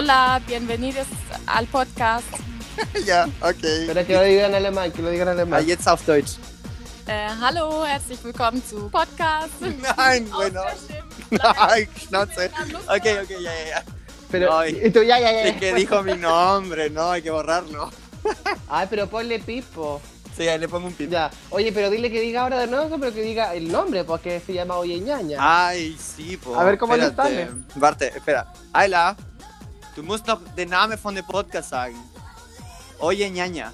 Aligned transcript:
Hola, 0.00 0.40
bienvenidos 0.46 1.08
al 1.46 1.66
Podcast. 1.66 2.24
ja, 3.04 3.28
okay. 3.40 3.80
Espera 3.80 4.04
que 4.04 4.14
lo 4.14 4.22
digan 4.22 4.50
en 4.50 4.54
alemán, 4.54 4.92
que 4.92 5.02
lo 5.02 5.10
digan 5.10 5.26
en 5.26 5.38
Ah, 5.38 5.42
alemán. 5.42 5.66
jetzt 5.66 5.88
auf 5.88 6.06
Deutsch. 6.06 6.38
Äh, 7.08 7.30
hallo, 7.40 7.84
herzlich 7.84 8.22
willkommen 8.22 8.62
zu 8.64 8.88
Podcast. 8.90 9.50
Nein, 9.60 10.30
bueno. 10.30 10.62
Nein, 11.30 11.88
Schnauze. 11.98 12.48
Okay, 12.86 13.18
okay, 13.18 13.42
ya, 13.42 13.50
ya, 13.52 13.66
ya. 13.70 13.82
Pero, 14.30 14.56
Ay. 14.56 14.80
y 14.84 14.90
tú, 14.90 15.02
ya, 15.02 15.18
ya, 15.18 15.32
ya. 15.32 15.42
Es 15.48 15.56
que 15.56 15.74
dijo 15.74 16.00
mi 16.04 16.14
nombre, 16.14 16.90
no, 16.90 17.10
hay 17.10 17.22
que 17.22 17.32
borrarlo. 17.32 17.90
Ay, 18.68 18.86
pero 18.88 19.08
ponle 19.08 19.40
pipo. 19.40 20.00
Sí, 20.36 20.46
ahí 20.46 20.60
le 20.60 20.68
pongo 20.68 20.86
un 20.86 20.92
pip. 20.94 21.10
Ya. 21.10 21.28
Oye, 21.50 21.72
pero 21.72 21.90
dile 21.90 22.08
que 22.08 22.20
diga 22.20 22.42
ahora 22.42 22.60
de 22.60 22.68
nuevo, 22.68 23.00
pero 23.00 23.12
que 23.12 23.22
diga 23.22 23.52
el 23.52 23.72
nombre, 23.72 24.04
porque 24.04 24.40
se 24.46 24.54
llama 24.54 24.76
Oye 24.76 25.00
Ñaña. 25.00 25.38
Ay, 25.40 25.98
sí, 25.98 26.36
po. 26.36 26.54
A 26.54 26.62
ver, 26.62 26.78
¿cómo 26.78 26.94
le 26.96 27.06
Espérate. 27.06 27.50
Warte, 27.74 28.16
espera. 28.16 28.52
Ayla, 28.72 29.16
du 29.98 30.04
musst 30.04 30.28
noch 30.28 30.38
den 30.56 30.68
Namen 30.70 30.96
von 30.96 31.12
dem 31.12 31.24
Podcast 31.26 31.70
sagen. 31.70 31.96
Oye, 33.00 33.28
ñaña. 33.28 33.72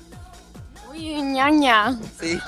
Ui, 0.90 1.20
ñaña. 1.20 1.98
Sí. 2.18 2.40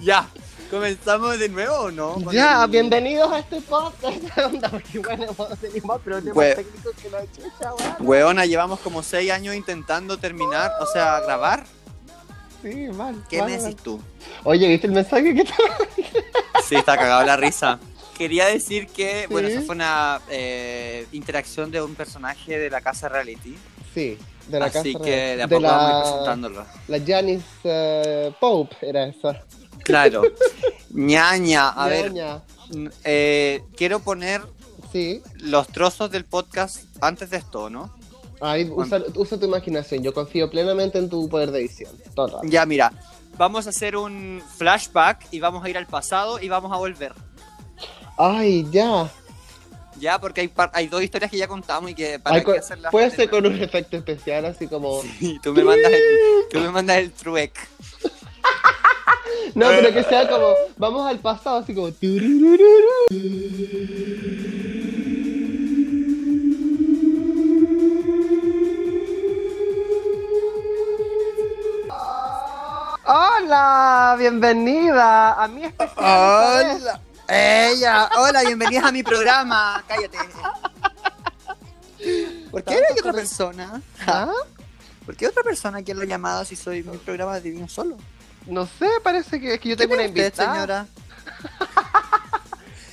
ya, 0.00 0.26
¿comenzamos 0.70 1.38
de 1.38 1.48
nuevo 1.48 1.74
o 1.84 1.90
no? 1.90 2.30
Ya, 2.30 2.64
el- 2.64 2.70
bienvenidos 2.70 3.32
a 3.32 3.38
este 3.38 3.62
podcast. 3.62 4.18
Bueno, 5.02 5.24
hemos 5.30 5.58
tenido 5.58 5.86
más 5.86 6.00
problemas 6.02 6.56
técnicos 6.56 6.92
que 7.02 7.08
la 7.08 7.22
chucha. 7.32 7.72
Weona, 8.00 8.44
llevamos 8.44 8.80
como 8.80 9.02
seis 9.02 9.30
años 9.30 9.54
intentando 9.54 10.18
terminar, 10.18 10.72
o 10.80 10.86
sea, 10.86 11.20
grabar. 11.20 11.64
Sí, 12.60 12.88
mal. 12.88 13.24
¿Qué 13.30 13.38
mal, 13.38 13.50
me 13.50 13.56
mal. 13.56 13.64
decís 13.64 13.82
tú? 13.82 13.98
Oye, 14.44 14.68
¿viste 14.68 14.88
el 14.88 14.92
mensaje 14.92 15.34
que 15.34 15.44
te 15.44 15.52
Sí, 16.68 16.74
está 16.76 16.98
cagado 16.98 17.24
la 17.24 17.36
risa. 17.36 17.78
Quería 18.16 18.46
decir 18.46 18.86
que, 18.88 19.26
bueno, 19.30 19.48
esa 19.48 19.62
fue 19.62 19.74
una 19.74 20.20
eh, 20.30 21.06
interacción 21.12 21.70
de 21.70 21.80
un 21.82 21.94
personaje 21.94 22.58
de 22.58 22.70
la 22.70 22.80
casa 22.80 23.08
reality. 23.08 23.56
Sí, 23.94 24.18
de 24.48 24.58
la 24.60 24.66
así 24.66 24.92
casa 24.94 25.04
que 25.04 25.10
real. 25.10 25.36
de 25.38 25.42
a 25.42 25.46
de 25.46 25.56
poco 25.56 25.62
vamos 25.66 25.82
a 25.82 25.88
ir 25.88 25.94
la, 25.94 26.02
presentándolo. 26.02 26.66
la 26.88 27.00
Janice 27.04 27.44
eh, 27.64 28.32
Pope 28.40 28.76
era 28.82 29.06
esa. 29.06 29.42
Claro. 29.82 30.22
ñaña, 30.90 31.70
a 31.70 31.88
ver, 31.88 32.12
Ñaña. 32.12 32.42
eh, 33.04 33.62
quiero 33.76 34.00
poner 34.00 34.42
Sí. 34.92 35.22
los 35.38 35.68
trozos 35.68 36.10
del 36.10 36.24
podcast 36.26 36.84
antes 37.00 37.30
de 37.30 37.38
esto, 37.38 37.70
¿no? 37.70 37.94
Ahí 38.40 38.68
usa, 38.70 39.00
usa 39.14 39.38
tu 39.38 39.46
imaginación. 39.46 40.02
Yo 40.02 40.12
confío 40.12 40.50
plenamente 40.50 40.98
en 40.98 41.08
tu 41.08 41.28
poder 41.28 41.50
de 41.50 41.60
edición. 41.60 41.92
Todo. 42.14 42.40
Ya, 42.44 42.66
mira, 42.66 42.92
vamos 43.38 43.66
a 43.66 43.70
hacer 43.70 43.96
un 43.96 44.42
flashback 44.58 45.28
y 45.30 45.40
vamos 45.40 45.64
a 45.64 45.70
ir 45.70 45.78
al 45.78 45.86
pasado 45.86 46.40
y 46.40 46.48
vamos 46.48 46.72
a 46.72 46.76
volver. 46.76 47.12
Ay, 48.16 48.66
ya. 48.70 49.10
Ya, 49.98 50.18
porque 50.18 50.40
hay, 50.42 50.48
par- 50.48 50.70
hay 50.74 50.88
dos 50.88 51.02
historias 51.02 51.30
que 51.30 51.36
ya 51.38 51.46
contamos 51.46 51.90
y 51.90 51.94
que 51.94 52.18
para 52.18 52.36
Ay, 52.36 52.44
qué 52.44 52.58
hacerlas 52.58 52.90
puede 52.90 53.10
de 53.10 53.16
ser 53.16 53.30
con 53.30 53.46
un 53.46 53.60
efecto 53.62 53.96
especial, 53.96 54.44
así 54.46 54.66
como. 54.66 55.00
Sí, 55.02 55.38
tú 55.42 55.52
me 55.52 55.62
mandas 55.62 55.92
el, 55.92 56.02
tú 56.50 56.58
me 56.60 56.70
mandas 56.70 56.96
el 56.98 57.12
truec. 57.12 57.52
No, 59.54 59.66
pero 59.68 59.92
que 59.92 60.02
sea 60.04 60.26
como. 60.30 60.54
Vamos 60.78 61.06
al 61.06 61.18
pasado, 61.18 61.58
así 61.58 61.74
como. 61.74 61.90
Hola, 73.04 74.16
bienvenida 74.18 75.34
a 75.42 75.48
mi 75.48 75.64
especial. 75.64 75.96
Hola. 75.98 77.00
Ella, 77.34 78.10
hola, 78.18 78.42
bienvenidas 78.42 78.84
a 78.84 78.92
mi 78.92 79.02
programa. 79.02 79.82
Cállate. 79.88 80.18
¿Por 82.50 82.62
qué 82.62 82.74
hay 82.74 82.82
otra 82.98 83.10
persona? 83.14 83.80
¿Ah? 84.06 84.30
¿Por 85.06 85.16
qué 85.16 85.28
otra 85.28 85.42
persona 85.42 85.82
que 85.82 85.94
lo 85.94 86.02
ha 86.02 86.04
llamado 86.04 86.44
si 86.44 86.56
soy 86.56 86.82
mi 86.82 86.98
programa 86.98 87.40
Divino 87.40 87.66
Solo? 87.68 87.96
No 88.46 88.66
sé, 88.66 88.86
parece 89.02 89.40
que 89.40 89.54
es 89.54 89.60
que 89.60 89.70
yo 89.70 89.76
¿Qué 89.76 89.84
tengo 89.84 89.94
una 89.94 90.04
invitada. 90.04 90.52
señora? 90.52 90.86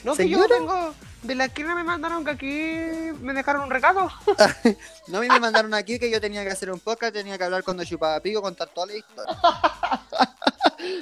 No, 0.06 0.16
que 0.16 0.30
yo 0.30 0.48
tengo. 0.48 0.94
De 1.24 1.36
la 1.36 1.46
esquina 1.46 1.76
me 1.76 1.84
mandaron 1.84 2.24
que 2.24 2.32
aquí 2.32 3.18
me 3.22 3.34
dejaron 3.34 3.64
un 3.64 3.70
recado. 3.70 4.10
No, 5.08 5.18
a 5.18 5.22
mí 5.22 5.28
me 5.28 5.40
mandaron 5.42 5.74
aquí 5.74 6.00
que 6.00 6.10
yo 6.10 6.22
tenía 6.22 6.46
que 6.46 6.52
hacer 6.52 6.72
un 6.72 6.80
podcast, 6.80 7.12
tenía 7.14 7.38
que 7.38 7.44
hablar 7.44 7.64
cuando 7.64 7.84
chupaba 7.84 8.18
pico, 8.22 8.42
contar 8.42 8.70
toda 8.70 8.88
la 8.88 8.94
historia. 8.96 9.38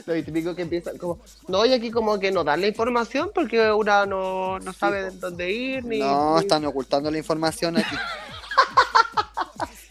Lo 0.05 0.13
típico 0.23 0.55
que 0.55 0.63
empiezan 0.63 0.97
como. 0.97 1.19
No, 1.47 1.65
y 1.65 1.73
aquí 1.73 1.91
como 1.91 2.19
que 2.19 2.31
no 2.31 2.43
dan 2.43 2.61
la 2.61 2.67
información 2.67 3.31
porque 3.33 3.71
una 3.71 4.05
no, 4.05 4.57
no 4.59 4.73
sabe 4.73 5.11
dónde 5.11 5.51
ir 5.51 5.85
ni. 5.85 5.99
No, 5.99 6.35
ni- 6.35 6.41
están 6.41 6.65
ocultando 6.65 7.11
la 7.11 7.17
información 7.17 7.77
aquí. 7.77 7.95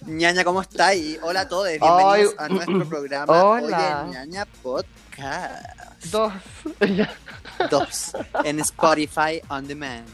Ñaña, 0.06 0.44
¿cómo 0.44 0.60
estáis? 0.62 1.18
Hola 1.22 1.40
a 1.42 1.48
todos, 1.48 1.66
bienvenidos 1.68 2.34
Ay, 2.38 2.46
a 2.46 2.48
nuestro 2.48 2.88
programa 2.88 3.44
hola. 3.44 4.02
Oye 4.06 4.12
Ñaña 4.12 4.46
Podcast 4.62 5.66
Dos. 6.10 6.32
2 7.70 8.12
en 8.44 8.60
Spotify 8.60 9.40
On 9.48 9.66
Demand. 9.66 10.06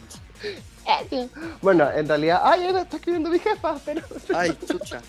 bueno, 1.60 1.90
en 1.90 2.08
realidad. 2.08 2.40
Ay, 2.44 2.66
está 2.66 2.96
escribiendo 2.96 3.30
mi 3.30 3.38
jefa, 3.38 3.76
pero. 3.84 4.02
Ay, 4.34 4.56
chucha. 4.66 5.00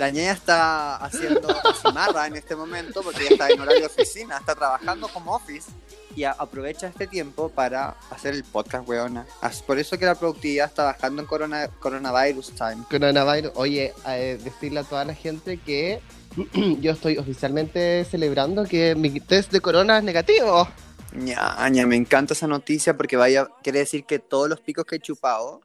La 0.00 0.08
ñaña 0.08 0.32
está 0.32 0.96
haciendo 0.96 1.54
cimarra 1.82 2.26
en 2.26 2.36
este 2.36 2.56
momento 2.56 3.02
porque 3.02 3.20
ella 3.20 3.32
está 3.32 3.50
en 3.50 3.60
horario 3.60 3.80
de 3.80 3.86
oficina, 3.86 4.38
está 4.38 4.54
trabajando 4.54 5.08
como 5.08 5.34
office 5.34 5.70
y 6.16 6.24
aprovecha 6.24 6.86
este 6.86 7.06
tiempo 7.06 7.50
para 7.50 7.96
hacer 8.08 8.32
el 8.32 8.42
podcast, 8.42 8.88
weona. 8.88 9.26
Por 9.66 9.78
eso 9.78 9.98
que 9.98 10.06
la 10.06 10.14
productividad 10.14 10.68
está 10.68 10.84
bajando 10.84 11.20
en 11.20 11.28
corona, 11.28 11.68
coronavirus 11.68 12.52
time. 12.52 12.82
Coronavirus. 12.88 13.52
Oye, 13.56 13.92
eh, 14.08 14.40
decirle 14.42 14.80
a 14.80 14.84
toda 14.84 15.04
la 15.04 15.12
gente 15.12 15.58
que 15.58 16.00
yo 16.80 16.92
estoy 16.92 17.18
oficialmente 17.18 18.06
celebrando 18.10 18.64
que 18.64 18.94
mi 18.94 19.20
test 19.20 19.52
de 19.52 19.60
corona 19.60 19.98
es 19.98 20.04
negativo. 20.04 20.66
Ñaña, 21.12 21.86
me 21.86 21.96
encanta 21.96 22.32
esa 22.32 22.46
noticia 22.46 22.96
porque 22.96 23.18
vaya, 23.18 23.48
quiere 23.62 23.80
decir 23.80 24.04
que 24.04 24.18
todos 24.18 24.48
los 24.48 24.62
picos 24.62 24.86
que 24.86 24.96
he 24.96 25.00
chupado 25.00 25.60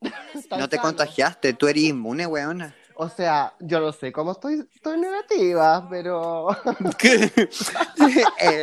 no 0.58 0.68
te 0.68 0.78
contagiaste, 0.78 1.52
tú 1.52 1.68
eres 1.68 1.84
inmune, 1.84 2.26
weona. 2.26 2.74
O 2.94 3.08
sea, 3.08 3.54
yo 3.60 3.80
no 3.80 3.92
sé 3.92 4.12
cómo 4.12 4.32
estoy, 4.32 4.68
estoy 4.74 4.98
negativa, 4.98 5.86
pero. 5.88 6.48
Eh, 8.40 8.60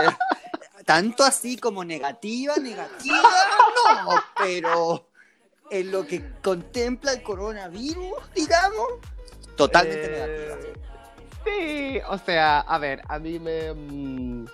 tanto 0.86 1.24
así 1.24 1.58
como 1.58 1.84
negativa, 1.84 2.56
negativa, 2.58 3.30
no, 4.04 4.10
pero 4.38 5.08
en 5.70 5.92
lo 5.92 6.06
que 6.06 6.24
contempla 6.42 7.14
el 7.14 7.24
coronavirus, 7.24 8.14
digamos, 8.36 8.88
totalmente 9.56 10.06
Eh, 10.06 10.10
negativa. 10.10 10.58
Sí, 11.46 12.00
o 12.10 12.18
sea, 12.18 12.60
a 12.62 12.78
ver, 12.80 13.02
a 13.08 13.20
mí 13.20 13.40
me. 13.40 13.74
mm, 13.74 14.46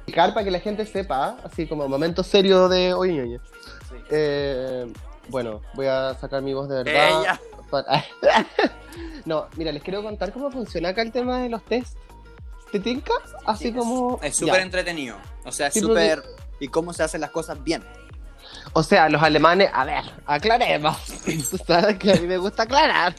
explicar 0.00 0.34
para 0.34 0.44
que 0.44 0.50
la 0.50 0.60
gente 0.60 0.84
sepa, 0.86 1.36
así 1.44 1.66
como 1.66 1.86
momento 1.88 2.22
serio 2.22 2.68
de 2.68 2.92
hoy, 2.94 3.14
ñoño. 3.14 3.40
Eh, 4.10 4.90
bueno, 5.28 5.60
voy 5.74 5.86
a 5.86 6.14
sacar 6.14 6.42
mi 6.42 6.52
voz 6.54 6.68
de 6.68 6.82
verdad. 6.82 7.20
Ella. 7.20 7.40
no, 9.24 9.46
mira, 9.56 9.72
les 9.72 9.82
quiero 9.82 10.02
contar 10.02 10.32
cómo 10.32 10.50
funciona 10.50 10.90
acá 10.90 11.02
el 11.02 11.12
tema 11.12 11.38
de 11.42 11.48
los 11.48 11.64
test. 11.64 11.96
¿Te 12.72 12.80
tinca? 12.80 13.12
Así 13.46 13.72
como. 13.72 14.20
Es 14.22 14.36
súper 14.36 14.60
entretenido, 14.60 15.16
o 15.44 15.52
sea, 15.52 15.68
es 15.68 15.74
Sí, 15.74 15.80
súper... 15.80 16.22
Y 16.60 16.68
cómo 16.68 16.92
se 16.92 17.02
hacen 17.02 17.20
las 17.20 17.30
cosas 17.30 17.62
bien. 17.62 17.82
O 18.72 18.82
sea, 18.82 19.08
los 19.08 19.22
alemanes, 19.22 19.70
a 19.72 19.84
ver, 19.84 20.04
aclaremos. 20.26 20.96
Tú 21.50 21.58
sabes 21.66 21.96
que 21.98 22.12
a 22.12 22.16
mí 22.16 22.26
me 22.26 22.36
gusta 22.36 22.64
aclarar. 22.64 23.14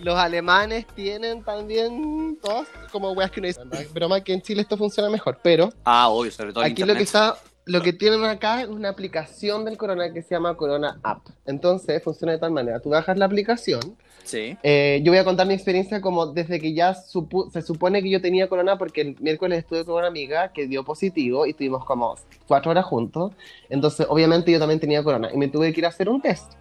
Los 0.00 0.18
alemanes 0.18 0.86
tienen 0.94 1.42
también 1.44 2.38
todas 2.42 2.66
como 2.90 3.12
weas 3.12 3.30
que. 3.30 3.40
"No, 3.42 3.48
es 3.48 3.92
broma 3.92 4.22
que 4.22 4.32
en 4.32 4.40
Chile 4.40 4.62
esto 4.62 4.76
funciona 4.78 5.10
mejor, 5.10 5.38
pero 5.42 5.70
Ah, 5.84 6.08
obvio, 6.08 6.32
sobre 6.32 6.52
todo 6.54 6.64
en 6.64 6.72
aquí 6.72 6.82
lo 6.84 6.94
que 6.94 7.02
está, 7.02 7.36
lo 7.70 7.80
que 7.82 7.92
tienen 7.92 8.24
acá 8.24 8.62
es 8.62 8.68
una 8.68 8.88
aplicación 8.88 9.64
del 9.64 9.76
Corona 9.76 10.12
que 10.12 10.22
se 10.22 10.34
llama 10.34 10.56
Corona 10.56 10.98
App. 11.02 11.26
Entonces 11.46 12.02
funciona 12.02 12.32
de 12.32 12.38
tal 12.38 12.50
manera, 12.50 12.80
tú 12.80 12.88
bajas 12.90 13.16
la 13.16 13.24
aplicación. 13.26 13.80
Sí. 14.22 14.56
eh, 14.62 15.00
yo 15.02 15.10
voy 15.10 15.18
a 15.18 15.24
contar 15.24 15.46
mi 15.46 15.54
experiencia 15.54 16.00
como 16.00 16.26
desde 16.26 16.60
que 16.60 16.72
ya 16.74 16.94
se 16.94 17.62
supone 17.62 18.02
que 18.02 18.10
yo 18.10 18.20
tenía 18.20 18.48
Corona 18.48 18.76
porque 18.78 19.00
el 19.00 19.16
miércoles 19.20 19.60
estuve 19.60 19.84
con 19.84 19.96
una 19.96 20.06
amiga 20.06 20.52
que 20.52 20.66
dio 20.68 20.84
positivo 20.84 21.46
y 21.46 21.50
estuvimos 21.50 21.84
como 21.84 22.16
cuatro 22.46 22.70
horas 22.70 22.84
juntos. 22.84 23.32
Entonces, 23.70 24.06
obviamente 24.08 24.52
yo 24.52 24.58
también 24.58 24.78
tenía 24.78 25.02
corona 25.02 25.30
y 25.32 25.36
me 25.36 25.48
tuve 25.48 25.72
que 25.72 25.80
ir 25.80 25.86
a 25.86 25.88
hacer 25.88 26.08
un 26.08 26.20
test. 26.20 26.52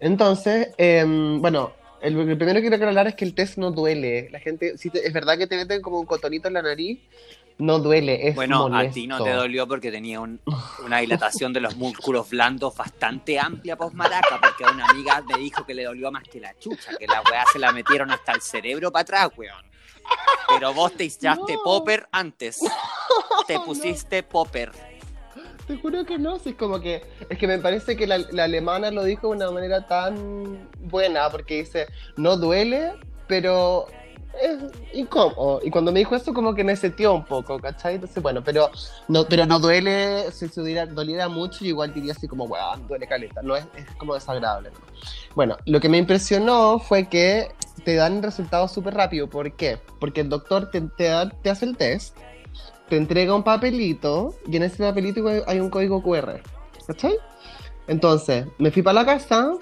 Entonces, 0.00 0.68
em, 0.78 1.40
bueno, 1.40 1.72
el, 2.00 2.18
el 2.18 2.36
primero 2.36 2.56
que 2.56 2.62
quiero 2.62 2.76
aclarar 2.76 3.06
es 3.06 3.14
que 3.14 3.24
el 3.24 3.34
test 3.34 3.58
no 3.58 3.70
duele. 3.70 4.28
La 4.30 4.40
gente, 4.40 4.76
si 4.78 4.90
te- 4.90 5.06
es 5.06 5.12
verdad 5.12 5.38
que 5.38 5.46
te 5.46 5.56
meten 5.56 5.80
como 5.82 6.00
un 6.00 6.06
cotonito 6.06 6.48
en 6.48 6.54
la 6.54 6.62
nariz, 6.62 7.00
no 7.58 7.78
duele, 7.78 8.28
es 8.28 8.34
Bueno, 8.34 8.68
molesto. 8.68 8.90
a 8.90 8.92
ti 8.94 9.06
no 9.06 9.22
te 9.22 9.30
dolió 9.30 9.66
porque 9.68 9.90
tenía 9.90 10.20
un- 10.20 10.40
una 10.84 10.98
dilatación 10.98 11.52
de 11.52 11.60
los 11.60 11.76
músculos 11.76 12.30
blandos 12.30 12.76
bastante 12.76 13.38
amplia 13.38 13.76
post-maraca, 13.76 14.40
porque 14.40 14.64
una 14.64 14.86
amiga 14.86 15.22
me 15.22 15.38
dijo 15.38 15.64
que 15.64 15.74
le 15.74 15.84
dolió 15.84 16.10
más 16.10 16.24
que 16.24 16.40
la 16.40 16.56
chucha, 16.58 16.96
que 16.98 17.06
la 17.06 17.22
weá 17.30 17.44
se 17.52 17.58
la 17.58 17.72
metieron 17.72 18.10
hasta 18.10 18.32
el 18.32 18.40
cerebro 18.42 18.90
para 18.90 19.02
atrás, 19.02 19.30
weón. 19.36 19.64
Pero 20.48 20.74
vos 20.74 20.92
te 20.96 21.04
echaste 21.04 21.54
No. 21.54 21.62
popper 21.62 22.08
antes. 22.12 22.58
Te 23.46 23.54
No. 23.54 23.64
pusiste 23.64 24.22
popper. 24.22 24.72
te 25.66 25.76
juro 25.78 26.04
que 26.04 26.18
no. 26.18 26.38
sí, 26.40 26.50
es 26.50 26.54
como 26.56 26.80
que. 26.80 27.02
Es 27.30 27.38
que 27.38 27.46
me 27.46 27.58
parece 27.58 27.96
que 27.96 28.06
la, 28.06 28.18
la 28.18 28.44
alemana 28.44 28.90
lo 28.90 29.04
dijo 29.04 29.28
de 29.30 29.36
una 29.36 29.50
manera 29.52 29.86
tan 29.86 30.68
buena, 30.80 31.30
porque 31.30 31.58
dice, 31.62 31.86
no 32.16 32.36
duele, 32.36 32.92
pero 33.28 33.86
incómodo. 34.92 35.60
Y 35.62 35.70
cuando 35.70 35.92
me 35.92 36.00
dijo 36.00 36.14
eso, 36.16 36.32
como 36.34 36.54
que 36.54 36.64
me 36.64 36.76
setió 36.76 37.14
un 37.14 37.24
poco, 37.24 37.58
¿cachai? 37.58 37.94
Entonces, 37.96 38.22
bueno, 38.22 38.42
pero 38.44 38.70
no, 39.08 39.24
pero 39.24 39.46
no 39.46 39.58
duele, 39.58 40.30
si 40.32 40.48
se 40.48 40.60
doliera, 40.60 40.86
doliera 40.86 41.28
mucho, 41.28 41.60
yo 41.60 41.66
igual 41.66 41.92
diría 41.92 42.12
así 42.12 42.26
como, 42.28 42.44
weón, 42.44 42.86
duele 42.88 43.06
caleta. 43.06 43.42
No 43.42 43.56
es, 43.56 43.64
es 43.76 43.86
como 43.96 44.14
desagradable. 44.14 44.70
¿no? 44.70 44.76
Bueno, 45.34 45.56
lo 45.66 45.80
que 45.80 45.88
me 45.88 45.98
impresionó 45.98 46.78
fue 46.78 47.08
que 47.08 47.48
te 47.84 47.94
dan 47.94 48.22
resultados 48.22 48.72
súper 48.72 48.94
rápido. 48.94 49.28
¿Por 49.28 49.52
qué? 49.56 49.78
Porque 50.00 50.20
el 50.22 50.28
doctor 50.28 50.70
te, 50.70 50.80
te, 50.80 51.04
da- 51.04 51.30
te 51.30 51.50
hace 51.50 51.64
el 51.64 51.76
test, 51.76 52.16
te 52.88 52.96
entrega 52.96 53.34
un 53.34 53.42
papelito 53.42 54.34
y 54.46 54.56
en 54.56 54.64
ese 54.64 54.82
papelito 54.82 55.24
hay 55.46 55.60
un 55.60 55.70
código 55.70 56.02
QR. 56.02 56.40
¿Cachai? 56.86 57.14
Entonces, 57.86 58.46
me 58.58 58.70
fui 58.70 58.82
para 58.82 58.94
la 59.00 59.06
casa, 59.06 59.52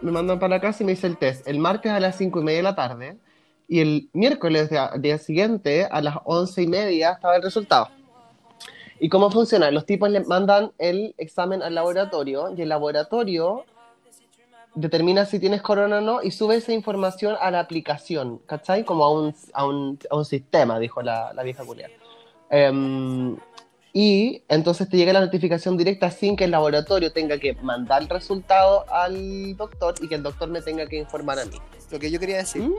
me 0.00 0.10
mandan 0.10 0.38
para 0.38 0.56
la 0.56 0.60
casa 0.60 0.82
y 0.82 0.86
me 0.86 0.92
hice 0.92 1.06
el 1.06 1.16
test. 1.16 1.46
El 1.46 1.58
martes 1.58 1.92
a 1.92 2.00
las 2.00 2.16
5 2.16 2.40
y 2.40 2.44
media 2.44 2.58
de 2.58 2.62
la 2.62 2.74
tarde 2.74 3.18
y 3.68 3.80
el 3.80 4.08
miércoles 4.14 4.70
día 4.98 5.18
siguiente 5.18 5.86
a 5.90 6.00
las 6.00 6.16
11 6.24 6.62
y 6.62 6.66
media 6.66 7.12
estaba 7.12 7.36
el 7.36 7.42
resultado. 7.42 7.88
¿Y 8.98 9.08
cómo 9.10 9.30
funciona? 9.30 9.70
Los 9.70 9.86
tipos 9.86 10.10
le 10.10 10.20
mandan 10.24 10.72
el 10.78 11.14
examen 11.18 11.62
al 11.62 11.74
laboratorio 11.74 12.52
y 12.56 12.62
el 12.62 12.70
laboratorio 12.70 13.64
determina 14.74 15.24
si 15.26 15.38
tienes 15.38 15.62
corona 15.62 15.98
o 15.98 16.00
no 16.00 16.22
y 16.22 16.30
sube 16.30 16.56
esa 16.56 16.72
información 16.72 17.36
a 17.40 17.50
la 17.50 17.60
aplicación, 17.60 18.38
¿cachai? 18.46 18.84
Como 18.84 19.04
a 19.04 19.12
un, 19.12 19.34
a 19.52 19.66
un, 19.66 19.98
a 20.10 20.16
un 20.16 20.24
sistema, 20.24 20.78
dijo 20.78 21.02
la, 21.02 21.32
la 21.34 21.42
vieja 21.42 21.64
culia. 21.64 21.90
Em, 22.50 23.36
y 24.00 24.44
entonces 24.46 24.88
te 24.88 24.96
llega 24.96 25.12
la 25.12 25.18
notificación 25.18 25.76
directa 25.76 26.08
sin 26.12 26.36
que 26.36 26.44
el 26.44 26.52
laboratorio 26.52 27.12
tenga 27.12 27.36
que 27.38 27.54
mandar 27.62 28.00
el 28.00 28.08
resultado 28.08 28.84
al 28.92 29.56
doctor 29.56 29.96
y 30.00 30.06
que 30.06 30.14
el 30.14 30.22
doctor 30.22 30.48
me 30.48 30.62
tenga 30.62 30.86
que 30.86 30.98
informar 30.98 31.40
a 31.40 31.44
mí. 31.46 31.56
Lo 31.90 31.98
que 31.98 32.08
yo 32.08 32.20
quería 32.20 32.36
decir, 32.36 32.62
Mm, 32.62 32.74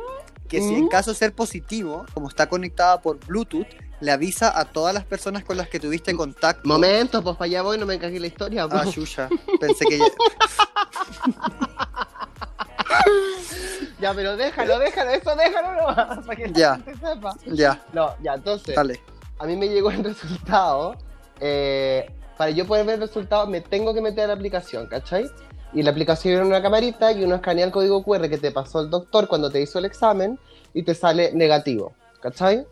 que 0.47 0.61
si 0.61 0.71
mm. 0.71 0.75
en 0.77 0.87
caso 0.87 1.11
de 1.11 1.17
ser 1.17 1.35
positivo, 1.35 2.05
como 2.13 2.29
está 2.29 2.47
conectada 2.47 3.01
por 3.01 3.19
Bluetooth, 3.25 3.67
le 3.99 4.11
avisa 4.11 4.57
a 4.57 4.63
todas 4.63 4.93
las 4.93 5.03
personas 5.03 5.43
con 5.43 5.57
las 5.57 5.67
que 5.67 5.77
tuviste 5.77 6.15
contacto. 6.15 6.65
Momento, 6.65 7.21
pues 7.21 7.35
para 7.35 7.47
allá 7.47 7.63
voy, 7.63 7.77
no 7.77 7.85
me 7.85 7.99
cagué 7.99 8.17
la 8.21 8.27
historia. 8.27 8.63
Ah, 8.63 8.69
pues. 8.83 8.95
Yuya. 8.95 9.27
Pensé 9.59 9.85
que 9.87 9.97
ya... 9.97 10.05
ya, 13.99 14.13
pero 14.13 14.37
déjalo, 14.37 14.79
déjalo, 14.79 15.09
eso 15.11 15.35
déjalo 15.35 15.85
para 16.25 16.35
que 16.37 16.49
Ya. 16.53 16.75
gente 16.75 16.93
sepa. 16.95 17.35
Ya, 17.47 17.83
No, 17.91 18.15
ya, 18.23 18.35
entonces, 18.35 18.73
dale. 18.73 19.01
a 19.37 19.45
mí 19.45 19.57
me 19.57 19.67
llegó 19.67 19.91
el 19.91 20.01
resultado. 20.01 20.95
Eh, 21.39 22.11
para 22.37 22.51
yo 22.51 22.65
poder 22.65 22.85
ver 22.85 22.95
el 22.95 23.01
resultado, 23.01 23.47
me 23.47 23.61
tengo 23.61 23.93
que 23.93 24.01
meter 24.01 24.25
a 24.25 24.27
la 24.27 24.33
aplicación, 24.33 24.87
¿cachai? 24.87 25.29
Y 25.73 25.83
la 25.83 25.91
aplicación 25.91 26.35
era 26.35 26.45
una 26.45 26.61
camarita 26.61 27.11
y 27.11 27.23
uno 27.23 27.35
escanea 27.35 27.65
el 27.65 27.71
código 27.71 28.03
QR 28.03 28.29
que 28.29 28.37
te 28.37 28.51
pasó 28.51 28.81
el 28.81 28.89
doctor 28.89 29.27
cuando 29.27 29.51
te 29.51 29.61
hizo 29.61 29.77
el 29.79 29.85
examen 29.85 30.39
y 30.73 30.83
te 30.83 30.95
sale 30.95 31.31
negativo, 31.33 31.93
¿cachai? 32.21 32.65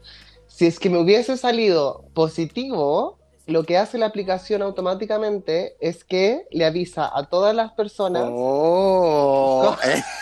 Si 0.47 0.65
es 0.65 0.79
que 0.79 0.89
me 0.89 0.97
hubiese 0.97 1.37
salido 1.37 2.05
positivo, 2.13 3.19
lo 3.45 3.63
que 3.63 3.77
hace 3.77 3.97
la 3.97 4.07
aplicación 4.07 4.61
automáticamente 4.61 5.75
es 5.79 6.03
que 6.03 6.47
le 6.51 6.65
avisa 6.65 7.11
a 7.13 7.25
todas 7.25 7.55
las 7.55 7.73
personas. 7.73 8.23
Oh, 8.31 9.75
eh, 9.83 10.01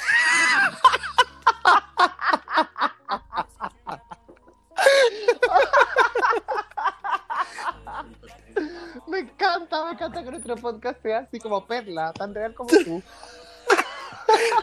Me 9.08 9.20
encanta, 9.20 9.84
me 9.86 9.92
encanta 9.92 10.24
que 10.24 10.32
nuestro 10.32 10.56
podcast 10.56 11.02
sea 11.02 11.20
así 11.20 11.40
como 11.40 11.66
perla, 11.66 12.12
tan 12.14 12.34
real 12.34 12.54
como 12.54 12.70
tú. 12.70 13.04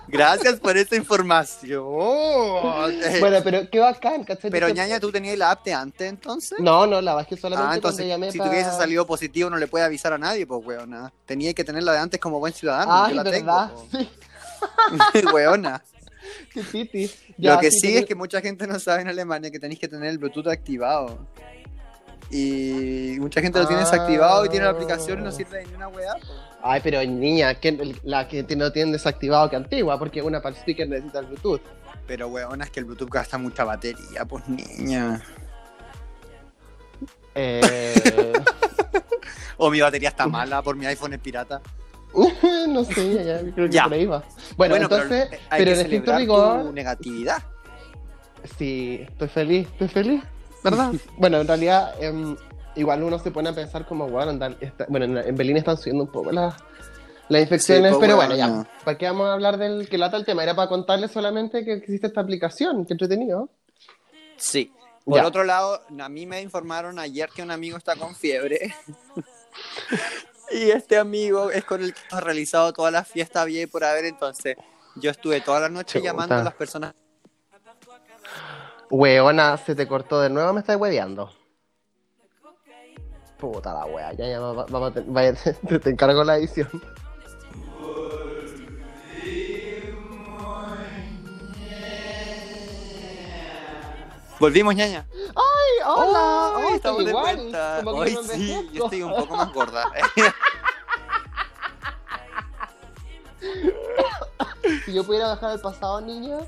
gracias 0.09 0.59
por 0.61 0.77
esta 0.77 0.97
información. 0.97 1.83
Bueno, 3.21 3.39
pero 3.45 3.69
qué 3.71 3.79
bacán, 3.79 4.25
¿cachai? 4.25 4.51
pero 4.51 4.69
ñaña, 4.69 4.99
¿tú 4.99 5.13
tenías 5.13 5.37
la 5.39 5.53
app 5.53 5.65
de 5.65 5.73
antes 5.75 6.09
entonces? 6.09 6.59
No, 6.61 6.87
no, 6.87 7.01
la 7.01 7.15
bajé 7.15 7.37
solamente 7.37 7.73
Ah, 7.73 7.75
entonces, 7.77 7.99
cuando 8.07 8.15
llamé 8.15 8.33
si 8.33 8.39
pa- 8.39 8.45
te 8.45 8.51
hubiese 8.51 8.71
salido 8.71 9.07
positivo 9.07 9.49
no 9.51 9.57
le 9.57 9.67
puede 9.69 9.85
avisar 9.85 10.13
a 10.13 10.19
nadie, 10.19 10.47
pues, 10.47 10.65
weona. 10.65 11.13
Tenía 11.27 11.53
que 11.55 11.63
tener 11.65 11.83
la 11.85 11.93
de 11.93 11.99
antes 11.99 12.19
como 12.21 12.39
buen 12.41 12.53
ciudadano. 12.53 12.91
Ay, 12.93 13.11
yo 13.11 13.17
la 13.17 13.23
verdad, 13.31 13.71
tengo, 13.71 13.87
sí, 15.13 15.23
po. 15.23 15.31
weona. 15.35 15.83
qué. 16.53 17.11
Lo 17.39 17.59
que 17.61 17.71
sí 17.71 17.81
tenía- 17.83 18.01
es 18.01 18.07
que 18.07 18.15
mucha 18.15 18.41
gente 18.41 18.67
no 18.67 18.79
sabe 18.81 19.03
en 19.03 19.09
Alemania 19.09 19.51
que 19.51 19.61
tenéis 19.61 19.79
que 19.81 19.89
tener 19.89 20.09
el 20.09 20.19
Bluetooth 20.19 20.49
activado. 20.49 21.27
Y 22.35 23.17
mucha 23.21 23.41
gente 23.43 23.59
lo 23.59 23.67
tiene 23.67 23.83
Ah. 23.83 23.85
desactivado 23.85 24.45
y 24.47 24.49
tiene 24.49 24.65
la 24.65 24.71
aplicación 24.73 25.21
y 25.21 25.23
no 25.23 25.31
sirve 25.31 25.59
de 25.59 25.67
ni 25.67 25.75
una 25.75 25.89
weá. 25.89 26.15
Ay, 26.63 26.81
pero 26.83 27.03
niña, 27.05 27.55
que 27.55 27.95
la 28.05 28.27
que 28.27 28.43
no 28.57 28.73
tiene 28.73 28.93
desactivado 28.93 29.51
que 29.51 29.57
antigua, 29.57 29.99
porque 29.99 30.23
una 30.23 30.41
para 30.41 30.55
el 30.55 30.61
speaker 30.61 30.89
necesita 30.89 31.19
el 31.19 31.27
Bluetooth. 31.27 31.61
Pero 32.07 32.29
weona, 32.29 32.65
es 32.65 32.71
que 32.71 32.81
el 32.81 32.87
Bluetooth 32.87 33.11
gasta 33.11 33.37
mucha 33.37 33.65
batería, 33.65 34.25
pues 34.27 34.49
niña. 34.49 35.21
Eh, 37.35 38.33
O 39.59 39.71
mi 39.71 39.81
batería 39.81 40.09
está 40.09 40.27
mala 40.27 40.61
por 40.63 40.75
mi 40.77 40.87
iPhone 40.87 41.13
es 41.13 41.21
pirata. 41.21 41.61
no 42.69 42.85
sé, 42.85 43.15
ya, 43.15 43.23
ya, 43.23 43.41
creo 43.55 43.67
que 43.69 43.73
Ya. 43.73 43.85
por 43.85 43.93
ahí 43.95 44.07
va. 44.07 44.23
Bueno, 44.57 44.77
entonces, 44.77 45.29
pero, 45.31 45.31
pero, 45.31 45.43
hay 45.51 45.65
que 45.65 45.73
en 45.73 45.79
estricto 45.79 46.17
rigor, 46.17 46.63
tu 46.65 46.73
negatividad. 46.73 47.43
sí, 48.59 49.01
estoy 49.09 49.29
feliz, 49.29 49.69
estoy 49.73 49.89
feliz, 49.89 50.23
¿verdad? 50.63 50.93
bueno, 51.19 51.41
en 51.41 51.47
realidad, 51.49 51.95
em, 52.03 52.37
igual 52.77 53.03
uno 53.03 53.19
se 53.19 53.31
pone 53.31 53.49
a 53.51 53.53
pensar 53.55 53.87
como, 53.87 54.09
bueno, 54.09 54.31
andan- 54.33 54.57
está- 54.61 54.87
bueno 54.89 55.05
en, 55.07 55.17
en 55.29 55.37
Berlín 55.37 55.57
están 55.57 55.77
subiendo 55.77 56.05
un 56.05 56.11
poco 56.13 56.33
las, 56.33 56.55
las 57.29 57.43
infecciones, 57.43 57.91
Sí, 57.93 57.97
pues, 57.99 58.01
pero 58.07 58.17
bueno, 58.17 58.37
bueno. 58.37 58.65
ya, 58.65 58.85
¿para 58.85 58.99
qué 58.99 59.07
vamos 59.07 59.29
a 59.29 59.33
hablar 59.35 59.57
del 59.59 59.89
que 59.89 59.99
lata 59.99 60.17
el 60.17 60.25
tema? 60.25 60.43
Era 60.43 60.55
para 60.55 60.69
contarles 60.69 61.11
solamente 61.13 61.65
que 61.65 61.73
existe 61.75 62.07
esta 62.07 62.21
aplicación, 62.21 62.85
que 62.87 62.95
entretenido. 62.95 63.49
Sí. 64.37 64.73
Por 65.05 65.17
Ya. 65.17 65.27
otro 65.27 65.43
lado, 65.45 65.81
a 66.01 66.09
mí 66.09 66.27
me 66.27 66.41
informaron 66.43 66.99
ayer 66.99 67.29
que 67.35 67.43
un 67.43 67.51
amigo 67.51 67.77
está 67.77 67.97
con 67.97 68.15
fiebre. 68.15 68.73
y 70.53 70.71
este 70.71 70.97
amigo 70.99 71.51
es 71.51 71.65
con 71.65 71.83
el 71.83 71.93
que 71.95 72.01
ha 72.11 72.21
realizado 72.21 72.73
toda 72.73 72.91
la 72.91 73.05
fiesta 73.05 73.45
bien 73.45 73.69
por 73.71 73.83
haber. 73.85 74.05
Entonces, 74.05 74.57
yo 74.97 75.11
estuve 75.11 75.41
toda 75.41 75.61
la 75.61 75.69
noche 75.69 75.99
Chuta. 75.99 76.05
llamando 76.13 76.35
a 76.37 76.45
las 76.45 76.55
personas. 76.55 76.95
Weona, 78.95 79.57
se 79.57 79.75
te 79.75 79.89
cortó 79.89 80.21
de 80.21 80.29
nuevo, 80.29 80.53
me 80.53 80.61
estás 80.61 80.77
hueveando. 80.77 81.31
Puta 83.39 83.73
la 83.73 83.87
wea, 83.87 84.13
ya, 84.13 84.27
ya, 84.29 84.39
va- 84.39 84.67
vamos 84.69 84.91
a 84.91 84.95
te, 84.95 85.01
vaya, 85.07 85.33
te, 85.69 85.79
te 85.79 85.91
encargo 85.91 86.23
la 86.25 86.37
edición. 86.37 86.69
Volvimos, 94.39 94.75
ñaña. 94.75 95.07
¡Ay, 95.37 95.85
hola! 95.87 96.53
Ay, 96.57 96.65
¡Ay, 96.69 96.75
estamos 96.75 97.05
de 97.05 97.13
vuelta. 97.13 97.83
Hoy 97.87 98.19
sí, 98.35 98.69
yo 98.73 98.85
estoy 98.85 99.03
un 99.03 99.15
poco 99.15 99.37
más 99.37 99.53
gorda. 99.53 99.91
Si 104.85 104.93
yo 104.93 105.05
pudiera 105.05 105.27
bajar 105.29 105.51
al 105.51 105.61
pasado, 105.61 106.01
niña, 106.01 106.39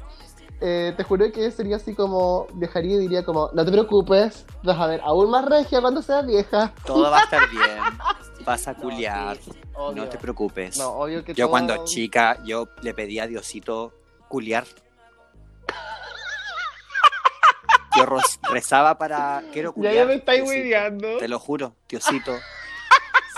eh, 0.61 0.95
te 0.97 1.03
juro 1.05 1.31
que 1.33 1.51
sería 1.51 1.77
así 1.77 1.95
como, 1.95 2.47
dejaría 2.55 2.97
y 2.97 3.01
diría 3.01 3.25
como, 3.25 3.51
no 3.53 3.65
te 3.65 3.71
preocupes, 3.73 4.47
vas 4.63 4.79
a 4.79 4.87
ver 4.87 5.01
aún 5.05 5.31
más 5.31 5.45
regia 5.45 5.81
cuando 5.81 6.01
seas 6.03 6.27
vieja. 6.27 6.73
Todo 6.87 7.11
va 7.11 7.19
a 7.21 7.23
estar 7.25 7.49
bien. 7.51 7.79
Vas 8.45 8.69
a 8.69 8.75
culiar. 8.75 9.37
sí. 9.39 9.53
No 9.95 10.09
te 10.09 10.19
preocupes. 10.19 10.77
No, 10.79 10.91
obvio 10.91 11.25
que 11.25 11.35
Yo 11.35 11.47
todo- 11.47 11.51
cuando 11.51 11.85
chica, 11.85 12.39
yo 12.45 12.69
le 12.83 12.95
pedí 12.95 13.19
a 13.19 13.27
Diosito 13.27 13.93
culiar. 14.29 14.65
Yo 17.97 18.07
rezaba 18.51 18.99
para... 18.99 19.43
Quiero 19.53 19.73
culiar. 19.73 19.95
ya 19.95 20.05
me 20.05 20.15
estáis 20.15 20.45
Diosito. 20.49 21.19
Te 21.19 21.29
lo 21.29 21.39
juro, 21.39 21.75
Diosito. 21.89 22.33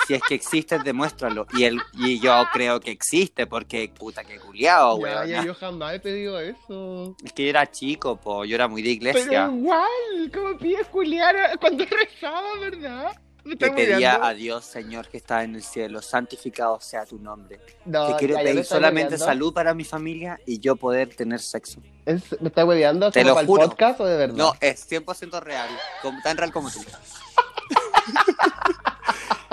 Si 0.07 0.15
es 0.15 0.23
que 0.29 0.35
existe, 0.37 0.79
demuéstralo. 0.79 1.47
Y, 1.55 1.65
él, 1.65 1.81
y 1.95 2.21
yo 2.21 2.33
creo 2.53 2.79
que 2.81 2.91
existe, 2.93 3.47
porque 3.47 3.91
puta 3.97 4.23
que 4.25 4.39
culiao, 4.39 4.97
weón. 4.97 5.27
ya, 5.29 5.45
yo 5.45 5.55
jamás 5.55 5.95
he 5.95 6.01
pedido 6.01 6.39
eso. 6.41 7.17
Es 7.25 7.33
que 7.33 7.45
yo 7.45 7.51
era 7.51 7.71
chico, 7.71 8.17
po. 8.17 8.45
Yo 8.45 8.55
era 8.55 8.69
muy 8.69 8.83
de 8.83 8.97
Pero 9.03 9.19
iglesia. 9.19 9.51
igual, 9.53 10.31
¿cómo 10.33 10.57
pides 10.59 10.87
culiar 10.89 11.59
cuando 11.61 11.85
rezaba, 11.91 12.59
verdad? 12.61 13.13
Estás 13.45 13.71
pedía 13.71 14.27
a 14.27 14.35
Dios, 14.35 14.65
Señor, 14.65 15.07
que 15.09 15.19
está 15.19 15.45
en 15.45 15.55
el 15.55 15.63
cielo, 15.63 16.03
santificado 16.03 16.81
sea 16.81 17.07
tu 17.07 17.17
nombre. 17.21 17.61
No, 17.85 18.09
que 18.09 18.15
quiero 18.17 18.35
ya, 18.35 18.43
pedir 18.43 18.65
solamente 18.65 19.05
hueveando. 19.15 19.25
salud 19.25 19.53
para 19.55 19.73
mi 19.73 19.85
familia 19.85 20.41
y 20.47 20.59
yo 20.59 20.75
poder 20.75 21.15
tener 21.15 21.39
sexo. 21.39 21.81
¿Es- 22.05 22.41
¿Me 22.41 22.49
estás 22.49 22.65
hueveando? 22.65 23.09
Te 23.13 23.21
como 23.21 23.29
lo 23.29 23.35
para 23.35 23.43
el 23.43 23.47
juro. 23.47 23.69
podcast 23.69 24.01
o 24.01 24.05
de 24.07 24.17
verdad? 24.17 24.35
No, 24.37 24.53
es 24.61 24.91
100% 24.91 25.41
real, 25.41 25.69
como- 26.03 26.21
tan 26.23 26.37
real 26.37 26.53
como 26.53 26.71
tú. 26.73 26.81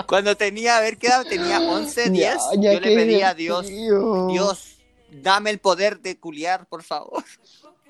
Cuando 0.06 0.36
tenía, 0.36 0.76
a 0.76 0.80
ver 0.80 0.96
qué 0.98 1.06
edad, 1.08 1.24
tenía 1.26 1.60
11, 1.60 2.10
10, 2.10 2.34
Ya, 2.52 2.60
ya, 2.60 2.72
yo 2.74 2.80
le 2.80 2.88
qué 2.88 2.96
pedí 2.96 3.22
a 3.22 3.34
Dios. 3.34 3.66
Dios, 3.68 4.76
dame 5.10 5.50
el 5.50 5.58
poder 5.58 6.00
de 6.00 6.18
culiar, 6.18 6.66
por 6.66 6.82
favor. 6.82 7.22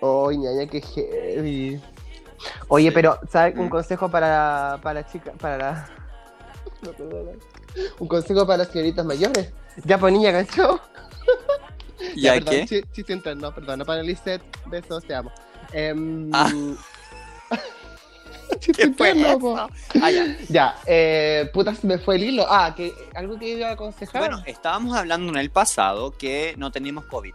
Ay, 0.00 0.38
ñaña, 0.38 0.66
qué 0.68 0.80
heavy. 0.80 1.80
Oye, 2.68 2.92
pero, 2.92 3.18
¿sabes? 3.30 3.56
Un 3.56 3.66
Mm. 3.66 3.70
consejo 3.70 4.10
para, 4.10 4.78
para 4.82 5.06
chicas, 5.06 5.34
para 5.38 5.56
la... 5.58 5.90
No, 6.82 6.92
perdona. 6.92 7.32
Un 7.98 8.08
consejo 8.08 8.46
para 8.46 8.58
las 8.58 8.68
señoritas 8.68 9.04
mayores. 9.06 9.50
Ya, 9.84 9.98
pues 9.98 10.12
niña, 10.12 10.30
gancho. 10.30 10.80
¿Ya 12.16 12.34
perdón, 12.34 12.54
qué? 12.54 12.66
chi- 12.66 12.88
Chiste 12.92 13.12
interno, 13.14 13.54
perdón. 13.54 13.80
Para 13.86 14.02
Lisette, 14.02 14.42
besos, 14.66 15.04
te 15.04 15.14
amo. 15.14 15.32
Em, 15.72 16.30
Ah. 16.32 16.50
Ah, 20.02 20.10
ya. 20.10 20.36
Ya, 20.48 20.76
eh, 20.86 21.50
puta, 21.52 21.74
se 21.74 21.86
me 21.86 21.98
fue 21.98 22.16
el 22.16 22.24
hilo. 22.24 22.46
Ah, 22.48 22.74
que 22.76 22.92
algo 23.14 23.38
que 23.38 23.50
iba 23.50 23.68
a 23.68 23.72
aconsejar. 23.72 24.20
Bueno, 24.20 24.42
estábamos 24.46 24.96
hablando 24.96 25.32
en 25.32 25.38
el 25.38 25.50
pasado 25.50 26.12
que 26.16 26.54
no 26.56 26.70
teníamos 26.70 27.04
COVID. 27.06 27.34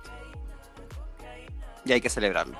Y 1.85 1.91
hay 1.91 2.01
que 2.01 2.09
celebrarlo. 2.09 2.57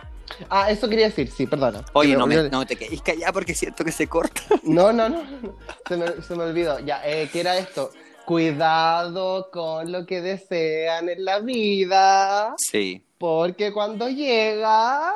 Ah, 0.49 0.71
eso 0.71 0.87
quería 0.87 1.05
decir, 1.07 1.29
sí, 1.29 1.45
perdona. 1.45 1.83
Oye, 1.93 2.15
no, 2.15 2.25
me, 2.27 2.49
no 2.49 2.65
te 2.65 2.75
quedes 2.75 3.01
callada 3.01 3.33
porque 3.33 3.53
siento 3.53 3.83
que 3.83 3.91
se 3.91 4.07
corta. 4.07 4.41
No, 4.63 4.93
no, 4.93 5.09
no, 5.09 5.23
no. 5.23 5.55
Se 5.87 5.97
me, 5.97 6.21
se 6.21 6.35
me 6.35 6.43
olvidó. 6.43 6.79
Ya, 6.79 7.01
eh, 7.05 7.29
¿qué 7.31 7.41
era 7.41 7.57
esto? 7.57 7.91
Cuidado 8.25 9.49
con 9.51 9.91
lo 9.91 10.05
que 10.05 10.21
desean 10.21 11.09
en 11.09 11.25
la 11.25 11.39
vida, 11.39 12.53
Sí, 12.57 13.03
porque 13.17 13.73
cuando 13.73 14.07
llega 14.07 15.13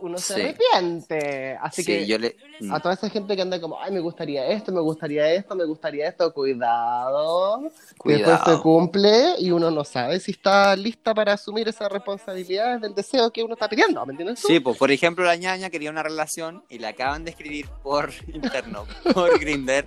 uno 0.00 0.18
se 0.18 0.34
Sí. 0.34 0.40
arrepiente. 0.40 1.56
Así 1.60 1.82
sí, 1.82 1.86
que 1.86 2.06
yo 2.06 2.18
le... 2.18 2.36
a 2.70 2.80
toda 2.80 2.94
esa 2.94 3.08
gente 3.10 3.36
que 3.36 3.42
anda 3.42 3.60
como, 3.60 3.80
ay, 3.80 3.92
me 3.92 4.00
gustaría 4.00 4.46
esto, 4.46 4.72
me 4.72 4.80
gustaría 4.80 5.30
esto, 5.32 5.54
me 5.54 5.64
gustaría 5.64 6.08
esto, 6.08 6.32
cuidado. 6.32 7.62
que 8.02 8.12
Después 8.14 8.38
se 8.38 8.44
Cuidado. 8.44 8.62
cumple 8.62 9.34
y 9.38 9.50
uno 9.50 9.70
no 9.70 9.84
sabe 9.84 10.20
si 10.20 10.32
está 10.32 10.74
lista 10.76 11.14
para 11.14 11.34
asumir 11.34 11.68
esas 11.68 11.90
responsabilidades 11.90 12.80
del 12.80 12.94
deseo 12.94 13.30
que 13.30 13.42
uno 13.42 13.54
está 13.54 13.68
pidiendo, 13.68 14.04
¿me 14.06 14.12
entiendes? 14.12 14.40
tú? 14.40 14.48
Sí, 14.48 14.60
pues 14.60 14.76
por 14.76 14.90
ejemplo 14.90 15.24
la 15.24 15.36
ñaña 15.36 15.70
quería 15.70 15.90
una 15.90 16.02
relación 16.02 16.62
y 16.68 16.78
le 16.78 16.86
acaban 16.88 17.24
de 17.24 17.30
escribir 17.30 17.68
por 17.82 18.10
interno, 18.32 18.86
por 19.14 19.38
Grinder. 19.38 19.86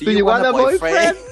Do 0.00 0.10
you 0.10 0.24
want 0.26 0.44
a 0.44 0.50
boyfriend? 0.50 1.16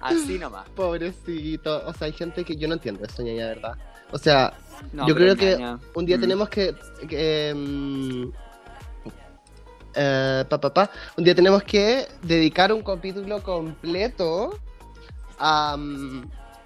Así 0.00 0.38
nomás. 0.38 0.68
Pobrecito. 0.70 1.86
O 1.86 1.92
sea, 1.92 2.06
hay 2.06 2.12
gente 2.12 2.44
que 2.44 2.56
yo 2.56 2.68
no 2.68 2.74
entiendo 2.74 3.04
eso, 3.04 3.22
ñaña, 3.22 3.48
verdad. 3.48 3.74
O 4.12 4.18
sea, 4.18 4.52
No, 4.92 5.06
Yo 5.06 5.14
creo 5.14 5.36
que 5.36 5.56
un 5.94 6.06
día 6.06 6.16
mm, 6.16 6.20
tenemos 6.20 6.48
que. 6.48 6.74
que, 7.08 7.52
mm, 7.54 8.24
eh, 9.94 10.44
pa, 10.48 10.60
pa, 10.60 10.72
pa. 10.74 10.90
Un 11.16 11.24
día 11.24 11.34
tenemos 11.34 11.62
que 11.62 12.06
dedicar 12.22 12.72
un 12.72 12.82
capítulo 12.82 13.42
completo 13.42 14.58
a, 15.38 15.76
mm, 15.76 16.22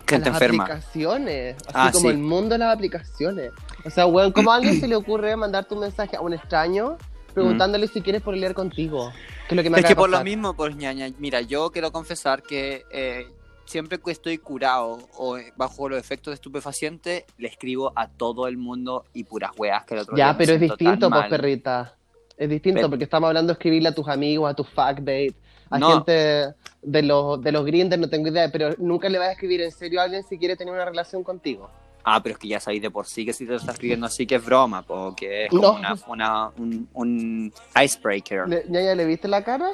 a 0.08 0.18
las 0.18 0.26
enferma. 0.26 0.64
aplicaciones. 0.64 1.56
Así 1.66 1.72
Ah, 1.74 1.90
como 1.92 2.08
sí. 2.08 2.14
el 2.14 2.18
mundo 2.18 2.50
de 2.54 2.58
las 2.58 2.74
aplicaciones. 2.74 3.50
O 3.84 3.90
sea, 3.90 4.06
weón, 4.06 4.32
¿cómo 4.32 4.52
a 4.52 4.56
alguien 4.56 4.78
se 4.80 4.88
le 4.88 4.96
ocurre 4.96 5.36
mandar 5.36 5.64
tu 5.66 5.76
mensaje 5.76 6.16
a 6.16 6.20
un 6.20 6.32
extraño 6.34 6.96
preguntándole 7.32 7.88
si 7.88 8.00
quieres 8.00 8.22
pelear 8.22 8.54
contigo? 8.54 9.10
Que 9.48 9.54
es 9.54 9.56
lo 9.56 9.62
que 9.62 9.70
me 9.70 9.78
Es 9.80 9.84
que 9.84 9.96
por 9.96 10.08
lo 10.08 10.22
mismo, 10.22 10.54
pues 10.54 10.76
ñaña, 10.76 11.08
mira, 11.18 11.40
yo 11.40 11.70
quiero 11.70 11.92
confesar 11.92 12.42
que 12.42 12.84
eh, 12.90 13.26
siempre 13.66 13.98
que 13.98 14.10
estoy 14.10 14.38
curado 14.38 14.98
o 15.16 15.36
bajo 15.56 15.88
los 15.88 15.98
efectos 15.98 16.30
de 16.32 16.34
estupefacientes, 16.36 17.24
le 17.38 17.48
escribo 17.48 17.92
a 17.96 18.08
todo 18.08 18.46
el 18.48 18.56
mundo 18.56 19.04
y 19.12 19.24
puras 19.24 19.52
weas 19.56 19.84
que 19.84 19.94
el 19.94 20.00
otro 20.00 20.14
día 20.16 20.26
Ya, 20.32 20.36
pero 20.38 20.52
es 20.54 20.60
distinto, 20.60 21.10
pues, 21.10 21.26
perrita. 21.28 21.96
Es 22.36 22.48
distinto, 22.48 22.78
Pero- 22.78 22.90
porque 22.90 23.04
estamos 23.04 23.28
hablando 23.28 23.52
de 23.52 23.54
escribirle 23.54 23.88
a 23.90 23.94
tus 23.94 24.08
amigos, 24.08 24.50
a 24.50 24.54
tus 24.54 24.68
fuck 24.68 24.98
date, 24.98 25.34
a 25.70 25.78
No. 25.78 25.90
gente 25.94 26.54
de 26.82 27.02
los, 27.02 27.40
de 27.40 27.52
los 27.52 27.64
grinders, 27.64 28.00
no 28.00 28.08
tengo 28.10 28.28
idea, 28.28 28.50
pero 28.50 28.70
nunca 28.78 29.08
le 29.08 29.18
vas 29.18 29.28
a 29.28 29.32
escribir 29.32 29.60
en 29.62 29.70
serio 29.70 30.00
a 30.00 30.04
alguien 30.04 30.22
si 30.24 30.36
quiere 30.38 30.56
tener 30.56 30.74
una 30.74 30.84
relación 30.84 31.22
contigo. 31.22 31.70
Ah, 32.06 32.20
pero 32.22 32.34
es 32.34 32.38
que 32.38 32.48
ya 32.48 32.60
sabéis 32.60 32.82
de 32.82 32.90
por 32.90 33.06
sí 33.06 33.24
que 33.24 33.32
si 33.32 33.46
te 33.46 33.52
lo 33.52 33.56
está 33.56 33.72
escribiendo 33.72 34.04
así 34.06 34.26
que 34.26 34.34
es 34.34 34.44
broma, 34.44 34.82
porque 34.82 35.44
es 35.44 35.50
como 35.50 35.62
No. 35.62 35.72
una, 35.78 35.94
una- 36.08 36.48
un, 36.58 36.88
un 36.92 37.52
icebreaker. 37.82 38.46
Le, 38.48 38.64
¿Ya, 38.68 38.94
le 38.94 39.04
viste 39.06 39.26
la 39.28 39.42
cara? 39.42 39.70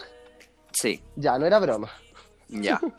Sí, 0.73 1.02
Ya, 1.16 1.37
no 1.38 1.47
era 1.47 1.59
broma. 1.59 1.88
Ya. 2.50 2.80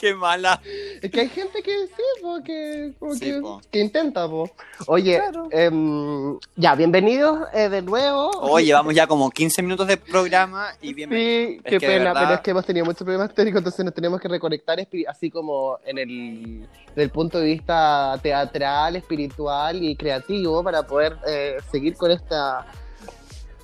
Qué 0.00 0.14
mala. 0.14 0.60
Es 1.02 1.10
que 1.10 1.20
hay 1.20 1.28
gente 1.28 1.62
que 1.62 1.86
sí, 1.86 2.02
po, 2.22 2.42
que, 2.42 2.92
como 2.98 3.14
Sí, 3.14 3.20
que, 3.20 3.40
po. 3.40 3.60
que 3.70 3.78
intenta, 3.80 4.28
po. 4.28 4.50
Oye, 4.86 5.18
Claro. 5.18 5.48
em, 5.50 6.38
ya, 6.56 6.74
bienvenidos 6.74 7.46
eh, 7.52 7.68
de 7.68 7.82
nuevo. 7.82 8.30
Oye, 8.40 8.66
llevamos 8.66 8.94
ya 8.94 9.06
como 9.06 9.30
15 9.30 9.62
minutos 9.62 9.86
de 9.86 9.96
programa 9.96 10.68
y 10.80 10.94
bien. 10.94 11.10
Sí, 11.10 11.60
Es 11.64 11.70
qué 11.70 11.80
pena, 11.80 12.04
verdad- 12.12 12.22
pero 12.22 12.34
es 12.34 12.40
que 12.40 12.50
hemos 12.50 12.64
tenido 12.66 12.84
muchos 12.86 13.02
problemas 13.02 13.34
técnicos, 13.34 13.58
entonces 13.60 13.84
nos 13.84 13.94
tenemos 13.94 14.20
que 14.20 14.28
reconectar 14.28 14.78
así 15.08 15.30
como 15.30 15.78
en 15.84 15.98
el 15.98 16.68
del 16.94 17.10
punto 17.10 17.38
de 17.38 17.46
vista 17.46 18.18
teatral, 18.22 18.96
espiritual 18.96 19.82
y 19.82 19.96
creativo 19.96 20.62
para 20.64 20.82
poder 20.82 21.16
eh, 21.26 21.56
seguir 21.70 21.94
con 21.96 22.10
esta 22.10 22.66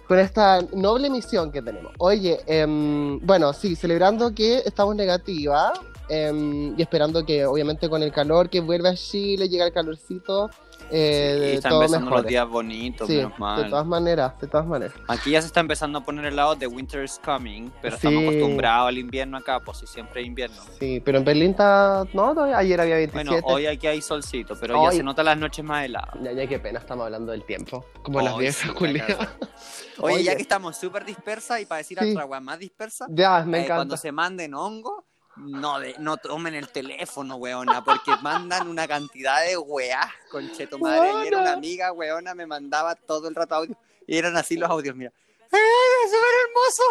con 0.07 0.19
esta 0.19 0.63
noble 0.73 1.11
misión 1.11 1.51
que 1.51 1.63
tenemos. 1.63 1.93
Oye, 1.99 2.41
em, 2.47 3.19
bueno, 3.21 3.53
sí, 3.53 3.77
celebrando 3.77 4.35
que 4.35 4.59
estamos 4.65 4.95
negativa 4.95 5.73
em, 6.09 6.79
y 6.79 6.83
esperando 6.83 7.25
que 7.25 7.45
obviamente 7.47 7.89
con 7.89 8.03
el 8.03 8.13
calor 8.13 8.49
que 8.51 8.61
vuelve 8.61 8.89
a 8.91 8.95
Chile, 8.95 9.49
llega 9.49 9.67
el 9.67 9.73
calorcito, 9.73 10.51
eh, 10.91 11.51
y 11.53 11.57
están 11.57 11.71
todo 11.71 11.83
empezando 11.83 12.11
los 12.11 12.27
días 12.27 12.49
bonitos, 12.49 13.09
Sí, 13.09 13.17
menos 13.17 13.33
de 13.33 13.39
mal. 13.41 13.71
todas 13.71 13.87
maneras, 13.87 14.39
de 14.41 14.47
todas 14.47 14.67
maneras. 14.67 14.95
Aquí 15.09 15.33
ya 15.33 15.41
se 15.41 15.49
está 15.49 15.59
empezando 15.61 15.99
a 15.99 16.05
poner 16.05 16.27
el 16.27 16.37
lado 16.37 16.55
de 16.55 16.67
Winter 16.69 17.03
is 17.03 17.21
Coming, 17.25 17.71
pero 17.83 17.97
estamos 17.97 18.21
Sí. 18.23 18.29
acostumbrados 18.29 18.89
al 18.89 18.99
invierno 18.99 19.37
acá, 19.39 19.59
pues 19.59 19.79
si 19.79 19.87
siempre 19.89 20.21
hay 20.21 20.27
invierno. 20.27 20.63
Sí, 20.79 21.01
pero 21.05 21.19
en 21.19 21.25
Berlín 21.25 21.51
está, 21.53 22.05
no, 22.13 22.41
ayer 22.55 22.81
había 22.81 22.97
27. 22.97 23.31
Bueno, 23.31 23.47
hoy 23.55 23.67
aquí 23.67 23.87
hay 23.89 24.01
solcito, 24.01 24.55
pero 24.61 24.81
Hoy- 24.81 24.91
ya 24.93 24.97
se 24.99 25.03
notan 25.03 25.25
las 25.25 25.39
noches 25.39 25.65
más 25.65 25.85
heladas. 25.87 26.15
Ya, 26.23 26.31
ya, 26.33 26.47
qué 26.47 26.61
pena, 26.61 26.79
estamos 26.79 27.05
hablando 27.07 27.33
del 27.33 27.43
tiempo. 27.45 27.85
Como 28.03 28.21
las 28.21 28.35
Ay, 28.35 28.41
viejas, 28.41 28.61
sí. 28.63 28.71
Oye, 28.85 29.03
Oye. 29.99 30.23
ya 30.25 30.37
que 30.37 30.43
estamos 30.43 30.77
súper 30.77 31.05
dispersas 31.05 31.61
y 31.61 31.67
para 31.67 31.79
decir 31.79 31.99
Sí. 32.01 32.13
otra 32.15 32.41
más 32.41 32.59
dispersa, 32.61 33.07
Ya, 33.11 33.43
me 33.45 33.59
eh, 33.59 33.61
encanta. 33.63 33.77
cuando 33.77 33.97
se 33.97 34.13
manden 34.13 34.55
hongo, 34.55 35.05
no, 35.37 35.81
de, 35.81 35.95
no 35.99 36.17
tomen 36.17 36.55
el 36.55 36.69
teléfono, 36.69 37.37
weona, 37.37 37.83
porque 37.85 38.13
mandan 38.23 38.69
una 38.69 38.87
cantidad 38.89 39.45
de 39.47 39.57
weás, 39.59 40.11
concheto 40.31 40.79
madre. 40.79 41.09
Ayer 41.11 41.35
Weona. 41.35 41.39
una 41.43 41.53
amiga, 41.53 41.93
weona, 41.93 42.35
me 42.35 42.47
mandaba 42.47 42.95
todo 42.95 43.29
el 43.29 43.35
rato 43.35 43.55
audio 43.57 43.77
y 44.07 44.17
eran 44.17 44.37
así 44.37 44.57
los 44.57 44.71
audios, 44.71 44.95
mira. 44.97 45.13
¡Eh, 45.53 46.07
súper 46.07 46.35
hermoso! 46.45 46.83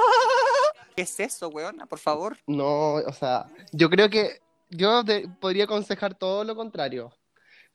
¿Qué 0.96 1.02
es 1.02 1.20
eso, 1.20 1.50
weona? 1.50 1.86
Por 1.86 2.00
favor. 2.00 2.38
No, 2.48 2.94
o 2.96 3.14
sea, 3.14 3.48
yo 3.72 3.90
creo 3.90 4.10
que 4.10 4.40
yo 4.70 5.04
te- 5.04 5.28
podría 5.40 5.66
aconsejar 5.66 6.16
todo 6.16 6.44
lo 6.44 6.56
contrario. 6.56 7.12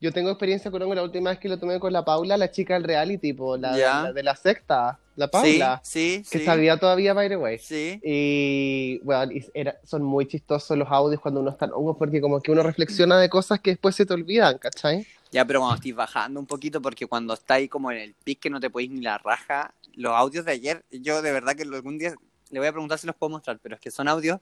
Yo 0.01 0.13
tengo 0.13 0.31
experiencia 0.31 0.71
con 0.71 0.81
la 0.95 1.03
última 1.03 1.29
vez 1.31 1.39
que 1.39 1.49
lo 1.49 1.59
tomé 1.59 1.79
con 1.79 1.93
la 1.93 2.03
Paula, 2.05 2.39
la 2.39 2.51
chica 2.51 2.73
del 2.75 2.85
reality, 2.85 3.19
tipo, 3.33 3.59
la, 3.59 3.77
la 3.77 4.13
de 4.15 4.23
la 4.23 4.35
secta, 4.35 4.99
la 5.21 5.29
Paula, 5.29 5.81
Sí, 5.85 6.23
sí, 6.25 6.31
que 6.31 6.39
sí. 6.41 6.45
sabía 6.45 6.77
todavía, 6.79 7.13
by 7.15 7.29
the 7.29 7.37
way. 7.37 7.59
Sí. 7.59 8.01
Y, 8.03 8.99
bueno, 9.05 9.31
era- 9.55 9.79
son 9.85 10.03
muy 10.03 10.27
chistosos 10.27 10.77
los 10.77 10.89
audios 10.91 11.21
cuando 11.21 11.41
uno 11.41 11.51
está 11.51 11.67
en 11.67 11.73
hongos, 11.73 11.97
porque 11.99 12.21
como 12.21 12.41
que 12.41 12.51
uno 12.51 12.63
reflexiona 12.63 13.19
de 13.21 13.29
cosas 13.29 13.61
que 13.61 13.71
después 13.71 13.95
se 13.95 14.07
te 14.07 14.15
olvidan, 14.15 14.59
¿cachai? 14.59 15.07
Ya, 15.33 15.45
pero 15.45 15.61
cuando 15.61 15.77
estoy 15.77 15.93
bajando 15.93 16.41
un 16.41 16.47
poquito, 16.47 16.83
porque 16.83 17.07
cuando 17.07 17.35
está 17.35 17.55
ahí 17.55 17.69
como 17.69 17.93
en 17.93 17.99
el 17.99 18.15
pic 18.25 18.41
que 18.41 18.51
no 18.51 18.59
te 18.59 18.69
podéis 18.71 18.91
ni 18.91 19.01
la 19.01 19.19
raja, 19.19 19.73
los 19.95 20.13
audios 20.13 20.45
de 20.45 20.53
ayer, 20.53 20.85
yo 20.91 21.23
de 21.23 21.31
verdad 21.33 21.55
que 21.55 21.63
algún 21.63 21.99
día 21.99 22.15
le 22.51 22.59
voy 22.59 22.67
a 22.69 22.73
preguntar 22.73 22.99
si 22.99 23.07
los 23.07 23.15
puedo 23.15 23.31
mostrar, 23.31 23.59
pero 23.63 23.77
es 23.77 23.81
que 23.81 23.91
son 23.93 24.09
audios 24.09 24.41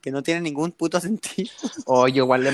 que 0.00 0.12
no 0.12 0.22
tienen 0.22 0.44
ningún 0.44 0.70
puto 0.70 1.00
sentido, 1.00 1.50
O 1.86 2.06
yo 2.06 2.22
igual 2.24 2.44
le- 2.44 2.52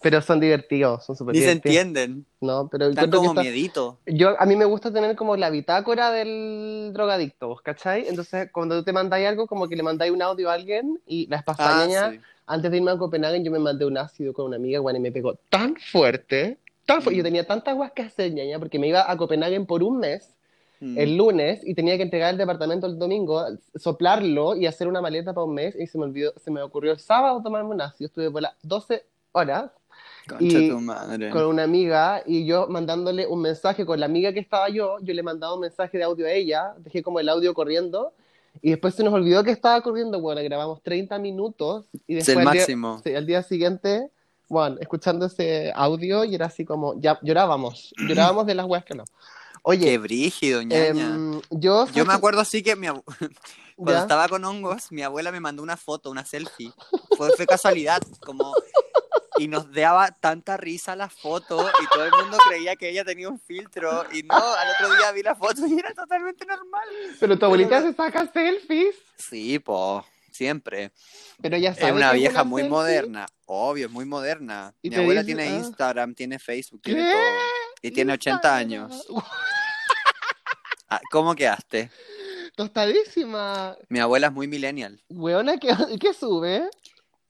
Pero 0.00 0.22
son 0.22 0.38
divertidos, 0.38 1.04
son 1.04 1.16
súper 1.16 1.34
ni 1.34 1.40
se 1.40 1.50
entienden, 1.50 2.24
No, 2.40 2.68
pero 2.68 2.86
están 2.86 3.10
que 3.10 3.16
como 3.16 3.30
está- 3.30 3.42
miedito. 3.42 3.98
Yo, 4.06 4.40
a 4.40 4.46
mí 4.46 4.54
me 4.54 4.64
gusta 4.64 4.92
tener 4.92 5.16
como 5.16 5.36
la 5.36 5.50
bitácora 5.50 6.12
del 6.12 6.92
drogadicto, 6.94 7.56
¿cachai? 7.64 8.06
Entonces, 8.08 8.50
cuando 8.52 8.78
tú 8.78 8.84
te 8.84 8.92
mandáis 8.92 9.26
algo, 9.26 9.46
como 9.48 9.66
que 9.68 9.74
le 9.74 9.82
mandáis 9.82 10.12
un 10.12 10.22
audio 10.22 10.50
a 10.50 10.54
alguien 10.54 11.00
y 11.06 11.26
la 11.26 11.38
Ah, 11.38 11.50
españa, 11.50 12.10
sí. 12.12 12.20
antes 12.46 12.70
de 12.70 12.76
irme 12.76 12.92
a 12.92 12.96
Copenhague, 12.96 13.42
yo 13.42 13.50
me 13.50 13.58
mandé 13.58 13.84
un 13.86 13.98
ácido 13.98 14.32
con 14.32 14.46
una 14.46 14.56
amiga, 14.56 14.78
bueno, 14.78 14.98
y 15.00 15.02
me 15.02 15.10
pegó 15.10 15.34
tan 15.50 15.74
fuerte, 15.76 16.58
tan 16.86 17.02
fuerte. 17.02 17.16
Mm. 17.16 17.18
Yo 17.18 17.24
tenía 17.24 17.44
tantas 17.46 17.74
guas 17.74 17.90
que 17.90 18.02
hacer, 18.02 18.32
ñaña, 18.32 18.58
porque 18.60 18.78
me 18.78 18.86
iba 18.86 19.10
a 19.10 19.16
Copenhague 19.16 19.60
por 19.62 19.82
un 19.82 19.98
mes, 19.98 20.34
Mm. 20.80 20.96
el 20.96 21.16
lunes, 21.16 21.60
y 21.64 21.74
tenía 21.74 21.96
que 21.96 22.04
entregar 22.04 22.30
el 22.30 22.38
departamento 22.38 22.86
el 22.86 23.00
domingo, 23.00 23.44
soplarlo 23.74 24.54
y 24.54 24.66
hacer 24.66 24.86
una 24.86 25.00
maleta 25.00 25.32
para 25.34 25.44
un 25.44 25.54
mes, 25.54 25.74
y 25.76 25.88
se 25.88 25.98
me 25.98 26.04
olvidó, 26.04 26.32
se 26.36 26.52
me 26.52 26.62
ocurrió 26.62 26.92
el 26.92 27.00
sábado 27.00 27.42
tomarme 27.42 27.70
un 27.70 27.80
ácido. 27.80 28.06
Estuve 28.06 28.30
por 28.30 28.42
las 28.42 28.52
12 28.62 29.04
horas 29.32 29.72
Concha 30.28 30.58
y- 30.58 30.68
tu 30.68 30.80
madre. 30.80 31.30
con 31.30 31.44
una 31.46 31.62
amiga 31.64 32.22
y 32.26 32.44
yo 32.46 32.66
mandándole 32.68 33.26
un 33.26 33.40
mensaje 33.40 33.84
con 33.86 33.98
la 33.98 34.06
amiga 34.06 34.32
que 34.32 34.40
estaba 34.40 34.68
yo, 34.68 34.96
yo 35.00 35.14
le 35.14 35.22
mandaba 35.22 35.54
un 35.54 35.60
mensaje 35.60 35.98
de 35.98 36.04
audio 36.04 36.26
a 36.26 36.30
ella, 36.30 36.74
dejé 36.78 37.02
como 37.02 37.18
el 37.20 37.28
audio 37.28 37.54
corriendo 37.54 38.12
y 38.62 38.70
después 38.70 38.94
se 38.94 39.02
nos 39.02 39.14
olvidó 39.14 39.42
que 39.44 39.50
estaba 39.50 39.80
corriendo, 39.80 40.20
bueno, 40.20 40.42
grabamos 40.42 40.82
30 40.82 41.18
minutos 41.18 41.86
y 42.06 42.16
Es 42.16 42.26
después 42.26 42.42
el 42.42 42.48
al 42.48 42.52
día, 42.52 42.60
máximo. 42.62 43.02
al 43.16 43.26
día 43.26 43.42
siguiente, 43.42 44.10
bueno, 44.48 44.76
escuchando 44.80 45.26
ese 45.26 45.72
audio 45.74 46.24
y 46.24 46.34
era 46.34 46.46
así 46.46 46.64
como, 46.64 46.98
ya 47.00 47.18
llorábamos, 47.22 47.94
llorábamos 47.98 48.46
de 48.46 48.54
las 48.54 48.66
weas 48.66 48.84
que 48.84 48.94
no. 48.94 49.04
Oye, 49.62 49.84
Qué 49.86 49.98
brígido, 49.98 50.62
ñaña. 50.62 51.14
em, 51.14 51.40
yo... 51.50 51.86
Yo 51.92 52.04
me 52.06 52.12
acuerdo 52.14 52.40
así 52.40 52.62
que 52.62 52.74
mi 52.76 52.86
abu- 52.86 53.02
cuando 53.76 53.92
¿Ya? 53.92 53.98
estaba 54.00 54.28
con 54.28 54.44
hongos, 54.44 54.90
mi 54.92 55.02
abuela 55.02 55.30
me 55.32 55.40
mandó 55.40 55.62
una 55.62 55.76
foto, 55.76 56.10
una 56.10 56.24
selfie. 56.24 56.72
Fue, 57.16 57.30
fue 57.32 57.46
casualidad, 57.46 58.00
como... 58.24 58.54
Y 59.38 59.48
nos 59.48 59.72
daba 59.72 60.10
tanta 60.10 60.56
risa 60.56 60.96
la 60.96 61.08
foto 61.08 61.68
y 61.82 61.86
todo 61.92 62.04
el 62.04 62.10
mundo 62.12 62.36
creía 62.48 62.76
que 62.76 62.88
ella 62.90 63.04
tenía 63.04 63.28
un 63.28 63.38
filtro. 63.40 64.04
Y 64.12 64.22
no, 64.22 64.36
al 64.36 64.68
otro 64.70 64.94
día 64.96 65.12
vi 65.12 65.22
la 65.22 65.34
foto 65.34 65.66
y 65.66 65.78
era 65.78 65.94
totalmente 65.94 66.44
normal. 66.46 66.88
Pero 67.18 67.38
tu 67.38 67.44
abuelita 67.46 67.82
se 67.82 67.92
saca 67.94 68.26
selfies. 68.32 68.94
Sí, 69.16 69.58
po. 69.58 70.04
siempre. 70.30 70.92
Pero 71.40 71.56
sabe 71.56 71.88
Es 71.88 71.92
una 71.92 72.12
vieja 72.12 72.44
muy 72.44 72.62
selfie. 72.62 72.70
moderna, 72.76 73.26
obvio, 73.46 73.86
es 73.86 73.92
muy 73.92 74.04
moderna. 74.04 74.72
Mi 74.82 74.94
abuela 74.94 75.22
dice- 75.22 75.34
tiene 75.36 75.54
ah. 75.54 75.58
Instagram, 75.58 76.14
tiene 76.14 76.38
Facebook, 76.38 76.80
¿Qué? 76.82 76.94
tiene 76.94 77.12
todo. 77.12 77.22
Y 77.82 77.90
tiene 77.90 78.12
80 78.12 78.56
años. 78.56 79.06
Ah, 80.88 81.00
¿Cómo 81.10 81.34
quedaste? 81.34 81.90
Tostadísima. 82.56 83.76
Mi 83.88 84.00
abuela 84.00 84.28
es 84.28 84.32
muy 84.32 84.48
millennial. 84.48 85.00
Weona, 85.10 85.58
¿qué, 85.58 85.68
qué 86.00 86.12
sube? 86.14 86.68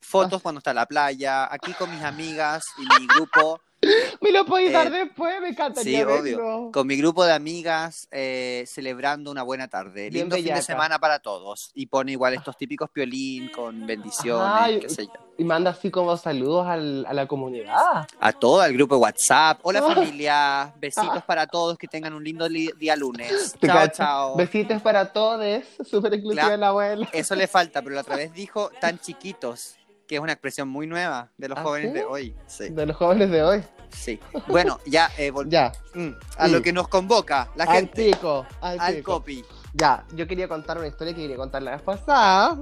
Fotos 0.08 0.40
cuando 0.42 0.58
está 0.58 0.70
en 0.70 0.76
la 0.76 0.86
playa, 0.86 1.52
aquí 1.52 1.72
con 1.74 1.90
mis 1.90 2.02
amigas 2.02 2.64
y 2.78 3.00
mi 3.00 3.06
grupo, 3.06 3.60
Me 4.20 4.32
lo 4.32 4.44
podéis 4.44 4.72
dar 4.72 4.88
Eh, 4.88 4.90
después, 4.90 5.40
me 5.40 5.50
encantaría 5.50 6.00
sí, 6.00 6.02
obvio. 6.04 6.70
con 6.72 6.84
mi 6.84 6.96
grupo 6.96 7.24
de 7.24 7.32
amigas 7.32 8.08
eh, 8.10 8.64
celebrando 8.66 9.30
una 9.30 9.44
buena 9.44 9.68
tarde. 9.68 10.10
Bien 10.10 10.24
Lindo 10.24 10.34
fin 10.34 10.46
de 10.46 10.50
bellaca. 10.50 10.66
semana 10.66 10.98
para 10.98 11.20
todos. 11.20 11.70
Y 11.74 11.86
pone 11.86 12.10
igual 12.10 12.34
estos 12.34 12.56
típicos 12.56 12.90
piolín 12.90 13.50
con 13.50 13.86
bendiciones, 13.86 14.80
qué 14.80 14.88
sé 14.88 15.06
yo. 15.06 15.12
Y 15.38 15.44
manda 15.44 15.70
así 15.70 15.92
como 15.92 16.16
saludos 16.16 16.66
al- 16.66 17.06
a 17.06 17.12
la 17.12 17.28
comunidad. 17.28 18.08
A 18.18 18.32
todo 18.32 18.64
el 18.64 18.72
grupo 18.74 18.96
de 18.96 19.00
WhatsApp. 19.02 19.60
Hola 19.62 19.80
familia, 19.94 20.74
besitos 20.80 21.22
para 21.22 21.46
todos, 21.46 21.78
que 21.78 21.86
tengan 21.86 22.14
un 22.14 22.24
lindo 22.24 22.48
li- 22.48 22.72
día 22.76 22.96
lunes. 22.96 23.54
¿Te 23.60 23.68
Chao, 23.68 23.86
chao. 23.94 24.36
Besitos 24.36 24.82
para 24.82 25.12
todos, 25.12 25.62
súper 25.88 26.20
Claro. 26.20 26.50
de 26.50 26.56
la 26.58 26.68
abuela. 26.68 27.08
Eso 27.12 27.36
le 27.36 27.46
falta, 27.46 27.80
pero 27.80 27.94
la 27.94 28.00
otra 28.00 28.16
vez 28.16 28.32
dijo 28.32 28.70
tan 28.80 28.98
chiquitos, 28.98 29.76
que 30.08 30.16
es 30.16 30.20
una 30.20 30.32
expresión 30.32 30.68
muy 30.68 30.86
nueva 30.86 31.30
de 31.36 31.48
los 31.48 31.58
¿Ah, 31.58 31.62
jóvenes 31.62 31.92
sí? 31.92 31.98
de 31.98 32.04
hoy. 32.04 32.34
Sí, 32.46 32.68
De 32.70 32.86
los 32.86 32.96
jóvenes 32.96 33.30
de 33.30 33.42
hoy. 33.42 33.62
sí. 33.90 34.18
Bueno, 34.48 34.80
ya, 34.86 35.10
eh, 35.18 35.30
Ya, 35.46 35.70
mm, 35.94 36.08
a 36.38 36.48
lo 36.48 36.62
que 36.62 36.72
nos 36.72 36.88
convoca 36.88 37.50
la 37.54 37.64
al 37.64 37.76
gente, 37.76 38.10
pico, 38.10 38.46
al, 38.60 38.80
al 38.80 39.02
copy. 39.02 39.44
Ya, 39.74 40.04
yo 40.14 40.26
quería 40.26 40.48
contar 40.48 40.78
una 40.78 40.88
historia 40.88 41.14
que 41.14 41.20
quería 41.20 41.36
contar 41.36 41.62
la 41.62 41.72
vez 41.72 41.82
pasada. 41.82 42.58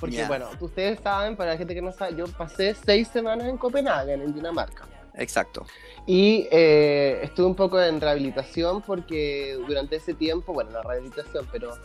Porque, 0.00 0.24
bueno, 0.26 0.46
ustedes 0.60 1.00
saben, 1.00 1.36
para 1.36 1.52
la 1.52 1.56
gente 1.58 1.74
que 1.74 1.82
no 1.82 1.92
sabe, 1.92 2.14
yo 2.16 2.26
pasé 2.26 2.74
seis 2.74 3.08
semanas 3.08 3.48
en 3.48 3.56
Copenhague, 3.56 4.12
en 4.14 4.32
Dinamarca. 4.34 4.84
Exacto. 5.14 5.66
Y 6.06 6.46
eh, 6.52 7.20
estuve 7.22 7.46
un 7.46 7.56
poco 7.56 7.80
en 7.80 8.00
rehabilitación 8.00 8.82
porque 8.82 9.58
durante 9.66 9.96
ese 9.96 10.14
tiempo, 10.14 10.52
bueno, 10.52 10.70
no 10.70 10.82
rehabilitación, 10.82 11.48
pero 11.50 11.76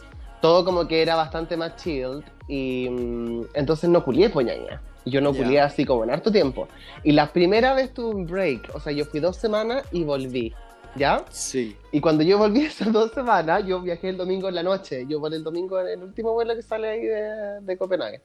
todo 0.42 0.64
como 0.66 0.88
que 0.88 1.02
era 1.02 1.16
bastante 1.16 1.58
más 1.58 1.76
chill. 1.78 2.24
Y 2.48 2.88
mm, 2.90 3.46
entonces 3.56 3.90
no 3.90 4.04
culié 4.04 4.30
poñaña. 4.30 4.82
Yo 5.06 5.22
no 5.22 5.34
culié 5.34 5.60
así 5.60 5.86
como 5.86 6.04
en 6.04 6.12
harto 6.12 6.32
tiempo. 6.32 6.68
Y 7.04 7.12
la 7.12 7.32
primera 7.32 7.74
vez 7.74 7.94
tuve 7.94 8.16
un 8.16 8.26
break, 8.26 8.72
o 8.74 8.80
sea, 8.80 8.94
yo 8.94 9.06
fui 9.06 9.20
dos 9.20 9.38
semanas 9.38 9.86
y 9.92 10.04
volví. 10.04 10.54
¿Ya? 10.96 11.26
Sí. 11.32 11.76
Y 11.92 12.02
cuando 12.02 12.24
yo 12.24 12.38
volví 12.38 12.62
esas 12.66 12.92
dos 12.94 13.12
semanas, 13.12 13.66
yo 13.66 13.82
viajé 13.82 14.10
el 14.10 14.18
domingo 14.18 14.48
en 14.50 14.56
la 14.56 14.64
noche. 14.64 15.06
Yo 15.08 15.20
volé 15.20 15.38
el 15.38 15.44
domingo 15.44 15.80
en 15.82 15.88
el 15.88 16.04
último 16.04 16.34
vuelo 16.34 16.56
que 16.56 16.62
sale 16.62 16.88
ahí 16.88 17.02
de, 17.02 17.62
de 17.62 17.78
Copenhague. 17.78 18.22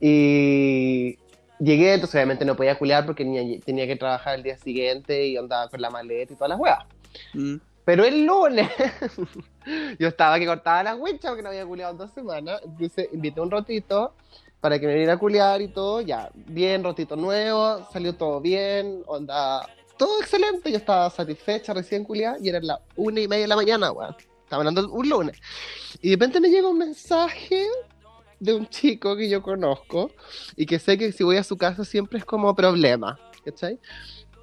Y 0.00 1.18
llegué, 1.58 1.94
entonces 1.94 2.14
obviamente 2.14 2.44
no 2.44 2.56
podía 2.56 2.78
culiar 2.78 3.04
porque 3.06 3.24
tenía, 3.24 3.60
tenía 3.60 3.86
que 3.86 3.96
trabajar 3.96 4.36
el 4.36 4.42
día 4.42 4.56
siguiente 4.56 5.26
y 5.26 5.36
andaba 5.36 5.68
con 5.68 5.80
la 5.80 5.90
maleta 5.90 6.32
y 6.32 6.36
todas 6.36 6.50
las 6.50 6.58
weas. 6.58 6.84
Mm, 7.32 7.56
Pero 7.84 8.04
el 8.04 8.24
lunes, 8.24 8.68
yo 9.98 10.08
estaba 10.08 10.38
que 10.38 10.46
cortaba 10.46 10.82
las 10.82 10.98
huichas 10.98 11.30
porque 11.30 11.42
no 11.42 11.48
había 11.48 11.66
culiado 11.66 11.92
en 11.92 11.98
dos 11.98 12.10
semanas. 12.12 12.60
Entonces 12.64 13.08
invité 13.12 13.40
un 13.40 13.50
rotito 13.50 14.14
para 14.64 14.78
que 14.78 14.86
me 14.86 14.94
viniera 14.94 15.12
a 15.12 15.18
culiar 15.18 15.60
y 15.60 15.68
todo. 15.68 16.00
Ya, 16.00 16.30
bien, 16.34 16.82
rotito 16.82 17.16
nuevo, 17.16 17.86
salió 17.92 18.14
todo 18.14 18.40
bien, 18.40 19.02
onda, 19.04 19.68
todo 19.98 20.18
excelente. 20.22 20.70
Yo 20.70 20.78
estaba 20.78 21.10
satisfecha, 21.10 21.74
recién 21.74 22.02
culiada 22.02 22.38
y 22.40 22.48
eran 22.48 22.66
las 22.66 22.78
una 22.96 23.20
y 23.20 23.28
media 23.28 23.42
de 23.42 23.48
la 23.48 23.56
mañana, 23.56 23.92
weón. 23.92 24.16
Estaba 24.42 24.62
hablando 24.62 24.90
un 24.90 25.06
lunes. 25.06 25.38
Y 26.00 26.08
de 26.08 26.14
repente 26.16 26.40
me 26.40 26.48
llega 26.48 26.66
un 26.66 26.78
mensaje 26.78 27.66
de 28.40 28.54
un 28.54 28.66
chico 28.66 29.14
que 29.18 29.28
yo 29.28 29.42
conozco 29.42 30.10
y 30.56 30.64
que 30.64 30.78
sé 30.78 30.96
que 30.96 31.12
si 31.12 31.24
voy 31.24 31.36
a 31.36 31.44
su 31.44 31.58
casa 31.58 31.84
siempre 31.84 32.18
es 32.18 32.24
como 32.24 32.54
problema, 32.54 33.20
¿cachai? 33.44 33.78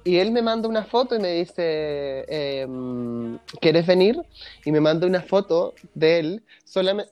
Y 0.04 0.18
él 0.18 0.30
me 0.30 0.40
manda 0.40 0.68
una 0.68 0.84
foto 0.84 1.16
y 1.16 1.18
me 1.18 1.32
dice, 1.32 2.26
em, 2.28 3.40
¿quieres 3.60 3.88
venir? 3.88 4.22
Y 4.64 4.70
me 4.70 4.78
manda 4.78 5.04
una 5.04 5.22
foto 5.22 5.74
de 5.94 6.20
él 6.20 6.44
solamente... 6.64 7.10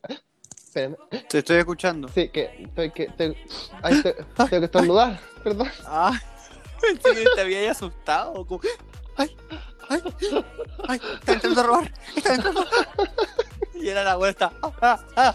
Espérame, 0.71 0.97
Te 1.29 1.39
estoy 1.39 1.57
escuchando. 1.57 2.07
sí, 2.09 2.29
que 2.29 2.63
estoy 2.63 2.93
que... 2.93 3.03
Estoy, 3.05 3.37
ay, 3.83 3.95
estoy- 3.95 4.15
tengo 4.37 4.49
que 4.61 4.65
estornudar, 4.67 5.21
perdón. 5.43 5.69
Ah, 5.85 6.17
te 7.35 7.41
había 7.41 7.73
asustado. 7.73 8.47
como, 8.47 8.61
Ay, 9.17 9.37
ay, 9.89 10.01
ay, 10.87 11.01
está 11.15 11.33
intentando 11.33 11.63
robar. 11.65 11.93
Está 12.15 12.35
intentando 12.37 12.63
robar. 12.65 13.11
Y 13.75 13.89
era 13.89 14.05
la 14.05 14.15
vuelta. 14.15 14.53
Ah, 14.81 15.01
ah. 15.17 15.35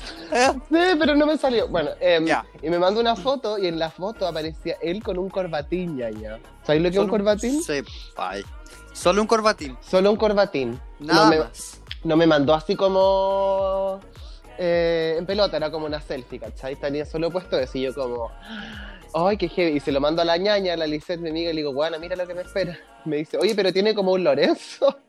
Sí, 0.69 0.77
pero 0.97 1.15
no 1.15 1.25
me 1.25 1.37
salió. 1.37 1.67
Bueno, 1.67 1.89
Ya. 2.25 2.45
y 2.61 2.69
me 2.69 2.79
manda 2.79 3.01
una 3.01 3.17
foto 3.17 3.57
y 3.57 3.67
en 3.67 3.77
la 3.77 3.89
foto 3.89 4.25
aparecía 4.27 4.77
él 4.81 5.03
con 5.03 5.17
un 5.17 5.29
corbatín, 5.29 5.97
ya, 5.97 6.11
ya. 6.11 6.39
¿Sabes 6.63 6.81
lo 6.81 6.89
que 6.89 6.95
es 6.95 7.03
un 7.03 7.09
corbatín? 7.09 7.61
Sí, 7.61 7.81
ay. 8.15 8.45
Solo 8.93 9.21
un 9.21 9.27
corbatín. 9.27 9.77
Solo 9.81 10.11
un 10.11 10.15
corbatín. 10.17 10.79
Nada 10.99 11.25
no, 11.25 11.29
me, 11.29 11.39
más. 11.39 11.81
no 12.05 12.15
me 12.15 12.25
mandó 12.25 12.53
así 12.53 12.75
como 12.77 13.99
eh, 14.57 15.15
en 15.17 15.25
pelota, 15.25 15.57
era 15.57 15.71
como 15.71 15.85
una 15.85 16.01
selfie, 16.01 16.39
¿cachai? 16.39 16.75
Tenía 16.75 17.05
solo 17.05 17.31
puesto 17.31 17.59
eso 17.59 17.77
y 17.77 17.81
yo 17.83 17.93
como, 17.93 18.31
ay, 19.13 19.37
qué 19.37 19.47
heavy. 19.47 19.77
Y 19.77 19.79
se 19.79 19.91
lo 19.91 19.99
mando 19.99 20.21
a 20.21 20.25
la 20.25 20.37
ñaña, 20.37 20.73
a 20.73 20.77
la 20.77 20.87
Lisette, 20.87 21.19
mi 21.19 21.29
amiga, 21.29 21.51
y 21.51 21.53
le 21.53 21.61
digo, 21.61 21.73
bueno, 21.73 21.99
mira 21.99 22.15
lo 22.15 22.27
que 22.27 22.33
me 22.33 22.41
espera. 22.41 22.77
Me 23.05 23.17
dice, 23.17 23.37
oye, 23.37 23.53
pero 23.53 23.71
tiene 23.71 23.93
como 23.93 24.13
un 24.13 24.23
Lorenzo. 24.23 24.97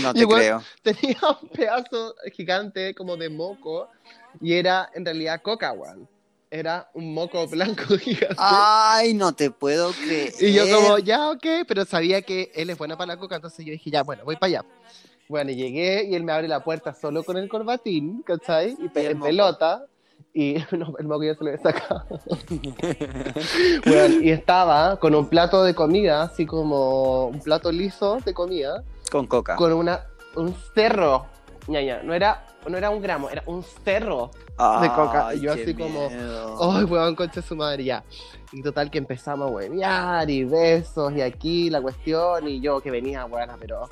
No 0.00 0.12
te 0.12 0.26
creo. 0.26 0.62
Tenía 0.82 1.18
un 1.40 1.48
pedazo 1.48 2.14
gigante 2.32 2.94
como 2.94 3.16
de 3.16 3.28
moco 3.28 3.88
y 4.40 4.54
era 4.54 4.90
en 4.94 5.04
realidad 5.04 5.42
coca, 5.42 5.72
weón. 5.72 6.08
Era 6.50 6.88
un 6.94 7.12
moco 7.12 7.46
blanco 7.46 7.96
gigante. 7.98 8.36
Ay, 8.38 9.14
no 9.14 9.32
te 9.32 9.50
puedo 9.50 9.92
creer. 9.92 10.32
Y 10.40 10.52
yo 10.52 10.64
como, 10.70 10.98
ya, 10.98 11.30
ok, 11.30 11.46
pero 11.66 11.84
sabía 11.84 12.22
que 12.22 12.50
él 12.54 12.70
es 12.70 12.78
bueno 12.78 12.96
para 12.96 13.14
la 13.14 13.16
coca, 13.18 13.36
entonces 13.36 13.64
yo 13.64 13.72
dije, 13.72 13.90
ya, 13.90 14.02
bueno, 14.02 14.24
voy 14.24 14.36
para 14.36 14.46
allá. 14.46 14.64
Bueno, 15.28 15.50
y 15.50 15.56
llegué 15.56 16.04
y 16.04 16.14
él 16.14 16.22
me 16.24 16.32
abre 16.32 16.48
la 16.48 16.62
puerta 16.62 16.94
solo 16.94 17.24
con 17.24 17.36
el 17.36 17.48
corbatín, 17.48 18.22
¿cachai? 18.22 18.76
Y, 18.78 18.88
pe- 18.88 19.10
en 19.10 19.20
pelota. 19.20 19.86
Y 20.32 20.56
no, 20.72 20.94
el 20.98 21.06
moco 21.06 21.24
ya 21.24 21.34
se 21.34 21.44
lo 21.44 21.50
había 21.50 21.62
sacado. 21.62 22.04
Bueno, 23.86 24.20
y 24.22 24.30
estaba 24.30 24.96
con 24.98 25.14
un 25.14 25.28
plato 25.28 25.62
de 25.64 25.74
comida, 25.74 26.22
así 26.22 26.46
como 26.46 27.26
un 27.26 27.40
plato 27.40 27.70
liso 27.72 28.18
de 28.24 28.32
comida, 28.34 28.82
Con 29.10 29.26
coca. 29.26 29.56
con 29.56 29.72
una, 29.72 30.06
un 30.36 30.54
cerro. 30.74 31.26
ñaña, 31.68 32.02
no 32.02 32.14
era, 32.14 32.46
no 32.68 32.76
era 32.76 32.90
un 32.90 33.00
gramo, 33.02 33.30
era 33.30 33.42
un 33.46 33.62
cerro. 33.62 34.30
de 34.80 34.88
coca. 34.94 35.34
Y 35.34 35.40
yo 35.40 35.54
qué 35.54 35.62
así 35.62 35.74
como, 35.74 36.08
miedo. 36.10 36.72
Ay, 36.72 36.84
weón, 36.84 37.14
concha 37.14 37.40
de 37.40 37.46
su 37.46 37.56
madre, 37.56 37.84
ya. 37.84 38.02
Y 38.52 38.62
total 38.62 38.90
que 38.90 38.98
empezamos 38.98 39.48
a 39.48 39.52
huevear 39.52 40.28
y 40.30 40.44
besos 40.44 41.12
y 41.14 41.20
aquí 41.22 41.70
la 41.70 41.80
cuestión 41.82 42.46
y 42.48 42.60
yo 42.60 42.80
que 42.80 42.90
venía, 42.90 43.24
buena, 43.24 43.56
pero 43.58 43.88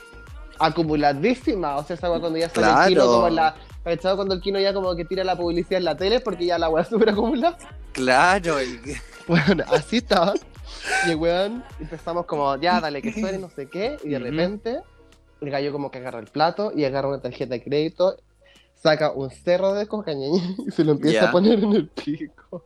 acumuladísima. 0.67 1.77
O 1.77 1.85
sea, 1.85 1.95
esa 1.97 2.09
cuando 2.09 2.37
ya 2.37 2.49
sale 2.49 2.67
el 2.83 2.89
kino 2.89 3.07
como 3.07 3.29
en 3.29 3.35
la... 3.37 3.55
¿Cachado? 3.85 4.17
Cuando 4.17 4.35
el 4.35 4.41
kino 4.41 4.61
ya 4.61 4.73
como 4.73 4.95
que 4.95 5.05
tira 5.05 5.25
la 5.25 5.37
publicidad 5.37 5.79
en 5.79 5.85
la 5.85 5.97
tele 5.97 6.21
porque 6.21 6.47
ya 6.47 6.57
la 6.59 6.69
weá 6.69 6.85
súper 6.85 7.11
acumulada. 7.11 7.59
Claro. 7.93 8.59
el- 8.59 8.81
Bueno, 9.29 9.65
así 9.69 9.99
estaba. 9.99 10.35
Y 11.07 11.11
el 11.11 11.17
weón 11.17 11.63
empezamos 11.81 12.27
como, 12.27 12.57
ya, 12.61 12.81
dale 12.81 13.01
que 13.03 13.13
suene, 13.13 13.39
no 13.39 13.51
sé 13.51 13.69
qué. 13.69 13.97
Y 14.05 14.09
de 14.11 14.19
repente 14.19 14.81
el 15.41 15.51
gallo 15.51 15.73
como 15.73 15.91
que 15.91 15.99
agarra 15.99 16.19
el 16.21 16.27
plato 16.27 16.73
y 16.75 16.85
agarra 16.85 17.09
una 17.09 17.21
tarjeta 17.21 17.55
de 17.55 17.63
crédito, 17.63 18.17
saca 18.75 19.11
un 19.13 19.31
cerro 19.31 19.75
de 19.75 19.87
coca 19.87 20.13
ñaña, 20.13 20.43
y 20.67 20.71
se 20.71 20.85
lo 20.85 20.93
empieza 20.93 21.29
a 21.29 21.33
poner 21.33 21.59
en 21.63 21.73
el 21.73 21.89
pico. 21.89 22.65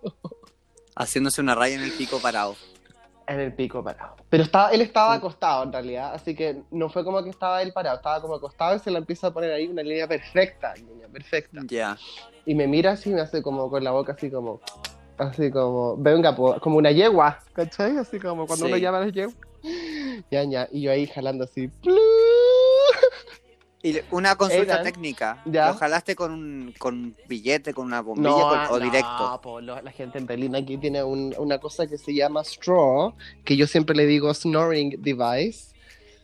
Haciéndose 0.95 1.41
una 1.43 1.55
raya 1.55 1.75
en 1.77 1.83
el 1.83 1.93
pico 1.93 2.19
parado. 2.21 2.57
En 3.29 3.41
el 3.41 3.53
pico 3.55 3.83
parado. 3.83 4.15
Pero 4.31 4.45
estaba, 4.45 4.71
él 4.71 4.81
estaba 4.83 5.15
acostado 5.15 5.65
en 5.65 5.73
realidad, 5.73 6.13
así 6.15 6.35
que 6.37 6.63
no 6.71 6.89
fue 6.89 7.05
como 7.05 7.23
que 7.25 7.31
estaba 7.31 7.61
él 7.63 7.73
parado, 7.73 7.97
estaba 7.97 8.21
como 8.21 8.35
acostado 8.37 8.77
y 8.77 8.79
se 8.79 8.91
la 8.91 8.99
empieza 8.99 9.27
a 9.29 9.31
poner 9.33 9.53
ahí 9.53 9.67
una 9.67 9.83
línea 9.83 10.07
perfecta, 10.07 10.75
perfecta. 11.13 11.61
Ya. 11.67 11.97
Y 12.45 12.55
me 12.55 12.67
mira 12.69 12.93
así 12.93 13.11
y 13.11 13.15
me 13.15 13.21
hace 13.23 13.43
como 13.43 13.69
con 13.69 13.83
la 13.83 13.91
boca 13.91 14.13
así 14.13 14.31
como, 14.31 14.61
así 15.19 15.51
como, 15.51 15.97
venga, 15.97 16.37
po, 16.37 16.61
como 16.61 16.77
una 16.77 16.93
yegua, 16.93 17.41
¿cachai? 17.53 17.97
Así 17.97 18.21
como 18.21 18.47
cuando 18.47 18.67
Sí. 18.67 18.71
uno 18.73 18.77
llama 18.81 18.99
a 18.99 19.01
las 19.07 19.13
yeguas. 19.13 19.37
Ya, 20.31 20.45
ya, 20.45 20.69
y 20.71 20.83
yo 20.83 20.93
ahí 20.93 21.07
jalando 21.09 21.45
así, 21.45 21.67
¡plu! 21.69 21.97
Y 23.83 24.01
una 24.11 24.35
consulta 24.37 24.75
Eran- 24.75 24.85
técnica. 24.85 25.43
Ya. 25.45 25.69
¿Lo 25.69 25.75
jalaste 25.75 26.17
con 26.17 26.33
un, 26.33 26.75
con 26.79 26.95
un 26.95 27.17
billete, 27.29 27.73
con 27.73 27.87
una 27.87 28.01
bombilla 28.01 28.31
con- 28.31 28.59
o 28.77 28.79
no, 28.79 28.85
directo? 28.85 29.41
po, 29.43 29.61
lo- 29.61 29.81
la 29.81 29.93
gente 29.93 30.19
en 30.19 30.27
Berlín 30.27 30.57
aquí 30.57 30.77
tiene 30.79 31.05
un- 31.05 31.35
una 31.39 31.59
cosa 31.59 31.87
que 31.87 31.97
se 31.99 32.13
llama 32.15 32.43
straw, 32.43 33.15
que 33.45 33.57
yo 33.57 33.67
siempre 33.67 33.95
le 33.95 34.07
digo 34.07 34.33
snoring 34.35 34.97
device, 35.03 35.73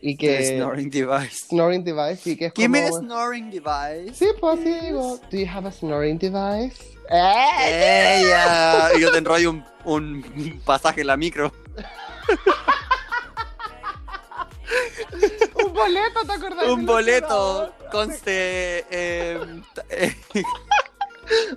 y 0.01 0.17
que... 0.17 0.57
Snoring 0.57 0.91
device. 0.91 1.47
Snoring 1.49 1.85
device, 1.85 2.31
y 2.31 2.37
que 2.37 2.47
es 2.47 2.53
Give 2.57 2.69
me 2.69 2.81
the 2.81 2.91
como... 2.91 3.03
snoring 3.03 3.51
device. 3.51 4.15
Sí, 4.15 4.27
pues 4.41 4.59
así 4.59 4.75
digo. 4.87 5.21
Do 5.31 5.39
you 5.39 5.47
have 5.49 5.69
a 5.69 5.73
snoring 5.73 6.19
device? 6.19 6.83
¡Eh! 7.11 8.23
Ella. 8.25 8.89
Yo 8.99 9.13
te 9.13 9.19
enrollo 9.19 9.51
un, 9.51 9.65
un 9.85 10.61
pasaje 10.65 11.03
en 11.03 11.07
la 11.09 11.17
micro. 11.17 11.53
boleto, 15.83 16.25
¿te 16.27 16.33
acordás? 16.33 16.67
Un 16.69 16.87
boleto. 16.87 17.73
Conste. 17.91 18.85
eh, 18.91 19.63
eh, 19.91 20.17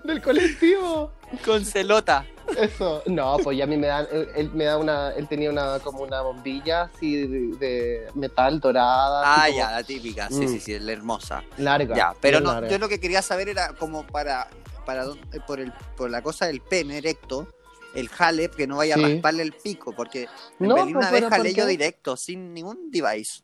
Del 0.03 0.21
colectivo. 0.21 1.11
Con 1.43 1.65
celota. 1.65 2.25
Eso, 2.55 3.01
no, 3.07 3.37
pues 3.39 3.57
ya 3.57 3.63
a 3.63 3.67
mí 3.67 3.75
me 3.75 3.87
dan, 3.87 4.07
él, 4.11 4.29
él 4.35 4.51
me 4.53 4.65
da 4.65 4.77
una, 4.77 5.09
él 5.13 5.27
tenía 5.27 5.49
una 5.49 5.79
como 5.79 6.03
una 6.03 6.21
bombilla 6.21 6.83
así 6.83 7.25
de, 7.27 7.57
de 7.57 8.07
metal 8.13 8.59
dorada. 8.59 9.23
Ah, 9.25 9.49
ya, 9.49 9.53
como 9.65 9.71
la 9.77 9.83
típica. 9.83 10.27
Sí, 10.29 10.45
Mm. 10.45 10.47
sí, 10.47 10.59
sí, 10.59 10.79
la 10.79 10.91
hermosa. 10.91 11.43
Larga. 11.57 11.95
Ya, 11.95 12.13
pero 12.21 12.39
no, 12.39 12.51
larga. 12.53 12.69
yo 12.69 12.77
lo 12.77 12.87
que 12.87 12.99
quería 12.99 13.23
saber 13.23 13.49
era 13.49 13.73
como 13.73 14.05
para, 14.05 14.47
para 14.85 15.05
eh, 15.05 15.39
por, 15.47 15.59
el, 15.59 15.73
por 15.97 16.09
la 16.11 16.21
cosa 16.21 16.45
del 16.45 16.61
pene 16.61 16.99
erecto, 16.99 17.47
el 17.95 18.09
jale, 18.09 18.49
que 18.49 18.67
no 18.67 18.77
vaya 18.77 18.93
a 18.95 18.97
Sí. 18.99 19.03
rasparle 19.13 19.41
el 19.41 19.53
pico, 19.53 19.93
porque 19.93 20.27
en 20.59 20.67
No, 20.67 20.75
Berlín 20.75 20.97
una 20.97 21.09
vez 21.11 21.23
¿por 21.25 21.47
yo 21.47 21.65
directo, 21.65 22.15
sin 22.15 22.53
ningún 22.53 22.91
device. 22.91 23.41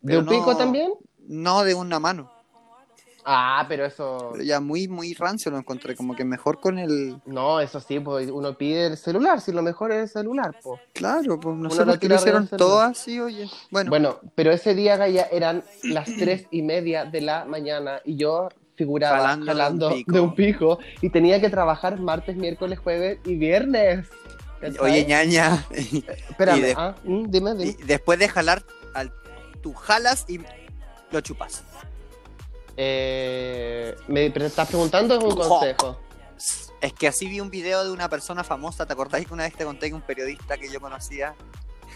¿De 0.00 0.18
un 0.18 0.26
pico 0.26 0.56
también? 0.56 0.92
No 1.26 1.62
de 1.64 1.74
una 1.74 1.98
mano. 2.00 2.30
Ah, 3.24 3.66
pero 3.68 3.84
eso. 3.84 4.30
Pero 4.32 4.42
ya 4.44 4.60
muy, 4.60 4.88
muy 4.88 5.12
rancio 5.12 5.50
lo 5.50 5.58
encontré, 5.58 5.94
como 5.94 6.16
que 6.16 6.24
mejor 6.24 6.58
con 6.58 6.78
el... 6.78 7.20
No, 7.26 7.60
eso 7.60 7.78
sí, 7.78 8.00
pues 8.00 8.30
uno 8.30 8.56
pide 8.56 8.86
el 8.86 8.96
celular, 8.96 9.40
si 9.42 9.52
lo 9.52 9.62
mejor 9.62 9.92
es 9.92 9.98
el 9.98 10.08
celular, 10.08 10.56
pues. 10.62 10.80
Claro, 10.94 11.38
pues 11.38 11.54
no 11.56 11.68
sé 11.68 11.80
lo 11.80 11.84
por 11.92 11.94
qué 11.94 11.98
tira 12.00 12.14
lo 12.14 12.20
hicieron 12.20 12.48
todo 12.48 12.80
así, 12.80 13.20
oye. 13.20 13.46
Bueno, 13.70 13.90
Bueno, 13.90 14.20
pero 14.34 14.50
ese 14.52 14.74
día, 14.74 14.96
Gaya, 14.96 15.28
eran 15.30 15.62
las 15.84 16.06
tres 16.16 16.46
y 16.50 16.62
media 16.62 17.04
de 17.04 17.20
la 17.20 17.44
mañana 17.44 18.00
y 18.06 18.16
yo 18.16 18.48
figuraba 18.74 19.18
Jalando 19.18 19.46
jalando, 19.46 19.88
de 19.90 19.94
un 19.94 19.98
pico. 19.98 20.12
de 20.12 20.20
un 20.20 20.34
pico 20.34 20.78
y 21.02 21.10
tenía 21.10 21.40
que 21.42 21.50
trabajar 21.50 22.00
martes, 22.00 22.36
miércoles, 22.36 22.78
jueves 22.78 23.18
y 23.26 23.34
viernes. 23.36 24.08
Oye, 24.80 25.04
ñaña. 25.04 25.66
Espérame, 25.70 26.60
de- 26.62 26.74
ah, 26.76 26.94
mm, 27.04 27.24
dime, 27.30 27.54
dime. 27.54 27.76
y 27.78 27.84
después 27.84 28.18
de 28.18 28.28
jalar, 28.28 28.62
al, 28.94 29.12
tú 29.62 29.72
jalas 29.74 30.24
y 30.28 30.40
lo 31.10 31.20
chupas. 31.20 31.62
Eh, 32.76 33.94
¿Me 34.08 34.26
estás 34.26 34.68
preguntando 34.68 35.16
es 35.16 35.22
un 35.24 35.34
consejo? 35.36 36.00
Es 36.80 36.92
que 36.94 37.08
así 37.08 37.26
vi 37.26 37.40
un 37.40 37.50
video 37.50 37.84
de 37.84 37.90
una 37.90 38.08
persona 38.08 38.42
famosa, 38.42 38.86
¿te 38.86 38.92
acordáis 38.94 39.26
que 39.26 39.34
una 39.34 39.42
vez 39.42 39.54
te 39.54 39.64
conté 39.64 39.88
que 39.88 39.94
un 39.94 40.00
periodista 40.00 40.56
que 40.56 40.70
yo 40.70 40.80
conocía? 40.80 41.34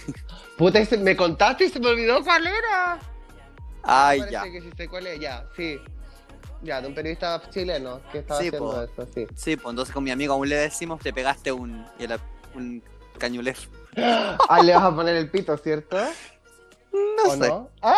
Puta, 0.58 0.80
y 0.80 0.84
se- 0.86 0.98
me 0.98 1.16
contaste 1.16 1.64
y 1.64 1.68
se 1.70 1.80
me 1.80 1.88
olvidó 1.88 2.22
cuál 2.22 2.46
era. 2.46 2.98
Ay, 3.82 4.22
ya. 4.30 4.42
que 4.44 4.60
sí 4.60 4.70
sé 4.76 4.88
cuál 4.88 5.06
es, 5.06 5.20
ya, 5.20 5.46
sí. 5.56 5.78
Ya, 6.62 6.80
de 6.80 6.88
un 6.88 6.94
periodista 6.94 7.42
chileno 7.50 8.00
que 8.10 8.18
estaba 8.18 8.40
Sí, 8.40 8.48
haciendo 8.48 8.70
po. 8.72 8.82
eso, 8.82 9.12
sí. 9.14 9.26
Sí, 9.34 9.56
pues 9.56 9.70
entonces 9.72 9.94
con 9.94 10.02
mi 10.04 10.10
amigo 10.10 10.32
aún 10.34 10.48
le 10.48 10.56
decimos, 10.56 11.00
te 11.00 11.12
pegaste 11.12 11.52
un, 11.52 11.86
un 12.54 12.82
cañulef. 13.18 13.68
Ah, 13.96 14.60
le 14.62 14.74
vas 14.74 14.82
a 14.84 14.94
poner 14.94 15.16
el 15.16 15.30
pito, 15.30 15.56
¿cierto? 15.56 15.96
No 16.94 17.28
¿O 17.30 17.30
sé. 17.32 17.48
no? 17.48 17.70
¡Ay, 17.80 17.94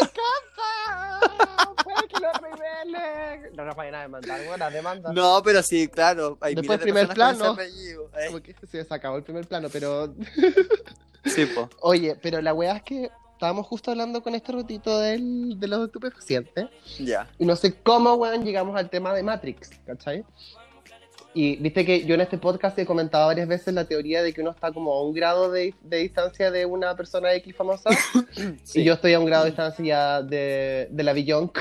me 0.00 0.06
encanta! 0.06 1.74
¡Puede 1.82 2.08
que 2.08 2.20
lo 2.20 2.32
revele! 2.34 3.50
No 3.56 3.64
nos 3.64 3.74
vayan 3.76 3.94
a 3.96 4.02
demandar, 4.02 4.38
bueno, 4.46 4.56
la 4.58 4.70
demanda. 4.70 5.12
No, 5.12 5.42
pero 5.44 5.62
sí, 5.62 5.88
claro. 5.88 6.38
Hay 6.40 6.54
Después 6.54 6.78
de 6.78 6.82
primer 6.84 7.08
plano. 7.08 7.56
¿eh? 7.60 8.26
Como 8.26 8.40
que 8.40 8.54
sí, 8.70 8.82
se 8.84 8.94
acabó 8.94 9.16
el 9.16 9.24
primer 9.24 9.46
plano, 9.48 9.68
pero... 9.72 10.14
Sí, 11.24 11.46
pues. 11.46 11.66
Oye, 11.80 12.16
pero 12.22 12.40
la 12.40 12.54
weá 12.54 12.76
es 12.76 12.82
que 12.82 13.10
estábamos 13.32 13.66
justo 13.66 13.90
hablando 13.90 14.22
con 14.22 14.34
este 14.36 14.52
rotito 14.52 15.00
del, 15.00 15.58
de 15.58 15.66
los 15.66 15.86
estupefacientes 15.86 16.66
Ya. 17.00 17.28
y 17.38 17.44
no 17.44 17.56
sé 17.56 17.74
cómo, 17.82 18.14
weón, 18.14 18.44
llegamos 18.44 18.76
al 18.76 18.88
tema 18.88 19.12
de 19.12 19.24
Matrix, 19.24 19.70
¿cachai? 19.84 20.24
Y 21.34 21.56
viste 21.56 21.86
que 21.86 22.04
yo 22.04 22.14
en 22.14 22.20
este 22.20 22.36
podcast 22.36 22.78
he 22.78 22.84
comentado 22.84 23.26
varias 23.28 23.48
veces 23.48 23.72
la 23.72 23.84
teoría 23.86 24.22
de 24.22 24.34
que 24.34 24.42
uno 24.42 24.50
está 24.50 24.70
como 24.70 24.92
a 24.92 25.02
un 25.02 25.14
grado 25.14 25.50
de, 25.50 25.74
de 25.82 25.96
distancia 25.98 26.50
de 26.50 26.66
una 26.66 26.94
persona 26.94 27.32
X 27.34 27.56
famosa 27.56 27.88
Sí. 28.64 28.80
y 28.80 28.84
yo 28.84 28.94
estoy 28.94 29.14
a 29.14 29.18
un 29.20 29.24
grado 29.26 29.44
de 29.44 29.50
distancia 29.50 30.20
de, 30.22 30.88
de 30.90 31.02
la 31.02 31.12
Beyonc, 31.14 31.58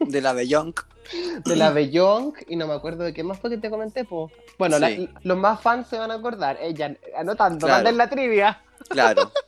De 0.00 0.20
la 0.20 0.32
Bellonc. 0.32 0.80
de 1.44 1.56
la 1.56 1.70
Beyonc 1.70 2.38
y 2.48 2.54
no 2.56 2.68
me 2.68 2.74
acuerdo 2.74 3.02
de 3.04 3.12
qué 3.12 3.24
más 3.24 3.38
fue 3.40 3.50
que 3.50 3.58
te 3.58 3.68
comenté, 3.68 4.04
pues. 4.04 4.32
Bueno, 4.58 4.78
la- 4.78 4.96
los 5.22 5.36
más 5.36 5.60
fans 5.60 5.88
se 5.88 5.98
van 5.98 6.12
a 6.12 6.14
acordar, 6.14 6.56
ella 6.62 6.96
anotando, 7.16 7.66
Claro. 7.66 7.74
manden 7.82 7.96
la 7.98 8.08
trivia. 8.08 8.62
Claro. 8.88 9.30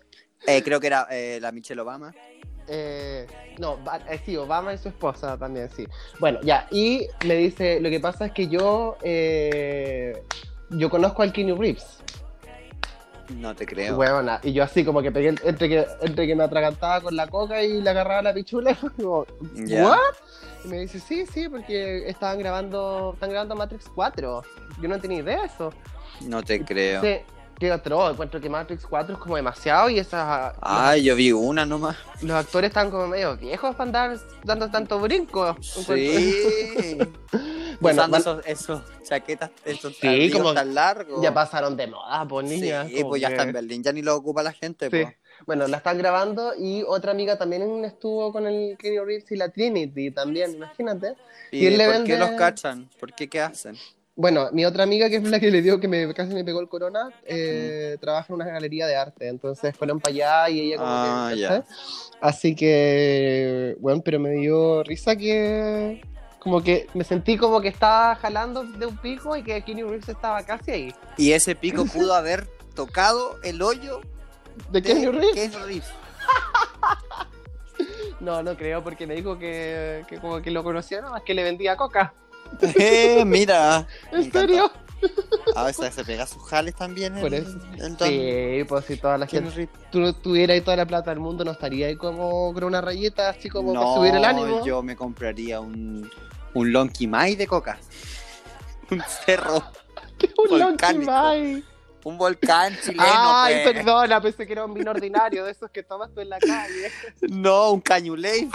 Eh, 0.48 0.62
creo 0.62 0.78
que 0.78 0.86
era 0.86 1.08
eh, 1.10 1.38
la 1.40 1.50
Michelle 1.50 1.80
Obama. 1.80 2.14
Eh, 2.68 3.26
no, 3.58 3.78
eh, 4.08 4.20
sí, 4.24 4.36
Obama 4.36 4.74
y 4.74 4.78
su 4.78 4.88
esposa 4.88 5.36
también, 5.38 5.70
sí. 5.70 5.86
Bueno, 6.18 6.40
ya, 6.42 6.66
y 6.70 7.06
me 7.26 7.34
dice, 7.36 7.80
lo 7.80 7.88
que 7.90 8.00
pasa 8.00 8.26
es 8.26 8.32
que 8.32 8.48
yo, 8.48 8.96
eh, 9.02 10.22
yo 10.70 10.90
conozco 10.90 11.22
al 11.22 11.32
Keanu 11.32 11.56
Reeves, 11.56 11.98
No 13.30 13.54
te 13.54 13.66
creo. 13.66 13.96
huevona, 13.96 14.40
y 14.42 14.52
yo 14.52 14.62
así 14.62 14.84
como 14.84 15.00
que 15.02 15.10
pegué, 15.12 15.28
entre 15.44 15.68
que, 15.68 15.86
entre 16.00 16.26
que 16.26 16.34
me 16.36 16.44
atragantaba 16.44 17.00
con 17.00 17.16
la 17.16 17.26
coca 17.28 17.62
y 17.62 17.80
le 17.80 17.90
agarraba 17.90 18.22
la 18.22 18.34
pichula, 18.34 18.74
como, 18.96 19.26
Ya. 19.54 19.84
¿what? 19.84 19.98
Y 20.64 20.68
me 20.68 20.78
dice, 20.80 20.98
sí, 21.00 21.24
sí, 21.26 21.48
porque 21.48 22.08
estaban 22.08 22.38
grabando, 22.38 23.12
están 23.14 23.30
grabando 23.30 23.54
Matrix 23.54 23.88
4, 23.94 24.42
yo 24.82 24.88
no 24.88 24.98
tenía 25.00 25.20
idea 25.20 25.40
de 25.40 25.46
eso. 25.46 25.72
No 26.22 26.42
te 26.42 26.64
creo. 26.64 27.00
Qué 27.58 27.72
otro, 27.72 28.10
encuentro 28.10 28.40
que 28.40 28.48
Matrix 28.50 28.86
4 28.86 29.14
es 29.14 29.20
como 29.20 29.36
demasiado 29.36 29.88
y 29.90 29.98
esas... 29.98 30.54
Ay, 30.60 31.02
yo 31.04 31.14
vi 31.16 31.32
una 31.32 31.64
nomás. 31.66 31.96
Los 32.22 32.32
actores 32.36 32.68
están 32.68 32.90
como 32.90 33.06
medio 33.08 33.36
viejos 33.36 33.74
para 33.74 33.84
andar 33.88 34.18
dando 34.44 34.70
tanto 34.70 34.98
brinco. 35.00 35.56
Sí. 35.60 36.98
Bueno, 37.78 38.04
Usando 38.06 38.16
esos, 38.16 38.46
esos 38.46 38.82
chaquetas, 39.02 39.50
esos 39.62 39.94
Sí, 39.98 40.30
como- 40.30 40.54
tan 40.54 40.74
largos. 40.74 41.20
Ya 41.22 41.34
pasaron 41.34 41.76
de 41.76 41.86
moda, 41.86 42.26
pues 42.26 42.46
niña. 42.48 42.86
Sí, 42.88 43.04
pues 43.04 43.20
ya 43.20 43.28
que- 43.28 43.34
está 43.34 43.46
en 43.46 43.52
Berlín, 43.52 43.82
ya 43.82 43.92
ni 43.92 44.00
lo 44.00 44.16
ocupa 44.16 44.42
la 44.42 44.52
gente. 44.54 44.86
Sí. 44.86 44.90
pues. 45.02 45.14
Bueno, 45.44 45.68
la 45.68 45.76
están 45.76 45.98
grabando 45.98 46.54
y 46.58 46.82
otra 46.84 47.10
amiga 47.12 47.36
también 47.36 47.84
estuvo 47.84 48.32
con 48.32 48.46
el 48.46 48.78
Kenny 48.78 48.98
Reeves 49.00 49.30
y 49.30 49.36
la 49.36 49.50
Trinity 49.50 50.10
también, 50.10 50.54
imagínate. 50.54 51.16
¿Y, 51.52 51.58
Y 51.58 51.66
él 51.66 51.76
le 51.76 51.84
por 51.84 51.94
vende- 51.96 52.06
qué 52.06 52.16
los 52.16 52.30
cachan? 52.30 52.88
¿Por 52.98 53.12
qué 53.12 53.28
qué 53.28 53.42
hacen? 53.42 53.76
Bueno, 54.18 54.48
mi 54.52 54.64
otra 54.64 54.82
amiga, 54.84 55.10
que 55.10 55.16
es 55.16 55.24
la 55.24 55.38
que 55.38 55.50
le 55.50 55.60
dio 55.60 55.78
que 55.78 55.88
me, 55.88 56.12
casi 56.14 56.32
me 56.32 56.42
pegó 56.42 56.60
el 56.60 56.68
corona, 56.70 57.10
eh, 57.24 57.98
trabaja 58.00 58.26
en 58.30 58.36
una 58.36 58.46
galería 58.46 58.86
de 58.86 58.96
arte. 58.96 59.28
Entonces 59.28 59.76
fueron 59.76 60.00
para 60.00 60.14
allá 60.14 60.48
y 60.48 60.60
ella 60.60 60.76
como 60.78 60.88
Ah, 60.90 61.32
que... 61.34 61.62
Así 62.22 62.56
que, 62.56 63.76
bueno, 63.78 64.00
pero 64.02 64.18
me 64.18 64.30
dio 64.30 64.82
risa 64.84 65.16
que... 65.16 66.00
Como 66.38 66.62
que 66.62 66.86
me 66.94 67.04
sentí 67.04 67.36
como 67.36 67.60
que 67.60 67.68
estaba 67.68 68.14
jalando 68.16 68.64
de 68.64 68.86
un 68.86 68.96
pico 68.96 69.36
y 69.36 69.42
que 69.42 69.60
Kenny 69.62 69.82
Reeves 69.82 70.08
estaba 70.08 70.42
casi 70.44 70.70
ahí. 70.70 70.94
Y 71.18 71.32
ese 71.32 71.54
pico 71.54 71.84
pudo 71.84 72.14
haber 72.14 72.46
tocado 72.74 73.36
el 73.42 73.60
hoyo 73.60 74.00
¿De 74.70 74.80
de 74.80 74.82
Kenny 74.82 75.06
Reeves? 75.06 75.54
Reeves. 75.54 75.84
No, 78.18 78.42
no 78.42 78.56
creo, 78.56 78.82
porque 78.82 79.06
me 79.06 79.14
dijo 79.14 79.38
que, 79.38 80.02
que 80.08 80.16
como 80.18 80.40
que 80.40 80.50
lo 80.50 80.64
conocía, 80.64 81.00
nada 81.00 81.12
más 81.12 81.22
que 81.22 81.34
le 81.34 81.42
vendía 81.42 81.76
coca. 81.76 82.14
Eh, 82.78 83.24
mira. 83.24 83.86
¿En 84.12 84.30
serio? 84.32 84.70
Ah, 85.54 85.64
o 85.64 85.72
sea, 85.72 85.90
se 85.92 86.04
pega 86.04 86.26
sus 86.26 86.42
jales 86.44 86.74
también. 86.74 87.14
Por 87.20 87.32
eso. 87.34 87.58
el 87.78 87.96
Sí, 87.98 88.64
pues 88.68 88.84
si 88.86 88.96
toda 88.96 89.18
la 89.18 89.26
gente 89.26 89.68
tú 89.92 90.12
tuviera 90.14 90.54
ahí 90.54 90.60
toda 90.62 90.76
la 90.78 90.86
plata 90.86 91.10
del 91.10 91.20
mundo, 91.20 91.44
no 91.44 91.52
estaría 91.52 91.86
ahí 91.86 91.96
como 91.96 92.52
con 92.52 92.64
una 92.64 92.80
rayita 92.80 93.28
así 93.28 93.48
como 93.48 93.72
para 93.72 93.84
No, 93.84 93.94
subir 93.96 94.14
el 94.14 94.24
ánimo. 94.24 94.64
yo 94.64 94.82
me 94.82 94.96
compraría 94.96 95.60
un, 95.60 96.10
un 96.54 96.72
Lonky 96.72 97.06
Mai 97.06 97.36
de 97.36 97.46
coca. 97.46 97.78
Un 98.90 99.02
cerro, 99.24 99.56
Un 100.38 100.48
volcánico. 100.60 101.10
Lonky 101.10 101.44
Mai. 101.44 101.64
un 102.04 102.16
volcán 102.18 102.76
chileno. 102.80 103.02
Ay, 103.04 103.62
pues. 103.64 103.74
perdona, 103.74 104.20
pensé 104.20 104.46
que 104.46 104.52
era 104.52 104.64
un 104.64 104.72
vino 104.74 104.92
ordinario 104.92 105.44
de 105.44 105.50
esos 105.50 105.70
que 105.72 105.82
tomas 105.82 106.12
tú 106.14 106.20
en 106.20 106.28
la 106.30 106.38
calle. 106.38 106.92
No, 107.28 107.72
un 107.72 107.80
cañuley. 107.80 108.48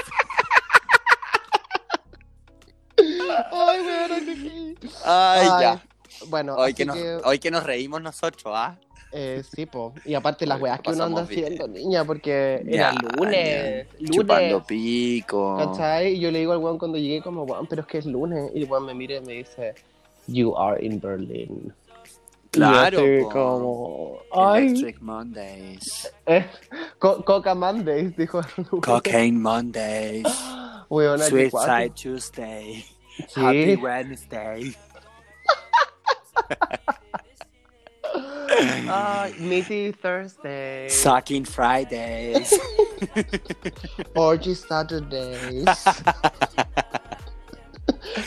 Ay, 3.51 3.79
weón, 3.81 4.75
Ay, 5.05 5.47
Ay, 5.51 5.61
ya. 5.61 5.83
Bueno, 6.27 6.55
Hoy 6.55 6.73
que, 6.73 6.85
nos, 6.85 6.95
que, 6.95 7.15
hoy 7.23 7.39
que 7.39 7.49
nos 7.51 7.63
reímos 7.63 8.01
nosotros, 8.01 8.53
¿ah? 8.55 8.75
eh, 9.11 9.43
sí, 9.55 9.65
po. 9.65 9.93
Y 10.05 10.13
aparte 10.13 10.45
las 10.45 10.61
weas 10.61 10.79
que 10.81 10.91
uno 10.91 11.05
anda 11.05 11.23
bien. 11.23 11.45
haciendo, 11.45 11.67
niña, 11.67 12.05
porque 12.05 12.63
era 12.67 12.93
Ya, 12.93 13.01
lunes. 13.17 13.87
ya. 13.89 13.95
Lunes. 13.99 14.11
Chupando 14.11 14.63
pico. 14.63 15.57
¿Cachai? 15.57 16.13
Y 16.13 16.19
yo 16.19 16.31
le 16.31 16.39
digo 16.39 16.51
al 16.53 16.59
weón 16.59 16.77
cuando 16.77 16.97
llegué 16.97 17.21
como, 17.21 17.43
weón, 17.43 17.65
pero 17.67 17.81
es 17.81 17.87
que 17.87 17.97
es 17.97 18.05
lunes. 18.05 18.51
Y 18.53 18.63
el 18.63 18.69
weón 18.69 18.85
me 18.85 18.93
mira 18.93 19.15
y 19.17 19.21
me 19.21 19.33
dice, 19.33 19.73
you 20.27 20.55
are 20.57 20.83
in 20.85 20.99
Berlin. 20.99 21.73
Claro, 22.51 23.05
Y 23.07 23.23
como, 23.29 24.19
ay, 24.33 24.67
Electric 24.67 25.01
Mondays. 25.01 26.11
eh, 26.25 26.45
co- 26.99 27.23
Coca 27.23 27.55
Mondays, 27.55 28.15
dijo. 28.17 28.41
Cocaine 28.81 29.39
Mondays. 29.39 30.27
Weona, 30.89 31.23
Sweet. 31.25 31.51
Side 31.51 31.91
Tuesday. 31.95 32.85
Happy 33.35 33.75
Sí. 33.75 33.81
Wednesday. 33.81 34.75
Ay, 38.89 39.33
Meaty 39.39 39.91
Thursday. 39.93 40.89
Sucking 40.89 41.45
Fridays. 41.45 42.53
Orgy 44.15 44.53
Saturdays. 44.55 45.65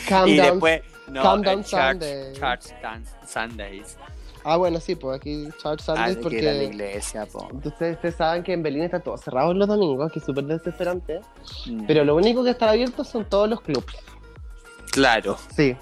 Calm 0.07 0.29
y 0.29 0.37
down. 0.37 0.59
después, 0.59 0.81
no, 1.07 1.21
Calm 1.21 1.41
eh, 1.41 1.45
down 1.45 1.63
church, 1.63 1.69
Sunday. 1.69 2.33
church 2.33 2.65
dance 2.81 3.11
Sundays. 3.27 3.97
Ah, 4.43 4.57
bueno, 4.57 4.79
sí, 4.79 4.95
pues 4.95 5.17
aquí 5.17 5.47
Church 5.61 5.81
Ah, 5.81 5.95
Sundays 5.95 6.15
de 6.17 6.21
que 6.29 6.37
ir 6.39 6.47
a 6.47 6.51
la 6.53 6.59
porque 6.59 6.65
iglesia, 6.75 7.25
po. 7.25 7.47
ustedes, 7.63 7.95
ustedes 7.95 8.15
saben 8.15 8.43
que 8.43 8.53
en 8.53 8.61
Berlín 8.63 8.83
está 8.83 8.99
todo 8.99 9.17
cerrado 9.17 9.53
los 9.53 9.67
domingos, 9.67 10.11
que 10.11 10.19
es 10.19 10.25
súper 10.25 10.43
desesperante. 10.45 11.19
Mm. 11.65 11.85
Pero 11.87 12.03
lo 12.03 12.15
único 12.15 12.43
que 12.43 12.51
está 12.51 12.69
abierto 12.69 13.03
son 13.03 13.25
todos 13.25 13.49
los 13.49 13.61
clubs. 13.61 13.85
Claro. 14.95 15.37
Sí. 15.55 15.75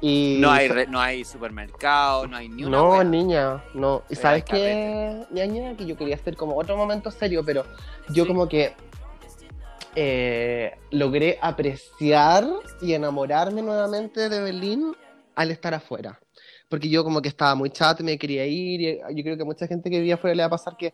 Y 0.00 0.36
No 0.40 0.50
hay, 0.50 0.68
re- 0.68 0.86
no 0.88 1.00
hay 1.00 1.24
supermercado, 1.24 2.26
no 2.26 2.36
hay 2.36 2.48
ni 2.48 2.64
una 2.64 2.76
No, 2.78 2.90
wea. 2.90 3.04
niña, 3.04 3.64
no. 3.74 4.02
¿Y 4.10 4.14
sabes 4.16 4.44
qué, 4.44 5.24
ñaña? 5.30 5.74
Que 5.76 5.86
yo 5.86 5.96
quería 5.96 6.16
hacer 6.16 6.36
como 6.36 6.56
otro 6.56 6.76
momento 6.76 7.10
serio, 7.10 7.42
pero 7.46 7.64
yo 8.10 8.24
Sí. 8.24 8.28
como 8.28 8.48
que 8.48 8.74
eh, 9.94 10.72
logré 10.90 11.38
apreciar 11.40 12.44
y 12.82 12.92
enamorarme 12.92 13.62
nuevamente 13.62 14.28
de 14.28 14.40
Berlín 14.42 14.94
al 15.34 15.50
estar 15.50 15.72
afuera. 15.74 16.20
Porque 16.68 16.88
yo 16.90 17.04
como 17.04 17.22
que 17.22 17.28
estaba 17.28 17.54
muy 17.54 17.70
chato 17.70 18.02
me 18.04 18.18
quería 18.18 18.44
ir. 18.46 18.80
Y 18.82 18.98
yo 19.14 19.22
creo 19.22 19.36
que 19.38 19.44
mucha 19.44 19.66
gente 19.66 19.88
que 19.88 19.98
vivía 19.98 20.16
afuera 20.16 20.34
le 20.34 20.42
va 20.42 20.48
a 20.48 20.50
pasar 20.50 20.76
que 20.76 20.92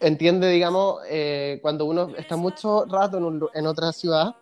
entiende, 0.00 0.48
digamos, 0.50 1.00
eh, 1.08 1.58
cuando 1.62 1.84
uno 1.86 2.10
está 2.16 2.36
mucho 2.36 2.84
rato 2.86 3.18
en, 3.18 3.24
un 3.24 3.48
en 3.54 3.66
otra 3.66 3.92
ciudad, 3.92 4.36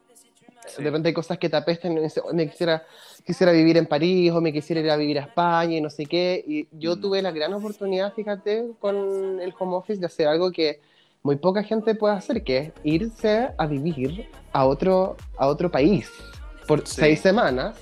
Sí. 0.69 0.83
de 0.83 0.89
repente 0.91 1.09
hay 1.09 1.15
cosas 1.15 1.39
que 1.39 1.49
te 1.49 1.57
apestan 1.57 1.97
y 1.97 2.01
dice, 2.01 2.21
"Oh, 2.25 2.33
me 2.33 2.49
quisiera, 2.49 2.85
quisiera 3.27 3.53
vivir 3.53 3.77
en 3.77 3.87
París 3.87 4.31
o 4.33 4.41
me 4.41 4.53
quisiera 4.53 4.81
ir 4.81 4.91
a 4.91 4.97
vivir 4.97 5.19
a 5.19 5.23
España 5.23 5.77
y 5.77 5.81
no 5.81 5.91
sé 5.91 6.07
qué. 6.07 6.43
Y 6.47 6.69
yo 6.73 6.97
Mm. 6.97 7.01
tuve 7.01 7.23
la 7.23 7.31
gran 7.31 7.53
oportunidad, 7.55 8.13
fíjate, 8.15 8.67
con 8.81 9.41
el 9.41 9.53
home 9.59 9.77
office 9.77 10.01
de 10.01 10.07
hacer 10.07 10.29
algo 10.29 10.51
que 10.53 10.81
muy 11.23 11.37
poca 11.37 11.63
gente 11.63 11.95
puede 11.95 12.15
hacer, 12.15 12.43
que 12.45 12.59
es 12.59 12.73
irse 12.85 13.49
a 13.59 13.67
vivir 13.67 14.29
a 14.53 14.65
otro, 14.67 15.17
a 15.37 15.47
otro 15.49 15.71
país 15.71 16.11
por 16.67 16.87
Sí. 16.87 17.01
seis 17.01 17.21
semanas 17.21 17.77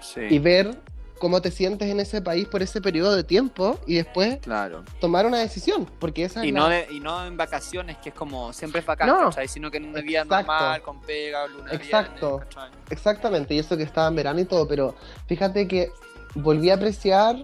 Sí, 0.00 0.20
y 0.30 0.38
ver 0.38 0.70
cómo 1.18 1.40
te 1.40 1.50
sientes 1.50 1.88
en 1.90 1.98
ese 2.00 2.20
país 2.20 2.46
por 2.46 2.62
ese 2.62 2.80
periodo 2.80 3.14
de 3.16 3.24
tiempo 3.24 3.78
y 3.86 3.94
después 3.94 4.38
claro. 4.42 4.84
tomar 5.00 5.24
una 5.26 5.38
decisión, 5.38 5.86
porque 5.98 6.24
esa 6.24 6.40
es 6.40 6.46
Y 6.46 6.52
la- 6.52 6.60
no, 6.60 6.68
de- 6.68 6.86
y 6.90 7.00
no 7.00 7.24
en 7.26 7.36
vacaciones, 7.36 7.96
que 7.98 8.10
es 8.10 8.14
como 8.14 8.52
siempre 8.52 8.80
es 8.80 8.86
vacante, 8.86 9.14
No. 9.14 9.30
Sino 9.48 9.70
que 9.70 9.78
en 9.78 9.86
una 9.88 10.00
vida 10.02 10.24
normal, 10.24 10.82
con 10.82 11.00
pega, 11.00 11.46
luna 11.46 11.72
Exacto. 11.72 12.42
Exactamente, 12.90 13.54
y 13.54 13.58
eso 13.58 13.76
que 13.76 13.82
estaba 13.82 14.08
en 14.08 14.16
verano 14.16 14.40
y 14.40 14.44
todo, 14.44 14.68
pero 14.68 14.94
fíjate 15.26 15.66
que 15.66 15.90
volví 16.34 16.70
a 16.70 16.74
apreciar. 16.74 17.36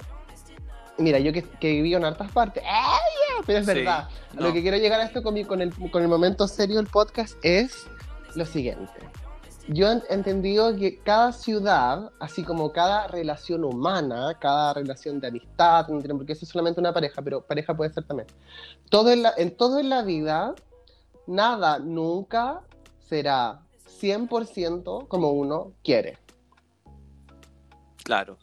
Mira, 0.99 1.19
yo 1.19 1.33
que, 1.33 1.43
que 1.43 1.71
viví 1.73 1.95
en 1.95 2.05
hartas 2.05 2.31
partes, 2.31 2.63
¡ay, 2.67 3.01
ya! 3.39 3.43
pero 3.47 3.59
es 3.61 3.67
Sí, 3.67 3.73
verdad. 3.75 4.09
No. 4.35 4.43
Lo 4.49 4.53
que 4.53 4.61
quiero 4.63 4.77
llegar 4.77 5.01
a 5.01 5.05
esto 5.05 5.23
con, 5.23 5.33
mi- 5.35 5.45
con, 5.45 5.63
el, 5.63 5.73
con 5.91 6.03
el 6.03 6.09
momento 6.09 6.47
serio 6.47 6.77
del 6.77 6.87
podcast 6.87 7.35
es 7.43 7.87
lo 8.35 8.45
siguiente. 8.45 8.93
Yo 9.69 9.89
he 9.91 10.03
entendido 10.13 10.75
que 10.77 10.99
cada 10.99 11.33
ciudad, 11.33 12.11
así 12.19 12.43
como 12.43 12.73
cada 12.73 13.07
relación 13.07 13.65
humana, 13.65 14.37
cada 14.41 14.75
relación 14.75 15.21
de 15.21 15.29
amistad, 15.29 15.87
no 15.89 15.99
tiene 16.01 16.15
por 16.15 16.27
qué 16.27 16.35
ser 16.35 16.49
solamente 16.49 16.81
una 16.81 16.93
pareja, 16.93 17.23
pero 17.23 17.41
pareja 17.43 17.77
puede 17.77 17.93
ser 17.93 18.05
también. 18.05 18.27
Todo 18.91 19.11
en, 19.11 19.23
la, 19.23 19.33
en 19.37 19.57
todo 19.57 19.79
en 19.79 19.89
la 19.89 20.03
vida, 20.03 20.55
nada 21.27 21.79
nunca 21.79 22.63
será 23.09 23.63
100% 24.01 25.07
como 25.07 25.31
uno 25.31 25.73
quiere. 25.85 26.19
Claro. 28.03 28.37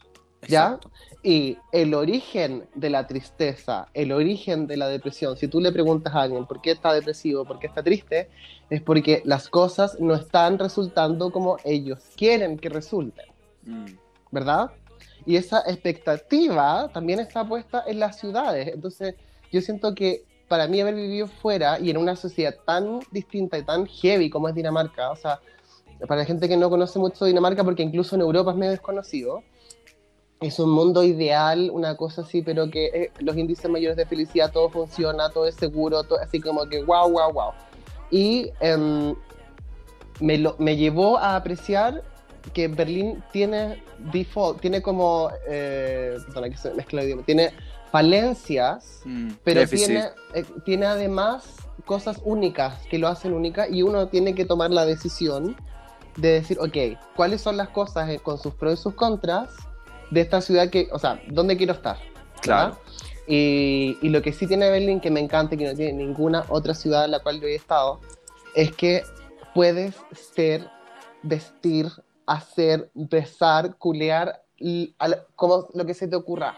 ¿Ya? 0.48 0.80
Y 1.22 1.58
el 1.72 1.92
origen 1.92 2.66
de 2.74 2.88
la 2.88 3.06
tristeza, 3.06 3.88
el 3.92 4.12
origen 4.12 4.66
de 4.66 4.78
la 4.78 4.88
depresión, 4.88 5.36
si 5.36 5.48
tú 5.48 5.60
le 5.60 5.70
preguntas 5.70 6.14
a 6.14 6.22
alguien 6.22 6.46
por 6.46 6.62
qué 6.62 6.70
está 6.70 6.94
depresivo, 6.94 7.44
por 7.44 7.58
qué 7.58 7.66
está 7.66 7.82
triste, 7.82 8.30
es 8.70 8.80
porque 8.80 9.20
las 9.26 9.48
cosas 9.48 10.00
no 10.00 10.14
están 10.14 10.58
resultando 10.58 11.30
como 11.30 11.58
ellos 11.64 11.98
quieren 12.16 12.58
que 12.58 12.70
resulten, 12.70 13.26
Mm, 13.64 13.86
¿verdad? 14.30 14.70
Y 15.26 15.36
esa 15.36 15.60
expectativa 15.66 16.88
también 16.92 17.20
está 17.20 17.46
puesta 17.46 17.84
en 17.86 18.00
las 18.00 18.18
ciudades. 18.18 18.68
Entonces, 18.68 19.14
yo 19.52 19.60
siento 19.60 19.94
que 19.94 20.24
para 20.48 20.66
mí 20.66 20.80
haber 20.80 20.94
vivido 20.94 21.28
fuera 21.28 21.78
y 21.78 21.90
en 21.90 21.96
una 21.96 22.16
sociedad 22.16 22.54
tan 22.66 23.00
distinta 23.12 23.58
y 23.58 23.62
tan 23.62 23.86
heavy 23.86 24.30
como 24.30 24.48
es 24.48 24.54
Dinamarca, 24.54 25.10
o 25.10 25.16
sea, 25.16 25.40
para 26.08 26.22
la 26.22 26.24
gente 26.24 26.48
que 26.48 26.56
no 26.56 26.70
conoce 26.70 26.98
mucho 26.98 27.24
Dinamarca, 27.24 27.62
porque 27.62 27.82
incluso 27.82 28.16
en 28.16 28.22
Europa 28.22 28.50
es 28.50 28.56
medio 28.56 28.72
desconocido, 28.72 29.42
es 30.40 30.58
un 30.58 30.70
mundo 30.70 31.04
ideal, 31.04 31.70
una 31.70 31.96
cosa 31.96 32.22
así, 32.22 32.40
pero 32.40 32.70
que 32.70 32.86
eh, 32.86 33.12
los 33.18 33.36
índices 33.36 33.70
mayores 33.70 33.96
de 33.96 34.06
felicidad, 34.06 34.50
todo 34.50 34.70
funciona, 34.70 35.28
todo 35.28 35.46
es 35.46 35.54
seguro, 35.54 36.02
todo 36.04 36.18
así 36.18 36.40
como 36.40 36.66
que 36.66 36.82
wow, 36.82 37.10
wow, 37.10 37.32
wow. 37.32 37.50
Y 38.10 38.50
em, 38.60 39.14
me, 40.18 40.38
lo, 40.38 40.56
me 40.58 40.76
llevó 40.76 41.18
a 41.18 41.36
apreciar 41.36 42.02
que 42.54 42.68
Berlín 42.68 43.22
tiene 43.32 43.82
default, 44.12 44.62
tiene 44.62 44.80
como, 44.80 45.30
eh, 45.46 46.16
perdona 46.26 46.48
que 46.48 46.56
se 46.56 46.72
mezcla 46.72 47.02
el 47.02 47.08
idioma, 47.08 47.22
tiene 47.24 47.50
falencias, 47.92 49.02
mm, 49.04 49.32
pero 49.44 49.66
tiene, 49.68 50.04
eh, 50.32 50.44
tiene 50.64 50.86
además 50.86 51.56
cosas 51.84 52.18
únicas 52.24 52.80
que 52.86 52.98
lo 52.98 53.08
hacen 53.08 53.34
única 53.34 53.68
y 53.68 53.82
uno 53.82 54.08
tiene 54.08 54.34
que 54.34 54.46
tomar 54.46 54.70
la 54.70 54.86
decisión 54.86 55.54
de 56.16 56.28
decir, 56.28 56.58
ok, 56.60 56.98
¿cuáles 57.14 57.42
son 57.42 57.58
las 57.58 57.68
cosas 57.68 58.08
eh, 58.08 58.20
con 58.20 58.38
sus 58.38 58.54
pros 58.54 58.80
y 58.80 58.82
sus 58.82 58.94
contras 58.94 59.50
de 60.10 60.20
esta 60.20 60.40
ciudad 60.40 60.70
que, 60.70 60.88
o 60.92 60.98
sea, 60.98 61.20
¿dónde 61.28 61.56
quiero 61.56 61.72
estar? 61.72 61.96
Claro. 62.40 62.78
Y, 63.26 63.96
y 64.02 64.08
lo 64.08 64.22
que 64.22 64.32
sí 64.32 64.46
tiene 64.46 64.70
Berlín, 64.70 65.00
que 65.00 65.10
me 65.10 65.20
encanta 65.20 65.54
y 65.54 65.58
que 65.58 65.66
no 65.66 65.74
tiene 65.74 65.92
ninguna 65.92 66.44
otra 66.48 66.74
ciudad 66.74 67.04
en 67.04 67.12
la 67.12 67.20
cual 67.20 67.40
yo 67.40 67.46
he 67.46 67.54
estado, 67.54 68.00
es 68.54 68.72
que 68.74 69.02
puedes 69.54 69.94
ser, 70.34 70.66
vestir, 71.22 71.86
hacer, 72.26 72.90
besar, 72.94 73.76
culear, 73.76 74.42
y 74.58 74.94
al- 74.98 75.24
como 75.36 75.68
lo 75.74 75.86
que 75.86 75.94
se 75.94 76.08
te 76.08 76.16
ocurra. 76.16 76.56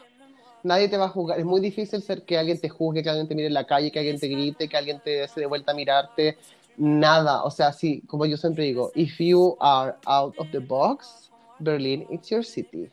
Nadie 0.64 0.88
te 0.88 0.96
va 0.96 1.06
a 1.06 1.08
juzgar. 1.08 1.38
Es 1.38 1.44
muy 1.44 1.60
difícil 1.60 2.02
ser 2.02 2.22
que 2.22 2.38
alguien 2.38 2.60
te 2.60 2.68
juzgue, 2.68 3.02
que 3.02 3.10
alguien 3.10 3.28
te 3.28 3.34
mire 3.34 3.48
en 3.48 3.54
la 3.54 3.66
calle, 3.66 3.90
que 3.90 3.98
alguien 3.98 4.18
te 4.18 4.28
grite, 4.28 4.68
que 4.68 4.76
alguien 4.76 5.00
te 5.00 5.26
se 5.28 5.40
de 5.40 5.46
vuelta 5.46 5.72
a 5.72 5.74
mirarte. 5.74 6.38
Nada. 6.76 7.42
O 7.44 7.50
sea, 7.50 7.72
sí, 7.72 8.02
como 8.06 8.24
yo 8.26 8.36
siempre 8.36 8.64
digo, 8.64 8.92
if 8.94 9.18
you 9.18 9.56
are 9.60 9.94
out 10.06 10.34
of 10.38 10.48
the 10.52 10.60
box, 10.60 11.30
Berlin 11.58 12.06
it's 12.10 12.30
your 12.30 12.44
city. 12.44 12.88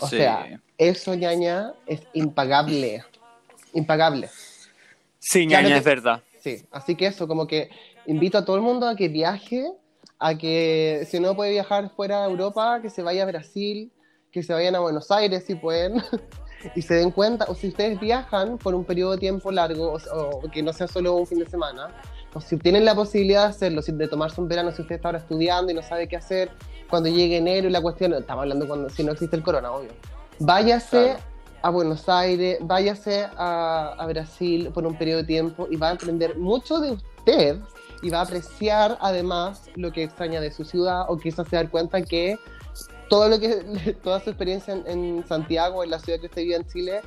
O 0.00 0.06
Sí. 0.08 0.16
sea, 0.16 0.60
eso, 0.78 1.14
ñaña, 1.14 1.72
es 1.86 2.00
impagable. 2.12 3.04
Impagable. 3.74 4.28
Sí, 5.18 5.46
Claro 5.46 5.62
ñaña, 5.64 5.74
que- 5.74 5.78
es 5.80 5.84
verdad. 5.84 6.22
Sí, 6.42 6.64
así 6.72 6.94
que 6.96 7.06
eso, 7.06 7.28
como 7.28 7.46
que 7.46 7.68
invito 8.06 8.38
a 8.38 8.44
todo 8.44 8.56
el 8.56 8.62
mundo 8.62 8.88
a 8.88 8.96
que 8.96 9.08
viaje, 9.08 9.70
a 10.18 10.36
que 10.38 11.06
si 11.10 11.20
no 11.20 11.36
puede 11.36 11.50
viajar 11.50 11.90
fuera 11.90 12.22
de 12.22 12.30
Europa, 12.30 12.80
que 12.80 12.88
se 12.88 13.02
vaya 13.02 13.24
a 13.24 13.26
Brasil, 13.26 13.92
que 14.32 14.42
se 14.42 14.54
vayan 14.54 14.74
a 14.74 14.80
Buenos 14.80 15.10
Aires 15.10 15.44
si 15.46 15.54
pueden, 15.54 15.94
y 16.74 16.80
se 16.82 16.94
den 16.94 17.10
cuenta, 17.10 17.44
o 17.48 17.54
si 17.54 17.68
ustedes 17.68 18.00
viajan 18.00 18.56
por 18.56 18.74
un 18.74 18.84
periodo 18.84 19.12
de 19.12 19.18
tiempo 19.18 19.50
largo, 19.52 19.92
o, 19.92 19.98
o 20.38 20.50
que 20.50 20.62
no 20.62 20.72
sea 20.72 20.88
solo 20.88 21.14
un 21.16 21.26
fin 21.26 21.38
de 21.40 21.46
semana, 21.46 21.88
o 22.32 22.40
si 22.40 22.56
tienen 22.56 22.84
la 22.86 22.94
posibilidad 22.94 23.44
de 23.44 23.50
hacerlo, 23.50 23.82
de 23.82 24.08
tomarse 24.08 24.40
un 24.40 24.48
verano, 24.48 24.72
si 24.72 24.80
usted 24.80 24.94
está 24.96 25.08
ahora 25.08 25.18
estudiando 25.18 25.70
y 25.72 25.74
no 25.74 25.82
sabe 25.82 26.08
qué 26.08 26.16
hacer, 26.16 26.50
cuando 26.90 27.08
llegue 27.08 27.38
enero 27.38 27.68
y 27.68 27.70
la 27.70 27.80
cuestión, 27.80 28.12
estamos 28.12 28.42
hablando 28.42 28.66
cuando, 28.66 28.90
si 28.90 29.02
no 29.04 29.12
existe 29.12 29.36
el 29.36 29.42
corona, 29.42 29.72
obvio, 29.72 29.90
váyase 30.38 31.04
Claro. 31.04 31.20
a 31.62 31.70
Buenos 31.70 32.08
Aires, 32.08 32.58
váyase 32.60 33.26
a, 33.36 33.94
a 33.98 34.06
Brasil 34.06 34.70
por 34.74 34.86
un 34.86 34.96
periodo 34.96 35.18
de 35.18 35.24
tiempo 35.26 35.68
y 35.70 35.76
va 35.76 35.88
a 35.88 35.92
aprender 35.92 36.36
mucho 36.36 36.80
de 36.80 36.92
usted 36.92 37.58
y 38.02 38.10
va 38.10 38.20
a 38.20 38.22
apreciar 38.22 38.98
además 39.00 39.70
lo 39.76 39.92
que 39.92 40.02
extraña 40.02 40.40
de 40.40 40.50
su 40.50 40.64
ciudad 40.64 41.04
o 41.08 41.16
quizás 41.16 41.48
se 41.48 41.56
dar 41.56 41.70
cuenta 41.70 42.02
que 42.02 42.38
todo 43.08 43.28
lo 43.28 43.38
que 43.38 43.96
toda 44.02 44.20
su 44.20 44.30
experiencia 44.30 44.74
en, 44.74 44.86
en 44.86 45.26
Santiago, 45.26 45.84
en 45.84 45.90
la 45.90 45.98
ciudad 45.98 46.20
que 46.20 46.26
usted 46.26 46.42
vive 46.42 46.56
en 46.56 46.66
Chile, 46.66 47.00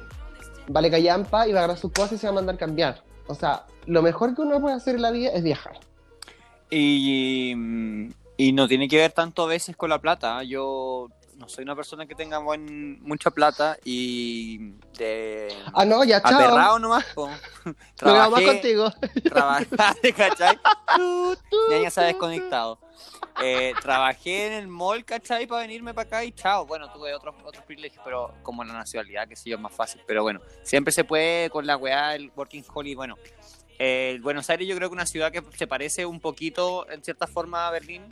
vale 0.67 0.91
callampa 0.91 1.47
y 1.47 1.51
va 1.51 1.61
a 1.61 1.63
agarrar 1.63 1.77
sus 1.77 1.91
cosas 1.91 2.13
y 2.13 2.17
se 2.17 2.27
va 2.27 2.31
a 2.31 2.35
mandar 2.35 2.57
cambiar. 2.57 3.03
O 3.27 3.35
sea, 3.35 3.65
lo 3.85 4.01
mejor 4.01 4.35
que 4.35 4.41
uno 4.41 4.59
puede 4.59 4.75
hacer 4.75 4.95
en 4.95 5.01
la 5.01 5.11
vida 5.11 5.31
es 5.31 5.43
viajar. 5.43 5.79
Y, 6.69 7.55
y 8.37 8.51
no 8.53 8.67
tiene 8.67 8.87
que 8.87 8.97
ver 8.97 9.11
tanto 9.11 9.43
a 9.43 9.47
veces 9.47 9.75
con 9.75 9.89
la 9.89 9.99
plata. 9.99 10.43
Yo 10.43 11.07
no 11.37 11.49
soy 11.49 11.63
una 11.63 11.75
persona 11.75 12.05
que 12.05 12.15
tenga 12.15 12.37
buen, 12.37 13.01
mucha 13.01 13.31
plata 13.31 13.77
y 13.83 14.71
de 14.97 15.53
Ah, 15.73 15.83
no, 15.85 16.03
ya, 16.03 16.21
chao. 16.21 16.39
aperrado 16.39 16.79
nomás. 16.79 17.05
po. 17.13 17.27
Más 17.65 17.75
Trabajé, 17.95 18.45
contigo. 18.45 18.91
trabajé, 19.23 20.13
¿cachai? 20.13 20.59
Ya 21.71 21.79
ya 21.79 21.89
se 21.89 22.01
ha 22.01 22.03
desconectado. 22.05 22.79
Eh, 23.41 23.73
trabajé 23.81 24.47
en 24.47 24.53
el 24.53 24.67
mall, 24.67 25.03
¿cachai? 25.05 25.47
Para 25.47 25.61
venirme 25.63 25.93
para 25.93 26.05
acá 26.07 26.23
y 26.23 26.31
chao. 26.33 26.65
Bueno, 26.67 26.91
tuve 26.93 27.13
otros, 27.15 27.33
otros 27.43 27.65
privilegios, 27.65 28.01
pero 28.05 28.31
como 28.43 28.63
la 28.63 28.73
nacionalidad, 28.73 29.27
que 29.27 29.35
sé 29.35 29.49
yo, 29.49 29.55
es 29.55 29.61
más 29.61 29.73
fácil. 29.73 30.01
Pero 30.05 30.21
bueno, 30.21 30.39
siempre 30.61 30.91
se 30.91 31.03
puede 31.03 31.49
con 31.49 31.65
la 31.65 31.75
weá, 31.75 32.13
el 32.15 32.31
Working 32.35 32.63
Holiday. 32.71 32.95
Bueno, 32.95 33.15
eh, 33.79 34.19
Buenos 34.21 34.49
Aires 34.49 34.67
yo 34.67 34.75
creo 34.75 34.89
que 34.89 34.93
una 34.93 35.05
ciudad 35.05 35.31
que 35.31 35.43
se 35.57 35.67
parece 35.67 36.05
un 36.05 36.19
poquito, 36.19 36.89
en 36.89 37.03
cierta 37.03 37.27
forma, 37.27 37.67
a 37.67 37.71
Berlín. 37.71 38.03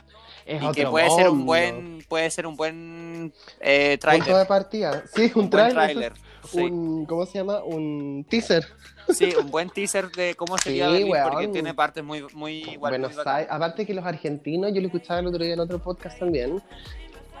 Es 0.44 0.62
y 0.62 0.72
que 0.72 0.86
puede 0.86 1.08
ser 1.10 1.28
un 1.28 1.46
buen, 1.46 2.04
puede 2.08 2.28
ser 2.30 2.46
un 2.46 2.56
buen 2.56 3.32
eh, 3.60 3.98
Punto 4.00 4.10
de 4.12 4.18
trailer. 4.22 4.46
partida. 4.46 5.04
Sí, 5.14 5.30
un, 5.34 5.44
Un 5.44 5.50
tráiler. 5.50 6.12
Sí. 6.50 6.58
Un, 6.60 7.06
¿Cómo 7.06 7.24
se 7.24 7.38
llama? 7.38 7.62
Un 7.62 8.26
teaser. 8.28 8.66
Sí, 9.08 9.32
un 9.40 9.50
buen 9.50 9.70
teaser 9.70 10.10
de 10.10 10.34
cómo 10.34 10.58
sería 10.58 10.86
Sí, 10.86 10.92
Berlín, 10.92 11.14
porque 11.30 11.48
tiene 11.48 11.74
partes 11.74 12.02
muy, 12.02 12.24
muy 12.34 12.62
igual. 12.70 12.92
Buenos. 12.98 13.16
Aires. 13.24 13.48
Aparte 13.50 13.86
que 13.86 13.94
los 13.94 14.04
argentinos, 14.04 14.72
yo 14.74 14.80
lo 14.80 14.86
escuchaba 14.88 15.20
el 15.20 15.26
otro 15.28 15.44
día 15.44 15.54
en 15.54 15.60
otro 15.60 15.78
podcast 15.80 16.18
también. 16.18 16.60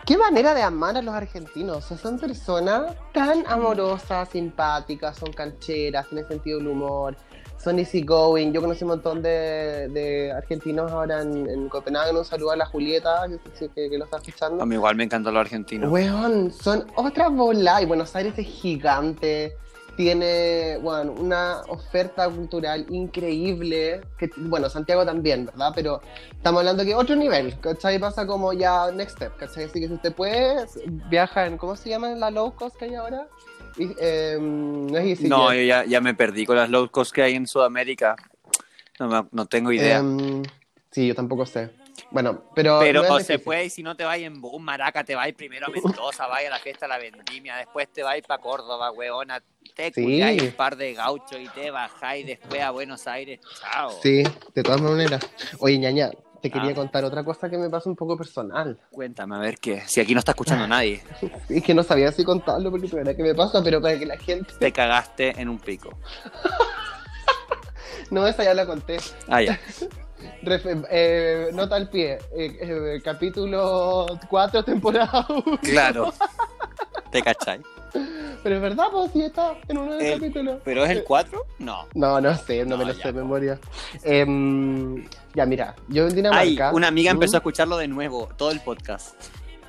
Qué 0.06 0.16
manera 0.16 0.54
de 0.54 0.62
amar 0.62 0.96
a 0.96 1.02
los 1.02 1.14
argentinos. 1.14 1.76
O 1.76 1.80
sea, 1.80 1.96
son 1.96 2.18
personas 2.18 2.94
tan 3.12 3.44
amorosas, 3.46 4.28
simpáticas, 4.30 5.16
son 5.16 5.32
cancheras, 5.32 6.08
tienen 6.08 6.26
sentido 6.26 6.58
del 6.58 6.68
humor, 6.68 7.16
son 7.62 7.78
easygoing. 7.78 8.52
Yo 8.52 8.60
conocí 8.60 8.84
un 8.84 8.90
montón 8.90 9.22
de, 9.22 9.88
de 9.88 10.32
argentinos 10.32 10.90
ahora 10.90 11.22
en, 11.22 11.48
en 11.48 11.68
Copenhague. 11.68 12.16
Un 12.16 12.24
saludo 12.24 12.52
a 12.52 12.56
la 12.56 12.66
Julieta, 12.66 13.26
que, 13.58 13.68
que, 13.68 13.90
que 13.90 13.98
lo 13.98 14.04
está 14.04 14.16
escuchando. 14.16 14.62
A 14.62 14.66
mí 14.66 14.74
igual 14.74 14.96
me 14.96 15.04
encantó 15.04 15.30
lo 15.30 15.40
argentino. 15.40 15.88
Weón, 15.88 16.50
son 16.50 16.86
otra 16.96 17.28
bola. 17.28 17.80
Y 17.80 17.86
Buenos 17.86 18.14
Aires 18.16 18.34
es 18.36 18.46
gigante. 18.46 19.56
Tiene, 19.94 20.78
bueno, 20.78 21.12
una 21.12 21.60
oferta 21.68 22.26
cultural 22.26 22.86
increíble. 22.88 24.00
Que, 24.18 24.30
bueno, 24.38 24.70
Santiago 24.70 25.04
también, 25.04 25.44
¿verdad? 25.44 25.70
Pero 25.74 26.00
estamos 26.34 26.60
hablando 26.60 26.82
que 26.82 26.94
otro 26.94 27.14
nivel, 27.14 27.60
¿cachai? 27.60 27.98
Pasa 27.98 28.26
como 28.26 28.54
ya 28.54 28.90
next 28.90 29.16
step, 29.16 29.36
¿cachai? 29.36 29.64
Así 29.64 29.80
que 29.80 29.88
si 29.88 29.92
usted 29.92 30.14
puede, 30.14 30.64
viaja 31.10 31.46
en, 31.46 31.58
¿cómo 31.58 31.76
se 31.76 31.90
llama 31.90 32.08
la 32.08 32.30
low 32.30 32.54
cost 32.54 32.74
que 32.76 32.86
hay 32.86 32.94
ahora? 32.94 33.28
Eh, 33.78 34.36
no 34.40 34.96
es 34.98 35.04
EasyJet. 35.04 35.28
No, 35.28 35.52
yo 35.54 35.62
ya, 35.62 35.84
ya 35.84 36.00
me 36.00 36.14
perdí 36.14 36.44
con 36.46 36.56
las 36.56 36.68
low 36.70 36.90
cost 36.90 37.12
que 37.12 37.22
hay 37.22 37.34
en 37.34 37.46
Sudamérica. 37.46 38.16
No, 38.98 39.08
me- 39.08 39.28
no 39.32 39.46
tengo 39.46 39.72
idea. 39.72 39.98
Em, 39.98 40.42
sí, 40.90 41.06
yo 41.08 41.14
tampoco 41.14 41.46
sé. 41.46 41.70
Bueno, 42.10 42.42
pero. 42.54 42.78
Pero 42.80 43.02
no 43.02 43.18
se 43.20 43.38
puede, 43.38 43.66
y 43.66 43.70
si 43.70 43.82
no 43.82 43.96
te 43.96 44.04
vas 44.04 44.18
en 44.18 44.40
Boom, 44.40 44.62
Maraca, 44.62 45.04
te 45.04 45.14
vas 45.14 45.30
primero 45.32 45.66
a 45.66 45.70
Mendoza, 45.70 46.26
vas 46.26 46.44
a 46.44 46.50
la 46.50 46.58
fiesta 46.58 46.86
de 46.86 46.90
la 46.90 46.98
vendimia, 46.98 47.56
después 47.56 47.88
te 47.92 48.02
vas 48.02 48.20
para 48.26 48.40
Córdoba, 48.40 48.90
weona, 48.92 49.42
te 49.74 49.92
Sí. 49.92 50.02
culiáis 50.02 50.42
un 50.42 50.52
par 50.52 50.76
de 50.76 50.92
gauchos 50.94 51.38
y 51.40 51.48
te 51.48 51.70
bajáis 51.70 52.26
después 52.26 52.60
a 52.62 52.70
Buenos 52.70 53.06
Aires, 53.06 53.40
chao. 53.60 53.90
Sí, 54.02 54.22
de 54.54 54.62
todas 54.62 54.80
maneras. 54.80 55.20
Oye, 55.58 55.78
ñaña, 55.78 56.10
te 56.42 56.50
quería 56.50 56.72
Ah. 56.72 56.74
contar 56.74 57.04
otra 57.04 57.24
cosa 57.24 57.48
que 57.48 57.56
me 57.56 57.70
pasa 57.70 57.88
un 57.88 57.96
poco 57.96 58.16
personal. 58.18 58.78
Cuéntame, 58.90 59.36
a 59.36 59.38
ver 59.38 59.58
qué, 59.58 59.80
si 59.86 60.00
aquí 60.00 60.12
no 60.12 60.18
está 60.18 60.32
escuchando 60.32 60.66
nadie, 60.68 61.02
Es 61.48 61.62
que 61.62 61.72
no 61.72 61.82
sabía 61.82 62.10
si 62.12 62.24
contarlo 62.24 62.70
porque 62.70 62.88
primera 62.88 63.14
que 63.16 63.22
me 63.22 63.34
pasa, 63.34 63.62
pero 63.62 63.80
para 63.80 63.98
que 63.98 64.04
la 64.06 64.18
gente. 64.18 64.52
te 64.58 64.72
cagaste 64.72 65.40
en 65.40 65.48
un 65.48 65.58
pico. 65.58 65.96
No, 68.10 68.26
esa 68.26 68.44
ya 68.44 68.52
la 68.52 68.66
conté. 68.66 68.98
Ah, 69.28 69.40
ya. 69.40 69.58
Ref- 70.42 70.86
eh, 70.90 71.48
nota 71.54 71.76
al 71.76 71.88
pie. 71.88 72.18
eh, 72.36 72.58
eh, 72.60 73.00
capítulo 73.02 74.06
4, 74.28 74.62
temporada 74.64 75.26
1. 75.30 75.58
Claro. 75.62 76.12
¿Te 77.10 77.22
cachai? 77.22 77.60
Pero 78.42 78.56
es 78.56 78.62
verdad, 78.62 78.86
pues 78.90 79.10
sí 79.12 79.22
está 79.22 79.54
en 79.68 79.78
uno 79.78 79.94
de 79.94 80.02
los 80.10 80.18
capítulos. 80.18 80.60
¿Pero 80.64 80.84
es 80.84 80.90
el 80.90 81.04
4? 81.04 81.46
No. 81.58 81.86
No, 81.94 82.20
no 82.20 82.34
sé, 82.36 82.64
no, 82.64 82.76
me 82.76 82.84
No, 82.84 82.90
lo 82.90 82.96
ya, 82.96 83.02
sé 83.02 83.08
de 83.12 83.14
memoria. 83.14 83.58
Em, 84.02 85.06
ya, 85.34 85.46
mira, 85.46 85.76
yo 85.88 86.04
en 86.04 86.10
Ay, 86.10 86.16
Dinamarca. 86.16 86.72
una 86.72 86.88
amiga 86.88 87.12
¿Mm? 87.12 87.16
empezó 87.16 87.36
a 87.36 87.38
escucharlo 87.38 87.76
de 87.76 87.88
nuevo, 87.88 88.28
todo 88.36 88.50
el 88.50 88.60
podcast. 88.60 89.14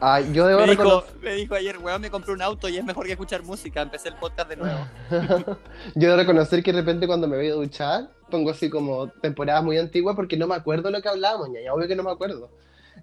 Ah, 0.06 0.20
yo 0.20 0.48
debo 0.48 0.62
Me 0.66 0.72
dijo, 0.72 1.06
me 1.22 1.34
dijo 1.36 1.56
ayer, 1.56 1.78
weón, 1.78 2.02
me 2.02 2.10
compré 2.10 2.34
un 2.34 2.42
auto 2.42 2.68
y 2.68 2.78
es 2.78 2.84
mejor 2.84 3.06
que 3.06 3.14
escuchar 3.14 3.42
música. 3.44 3.82
Empecé 3.82 4.10
el 4.10 4.16
podcast 4.16 4.50
de 4.50 4.58
nuevo. 4.58 4.80
yo 5.96 6.08
debo 6.10 6.18
reconocer 6.18 6.62
que 6.62 6.74
de 6.74 6.80
repente 6.80 7.08
cuando 7.08 7.26
me 7.28 7.38
voy 7.38 7.48
a 7.48 7.54
duchar, 7.54 8.10
pongo 8.30 8.50
así 8.50 8.70
como 8.70 9.08
temporadas 9.08 9.64
muy 9.64 9.78
antiguas 9.78 10.16
porque 10.16 10.36
no 10.36 10.48
me 10.48 10.56
acuerdo 10.56 10.92
lo 10.92 11.02
que 11.02 11.08
hablábamos, 11.08 11.50
ya, 11.54 11.74
obvio 11.74 11.88
que 11.88 11.96
no 11.96 12.04
me 12.04 12.12
acuerdo. 12.12 12.50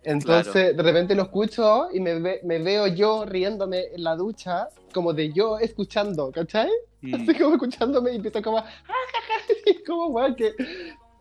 Entonces, 0.02 0.76
de 0.76 0.82
repente 0.82 1.14
lo 1.14 1.24
escucho 1.24 1.88
y 1.92 2.00
me, 2.00 2.18
ve- 2.18 2.40
me 2.44 2.58
veo 2.58 2.86
yo 2.86 3.24
riéndome 3.26 3.86
en 3.94 4.02
la 4.04 4.16
ducha, 4.16 4.68
como 4.94 5.12
de 5.12 5.32
yo 5.32 5.58
escuchando, 5.58 6.30
¿cachai? 6.32 6.70
Mm. 7.02 7.14
Así 7.14 7.38
como 7.38 7.54
escuchándome 7.54 8.12
y 8.12 8.16
empiezo 8.16 8.42
como, 8.42 8.58
"Ah, 8.58 8.64
ja, 8.64 8.92
ja", 9.28 9.52
y 9.66 9.84
como, 9.84 10.06
weón, 10.08 10.34
que, 10.34 10.54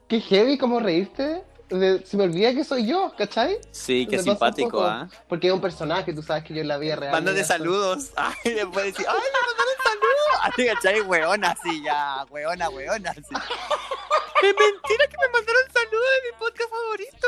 que 0.08 0.20
heavy 0.22 0.58
como 0.58 0.80
reírte. 0.80 1.44
De- 1.70 2.04
se 2.04 2.18
me 2.18 2.24
olvida 2.24 2.52
que 2.52 2.64
soy 2.64 2.88
yo, 2.88 3.14
¿cachai? 3.16 3.60
Sí, 3.70 4.08
qué 4.10 4.18
simpático. 4.18 4.82
¿ah? 4.84 5.08
Porque 5.28 5.48
es 5.50 5.54
un 5.54 5.62
personaje, 5.62 6.12
tú 6.14 6.24
sabes 6.24 6.44
que 6.44 6.56
yo 6.56 6.62
en 6.62 6.68
la 6.68 6.78
vida 6.80 6.96
real. 6.96 7.12
Mándate 7.12 7.44
saludos. 7.44 8.12
Ay, 8.16 8.54
después 8.56 8.86
decir, 8.86 9.06
ay, 9.08 9.16
me 9.16 9.48
mandaron 9.48 9.76
saludos. 9.84 10.10
Así, 10.42 10.66
¿cachai? 10.66 11.02
Weona, 11.02 11.52
así 11.52 11.84
ya. 11.84 12.26
Weona, 12.32 12.70
weona, 12.70 13.12
así. 13.12 13.20
Es 13.22 14.56
mentira 14.56 15.06
que 15.10 15.18
me 15.18 15.28
mandaron 15.34 15.64
saludos 15.74 16.10
de 16.16 16.32
mi 16.32 16.38
podcast 16.40 16.70
favorito. 16.72 17.28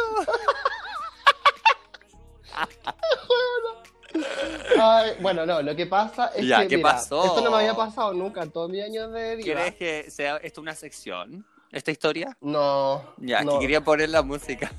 Ay, 4.80 5.12
bueno, 5.22 5.46
no, 5.46 5.62
lo 5.62 5.76
que 5.76 5.86
pasa 5.86 6.32
es 6.36 6.46
Ya, 6.46 6.62
que. 6.62 6.68
¿qué 6.70 6.78
mira, 6.78 6.92
pasó? 6.92 7.24
Esto 7.24 7.42
no 7.42 7.52
me 7.52 7.58
había 7.58 7.76
pasado 7.76 8.14
nunca 8.14 8.44
en 8.44 8.52
todos 8.52 8.70
mis 8.70 8.84
años 8.84 9.12
de 9.12 9.36
vida. 9.38 9.44
¿Quieres 9.44 9.76
que 9.76 10.12
sea 10.12 10.38
esto 10.38 10.62
una 10.62 10.76
sección? 10.76 11.46
¿Esta 11.72 11.92
historia? 11.92 12.38
No. 12.42 13.04
Ya, 13.18 13.44
no. 13.44 13.54
que 13.54 13.60
quería 13.62 13.82
poner 13.82 14.10
la 14.10 14.22
música. 14.22 14.72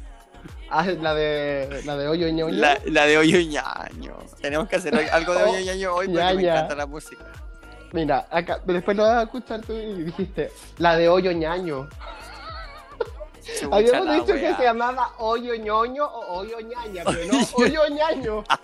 Ah, 0.70 0.84
la 0.86 1.14
de. 1.14 1.82
La 1.84 1.96
de 1.96 2.08
hoyo 2.08 2.28
ñoño. 2.28 2.54
La, 2.56 2.78
la 2.86 3.06
de 3.06 3.18
Hoyo 3.18 3.38
Ñaño. 3.40 4.16
Tenemos 4.40 4.68
que 4.68 4.76
hacer 4.76 4.94
algo 5.12 5.34
de 5.34 5.42
Hoyo 5.44 5.64
Ñaño 5.64 5.94
hoy 5.94 6.08
porque 6.08 6.34
me 6.34 6.42
encanta 6.42 6.74
la 6.74 6.86
música. 6.86 7.24
Mira, 7.92 8.26
acá, 8.30 8.58
después 8.64 8.96
lo 8.96 9.02
vas 9.02 9.18
a 9.18 9.22
escuchar 9.24 9.60
tú 9.60 9.74
y 9.74 10.04
dijiste, 10.04 10.50
la 10.78 10.96
de 10.96 11.10
hoyo 11.10 11.30
ñaño. 11.30 11.90
Chucha 13.42 13.66
Habíamos 13.76 14.14
dicho 14.26 14.34
que 14.38 14.54
se 14.54 14.62
llamaba 14.62 15.12
hoyo 15.18 15.54
ñoño 15.56 16.04
o 16.04 16.38
hoyo 16.38 16.60
ñaña, 16.60 17.02
pero 17.04 17.32
no 17.32 17.38
hoyo 17.56 17.88
ñaño. 17.88 18.44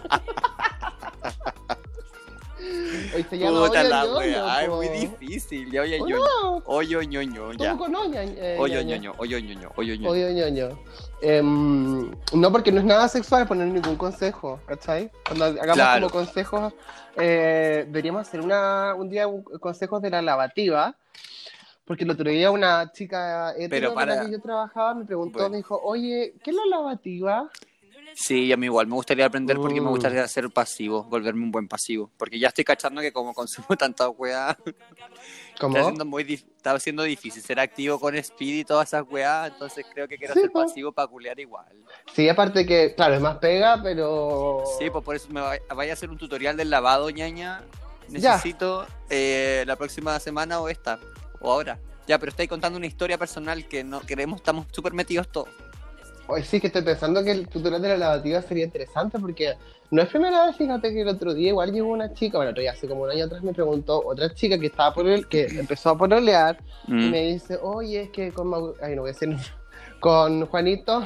Hoy 3.15 3.23
se 3.31 3.39
llama 3.39 3.67
Puta 3.67 3.81
hoyo 3.81 3.89
la 3.89 4.03
ñoño. 4.05 4.19
wea. 4.19 4.55
Ay, 4.57 4.69
muy 4.69 4.89
difícil. 4.89 5.71
Ya, 5.71 5.83
Hoyo 5.83 5.97
¿O 6.03 6.07
Ñoño. 6.09 6.17
no? 6.19 6.63
Hoyo 6.67 7.03
Ñoño, 7.03 7.51
eh, 7.53 8.57
Hoyo? 8.59 8.83
Ñoño, 8.83 9.15
Hoyo 9.17 9.39
Ñoño, 9.39 9.71
Hoyo 9.77 9.95
Ñoño. 9.95 10.11
Hoyo 10.11 10.31
ñoño. 10.31 10.79
Em, 11.23 12.11
no, 12.33 12.53
porque 12.53 12.71
no 12.73 12.81
es 12.81 12.85
nada 12.87 13.09
sexual 13.09 13.47
poner 13.47 13.69
ningún 13.69 13.97
consejo, 13.97 14.61
¿cachai? 14.67 15.11
Cuando 15.27 15.47
hagamos 15.47 15.75
Claro. 15.75 16.09
como 16.11 16.25
consejos, 16.25 16.73
eh, 17.17 17.85
deberíamos 17.87 18.23
hacer 18.29 18.41
una, 18.41 18.95
un 18.95 19.09
día 19.09 19.27
consejos 19.61 20.03
de 20.03 20.11
la 20.11 20.21
lavativa. 20.23 20.95
Porque 21.89 22.05
el 22.05 22.11
otro 22.11 22.31
día 22.31 22.51
una 22.51 22.93
chica 22.93 23.53
hetero 23.57 23.69
Pero 23.71 23.95
con 23.95 24.07
la 24.07 24.15
para- 24.15 24.27
que 24.27 24.33
yo 24.33 24.41
trabajaba 24.41 24.95
me 24.95 25.05
preguntó, 25.07 25.39
Bueno. 25.39 25.51
me 25.51 25.57
dijo, 25.57 25.81
oye, 25.83 26.35
¿qué 26.45 26.51
es 26.51 26.57
la 26.57 26.67
lavativa? 26.67 27.51
Sí, 28.15 28.53
a 28.53 28.57
mí 28.57 28.67
igual 28.67 28.87
me 28.87 28.95
gustaría 28.95 29.27
aprender 29.27 29.57
porque 29.59 29.81
me 29.81 29.87
Mm. 29.89 29.91
gustaría 29.91 30.27
ser 30.29 30.51
pasivo, 30.51 31.05
volverme 31.05 31.43
un 31.45 31.51
buen 31.53 31.69
pasivo. 31.69 32.11
Porque 32.17 32.39
ya 32.39 32.49
estoy 32.49 32.65
cachando 32.65 33.01
que 33.01 33.13
como 33.13 33.33
consumo 33.35 33.67
tanta 33.79 34.09
weá, 34.09 34.57
está 35.55 35.83
siendo, 35.85 36.05
muy 36.05 36.25
dif- 36.25 36.45
está 36.57 36.79
siendo 36.81 37.03
difícil 37.05 37.43
ser 37.43 37.61
activo 37.61 37.99
con 38.01 38.15
speed 38.17 38.55
y 38.61 38.65
todas 38.65 38.89
esas 38.89 39.05
weá, 39.09 39.47
entonces 39.47 39.85
creo 39.93 40.09
que 40.09 40.17
quiero 40.19 40.35
Sí, 40.35 40.41
ser 40.41 40.51
po. 40.51 40.61
pasivo 40.63 40.91
para 40.93 41.07
culear 41.09 41.39
igual. 41.39 41.67
Sí, 42.15 42.29
aparte 42.29 42.65
que, 42.67 42.95
claro, 42.95 43.15
es 43.15 43.21
más 43.21 43.37
pega, 43.39 43.81
pero... 43.83 44.65
Sí, 44.79 44.91
pues 44.91 45.05
por 45.05 45.15
eso 45.15 45.29
me 45.31 45.41
va- 45.41 45.59
vaya 45.75 45.93
a 45.93 45.95
hacer 45.95 46.11
un 46.11 46.19
tutorial 46.19 46.57
del 46.57 46.71
lavado, 46.71 47.11
ñaña. 47.11 47.63
Necesito 48.09 48.87
eh, 49.11 49.65
la 49.67 49.77
próxima 49.77 50.19
semana 50.19 50.61
o 50.61 50.69
esta, 50.71 50.99
o 51.41 51.53
ahora. 51.53 51.79
Ya, 52.07 52.19
pero 52.19 52.31
estáis 52.31 52.49
contando 52.49 52.79
una 52.79 52.87
historia 52.87 53.19
personal 53.19 53.67
que 53.69 53.85
no 53.85 54.01
queremos, 54.01 54.41
estamos 54.41 54.67
súper 54.73 54.93
metidos 54.95 55.29
todos. 55.29 55.49
Hoy 56.27 56.43
sí 56.43 56.61
que 56.61 56.67
estoy 56.67 56.83
pensando 56.83 57.25
que 57.25 57.31
el 57.31 57.49
tutorial 57.49 57.81
de 57.81 57.89
la 57.89 57.97
lavativa 57.97 58.43
sería 58.43 58.65
interesante 58.65 59.19
porque 59.19 59.55
no 59.91 60.03
es 60.03 60.09
primera 60.09 60.47
vez, 60.47 60.57
fíjate 60.57 60.93
que 60.93 61.01
el 61.01 61.09
otro 61.09 61.33
día 61.33 61.49
igual 61.49 61.73
llegó 61.73 61.89
una 61.89 62.13
chica, 62.13 62.37
bueno, 62.37 62.51
otro 62.51 62.61
día 62.61 62.73
hace 62.73 62.87
como 62.87 63.03
un 63.05 63.11
año 63.11 63.25
atrás 63.25 63.43
me 63.43 63.55
preguntó 63.55 64.03
otra 64.05 64.35
chica 64.35 64.59
que 64.59 64.67
estaba 64.67 64.93
por 64.93 65.07
el, 65.09 65.27
que 65.27 65.47
empezó 65.47 65.91
a 65.91 65.97
pololear 65.99 66.59
y 66.87 66.93
Mm, 66.93 67.11
me 67.11 67.23
dice, 67.33 67.59
oye, 67.63 68.03
es 68.03 68.11
que 68.11 68.31
con, 68.33 68.49
Mau- 68.49 68.75
ay, 68.83 68.95
no 68.95 69.03
voy 69.03 69.11
a 69.11 69.13
decir, 69.15 69.35
con 70.01 70.45
Juanito 70.47 71.01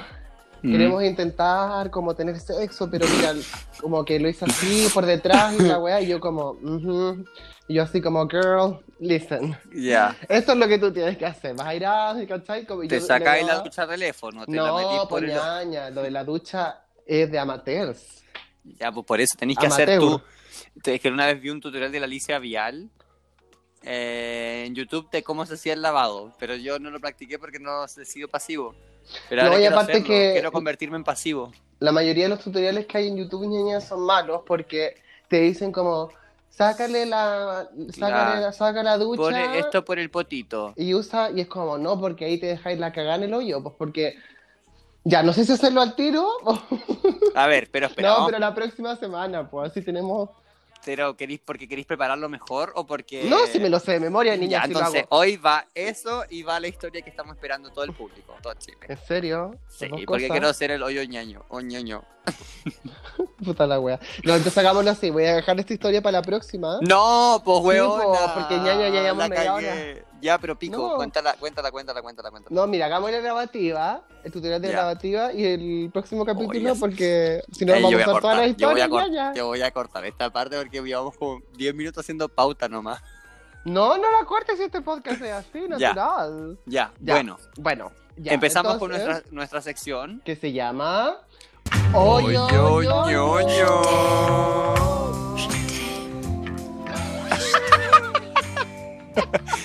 mm. 0.62 0.71
queremos 0.73 1.03
intentar 1.05 1.90
como 1.90 2.14
tener 2.14 2.38
sexo, 2.40 2.88
pero 2.90 3.07
mira, 3.09 3.33
como 3.81 4.05
que 4.05 4.18
lo 4.18 4.29
hizo 4.29 4.45
así 4.47 4.88
por 4.92 5.07
detrás 5.07 5.55
y 5.55 5.62
la 5.62 5.79
weá, 5.79 6.01
y 6.01 6.09
yo 6.09 6.18
como, 6.21 6.51
"Ujú". 6.62 7.25
y 7.68 7.75
yo 7.75 7.85
así 7.85 8.01
como, 8.01 8.27
girl, 8.29 8.81
listen, 9.03 9.57
Ya. 9.75 10.17
esto 10.29 10.53
es 10.53 10.59
lo 10.59 10.69
que 10.69 10.79
tú 10.79 10.93
tienes 10.93 11.17
que 11.19 11.27
hacer, 11.27 11.55
vas 11.57 11.67
a 11.67 11.75
ir 11.75 11.85
a, 11.85 12.15
¿cachai? 12.29 12.65
Como, 12.65 12.87
Te 12.87 13.01
sacáis 13.01 13.45
la 13.47 13.59
ducha 13.61 13.87
teléfono, 13.87 14.47
te 14.47 14.53
la 14.53 14.73
metís 14.73 14.93
No, 14.93 15.09
por 15.09 15.21
pues 15.21 15.23
el. 15.25 15.29
ñaña, 15.37 15.91
lo 15.91 16.03
de 16.03 16.11
la 16.11 16.25
ducha 16.25 16.85
es 17.05 17.31
de 17.31 17.38
amateurs. 17.38 18.23
Ya, 18.65 18.93
pues 18.93 19.05
por 19.05 19.21
eso 19.21 19.35
tenéis 19.37 19.59
que 19.59 19.67
hacer 19.67 19.99
tú. 19.99 20.21
Es 20.85 21.01
que 21.01 21.09
una 21.09 21.27
vez 21.27 21.41
vi 21.41 21.51
un 21.51 21.61
tutorial 21.61 21.91
de 21.91 21.99
la 21.99 22.07
Alicia 22.07 22.38
Vial 22.38 22.88
eh, 23.83 24.65
en 24.67 24.75
YouTube 24.75 25.11
de 25.11 25.23
cómo 25.25 25.44
se 25.46 25.55
hacía 25.55 25.73
el 25.73 25.83
lavado, 25.83 26.33
pero 26.38 26.55
yo 26.55 26.79
no 26.79 26.90
lo 26.90 27.00
practiqué 27.00 27.38
porque 27.38 27.59
no 27.59 27.85
he 27.85 28.05
sido 28.05 28.29
pasivo. 28.29 28.75
Pero 29.29 29.42
No, 29.42 29.48
ahora 29.48 29.59
y 29.59 29.63
quiero 29.63 29.75
aparte 29.77 29.92
hacerlo, 29.94 30.09
que- 30.09 30.31
quiero 30.35 30.53
convertirme 30.53 30.96
en 30.96 31.05
pasivo. 31.05 31.53
La 31.81 31.90
mayoría 31.90 32.25
de 32.25 32.29
los 32.31 32.38
tutoriales 32.40 32.87
que 32.87 32.98
hay 32.98 33.09
en 33.09 33.17
YouTube, 33.17 33.44
ñaña, 33.46 33.81
son 33.81 34.03
malos 34.07 34.42
porque 34.46 35.03
te 35.27 35.40
dicen 35.40 35.73
como, 35.73 36.13
sácale 36.53 37.07
la, 37.07 37.69
sácale 37.92 38.40
La- 38.42 38.53
saca 38.53 38.83
la 38.83 38.98
ducha 38.98 39.17
Pone 39.23 39.59
esto 39.59 39.85
por 39.85 39.98
el 39.98 40.11
potito. 40.11 40.75
y 40.77 40.94
usa, 40.94 41.31
y 41.31 41.40
es 41.40 41.48
como, 41.48 41.79
no, 41.79 41.98
porque 41.98 42.27
ahí 42.27 42.38
te 42.38 42.46
dejáis 42.46 42.79
la 42.79 42.92
cagada 42.92 43.17
en 43.17 43.25
el 43.25 43.35
hoyo, 43.35 43.63
pues 43.63 43.75
porque, 43.79 44.15
ya, 45.05 45.23
no 45.23 45.33
sé 45.33 45.44
si 45.44 45.53
hacerlo 45.53 45.81
al 45.81 45.96
tiro, 45.96 46.29
o- 46.44 46.59
A 47.35 47.46
ver, 47.46 47.69
pero 47.73 47.87
espera, 47.88 48.19
no, 48.19 48.27
pero 48.27 48.38
la 48.38 48.55
próxima 48.55 48.94
semana, 48.96 49.50
pues 49.50 49.71
así 49.71 49.83
tenemos, 49.83 50.31
pero 50.85 51.17
¿querís, 51.17 51.41
porque 51.45 51.69
queréis 51.69 51.87
prepararlo 51.87 52.29
mejor 52.29 52.73
o 52.75 52.87
porque... 52.87 53.25
no, 53.25 53.47
si 53.47 53.59
me 53.61 53.69
lo 53.69 53.79
sé 53.79 53.93
de 53.93 54.01
memoria, 54.01 54.37
niña, 54.37 54.59
Ya, 54.61 54.67
si 54.67 54.73
lo 54.73 54.79
entonces, 54.81 55.03
hago. 55.03 55.17
hoy 55.21 55.37
va 55.37 55.67
eso 55.75 56.25
y 56.31 56.43
va 56.43 56.59
la 56.61 56.69
historia 56.69 57.03
que 57.03 57.11
estamos 57.11 57.35
esperando 57.37 57.71
todo 57.71 57.85
el 57.85 57.93
público, 57.93 58.35
todo 58.43 58.55
Chile. 58.55 58.79
¿En 58.89 58.97
serio? 58.99 59.57
Sí, 59.69 59.87
porque 59.89 60.05
cosas. 60.07 60.31
quiero 60.31 60.49
hacer 60.49 60.71
el 60.73 60.83
hoyo 60.83 61.03
ñaño, 61.05 61.45
o 61.49 61.61
ñoño. 61.61 62.05
Puta 63.45 63.67
la 63.67 63.81
wea. 63.81 63.99
No, 64.25 64.35
entonces 64.35 64.57
hagámoslo 64.59 64.91
así, 64.91 65.11
voy 65.11 65.25
a 65.25 65.37
dejar 65.37 65.59
esta 65.59 65.73
historia 65.73 66.01
para 66.03 66.19
la 66.19 66.23
próxima. 66.23 66.79
No, 66.83 67.43
pues 67.45 67.59
Sí, 67.59 67.65
weón. 67.65 68.01
po, 68.03 68.17
porque 68.35 68.57
ñaño 68.59 68.81
ya 68.83 68.91
llevamos 69.03 69.29
media 69.29 69.55
hora. 69.55 69.75
Ya, 70.23 70.38
pero 70.38 70.56
pico, 70.56 70.77
No. 70.77 70.94
cuéntala, 70.96 71.35
cuéntala, 71.35 71.70
cuéntala, 71.73 72.00
cuéntala, 72.00 72.31
cuéntala. 72.31 72.54
No, 72.54 72.66
mira, 72.68 72.87
hagamos 72.87 73.10
la 73.10 73.20
lavativa, 73.20 74.02
el 74.23 74.31
tutorial 74.33 74.62
de 74.62 74.68
Ya. 74.70 74.77
lavativa 74.77 75.33
y 75.33 75.44
el 75.44 75.90
próximo 75.92 76.25
capítulo 76.25 76.75
porque 76.77 77.42
si 77.50 77.64
no 77.66 77.75
Ey, 77.75 77.83
vamos 77.83 77.98
yo 77.98 78.02
a 78.02 78.12
cortar, 78.12 78.31
yo 78.33 78.38
voy 78.38 78.44
a, 78.44 78.46
historia. 78.48 78.88
cort- 78.88 79.08
ya, 79.10 79.12
ya. 79.12 79.33
yo 79.35 79.46
voy 79.48 79.62
a 79.62 79.70
cortar 79.73 80.04
esta 80.06 80.31
parte 80.31 80.56
porque 80.56 80.81
llevamos 80.81 81.16
como 81.16 81.40
10 81.56 81.75
minutos 81.75 82.04
haciendo 82.04 82.29
pauta 82.29 82.68
nomás. 82.68 83.02
No, 83.64 83.98
no 83.98 84.10
la 84.12 84.25
cortes 84.27 84.58
si 84.58 84.64
este 84.64 84.81
podcast 84.81 85.20
es 85.23 85.33
así, 85.33 85.60
natural. 85.68 86.56
Ya, 86.66 86.92
Ya. 87.00 87.14
bueno, 87.14 87.38
Bueno, 87.56 87.90
ya. 88.16 88.33
empezamos 88.33 88.77
con 88.79 88.90
nuestra, 88.92 89.23
nuestra 89.33 89.60
sección. 89.60 90.23
Que 90.25 90.37
se 90.37 90.52
llama... 90.52 91.16
Oyo, 91.94 92.46
Oyo, 92.46 93.06
ñoño. 93.10 93.83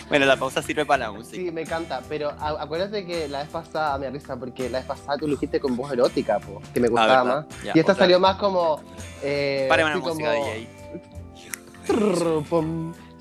Bueno, 0.09 0.25
la 0.25 0.37
pausa 0.37 0.61
sirve 0.61 0.85
para 0.85 1.05
la 1.07 1.11
música. 1.11 1.35
Sí, 1.35 1.51
me 1.51 1.61
encanta, 1.61 2.01
pero 2.07 2.31
acuérdate 2.39 3.05
que 3.05 3.27
la 3.27 3.39
vez 3.39 3.49
pasada 3.49 3.97
me 3.97 4.09
risa 4.09 4.37
porque 4.37 4.69
la 4.69 4.77
vez 4.79 4.87
pasada 4.87 5.17
tú 5.17 5.25
lo 5.27 5.33
dijiste 5.33 5.59
con 5.59 5.75
voz 5.75 5.91
erótica, 5.91 6.39
po, 6.39 6.61
que 6.73 6.79
me 6.79 6.87
gustaba 6.87 7.13
Ah, 7.19 7.23
¿verdad? 7.23 7.45
más. 7.49 7.63
Ya, 7.63 7.71
y 7.75 7.79
esta 7.79 7.91
otra 7.91 8.03
salió 8.05 8.19
más 8.19 8.37
como... 8.37 8.81
Eh, 9.21 9.65
Párame 9.69 9.89
la 9.89 9.97
música, 9.97 10.33
como- 10.33 10.45
DJ. 10.45 10.69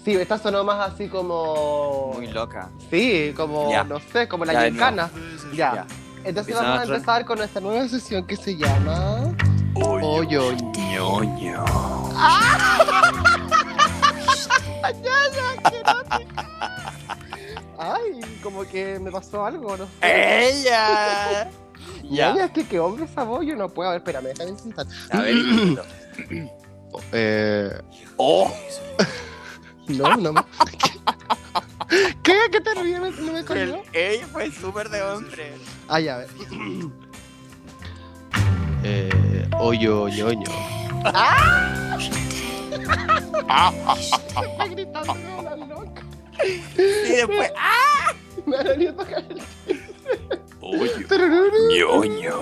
Sí, 0.05 0.13
esta 0.15 0.39
sonó 0.39 0.63
más 0.63 0.93
así 0.93 1.09
como... 1.09 2.13
Muy 2.15 2.29
loca. 2.29 2.71
Sí, 2.91 3.33
como, 3.37 3.69
Ya. 3.71 3.83
no 3.83 3.99
sé, 3.99 4.29
como 4.29 4.45
la 4.45 4.53
Ya. 4.53 4.69
Ya. 4.69 5.09
Ya. 5.53 5.87
Entonces 6.23 6.55
vamos 6.55 6.71
a 6.71 6.83
otra- 6.83 6.95
empezar 6.97 7.25
con 7.25 7.39
nuestra 7.39 7.61
nueva 7.61 7.89
sesión 7.89 8.25
que 8.27 8.37
se 8.37 8.57
llama... 8.57 9.35
Oyo. 9.75 10.53
ñoño. 10.77 11.65
Ay, 17.79 18.21
como 18.43 18.63
que 18.67 18.99
me 18.99 19.11
pasó 19.11 19.45
algo, 19.45 19.77
no 19.77 19.87
sé. 19.87 20.49
¡Ella! 20.49 21.51
Ya, 22.09 22.35
Ya. 22.35 22.45
es 22.47 22.51
que 22.53 22.67
qué 22.67 22.79
hombre 22.81 23.05
esa 23.05 23.23
voz, 23.25 23.45
yo 23.45 23.55
no 23.57 23.69
puedo. 23.69 23.89
A 23.91 23.93
ver, 23.93 24.01
espérame, 24.01 24.27
déjame 24.35 24.59
sentar. 24.59 24.87
A 25.11 25.21
ver. 25.21 25.35
Eh, 27.13 27.79
¡Oh! 28.17 28.51
no, 29.89 30.17
no 30.17 30.33
me... 30.33 30.41
¿Qué? 32.23 32.35
¿Qué 32.51 32.61
te 32.61 32.75
ríes? 32.75 33.19
¿No 33.19 33.33
me 33.33 33.45
cogió? 33.45 33.83
ella 33.93 34.27
fue 34.29 34.51
súper 34.51 34.89
de 34.89 35.03
hombre. 35.03 35.53
Ah, 35.89 36.01
ya, 36.01 36.15
a 36.15 36.19
ver. 36.19 36.29
Eh, 38.89 39.49
oyo, 39.59 40.09
ñoño. 40.09 40.45
Está 44.39 44.67
gritando 44.71 45.13
como 45.15 45.43
la 45.43 45.57
loca. 45.57 45.76
Y 46.45 47.13
después. 47.13 47.53
¡Ah! 47.57 48.13
Me 48.45 48.57
han 48.57 48.65
venido 48.65 48.93
a 48.93 48.97
tocar 49.05 49.25
el 49.31 49.41
ñoño. 51.69 52.37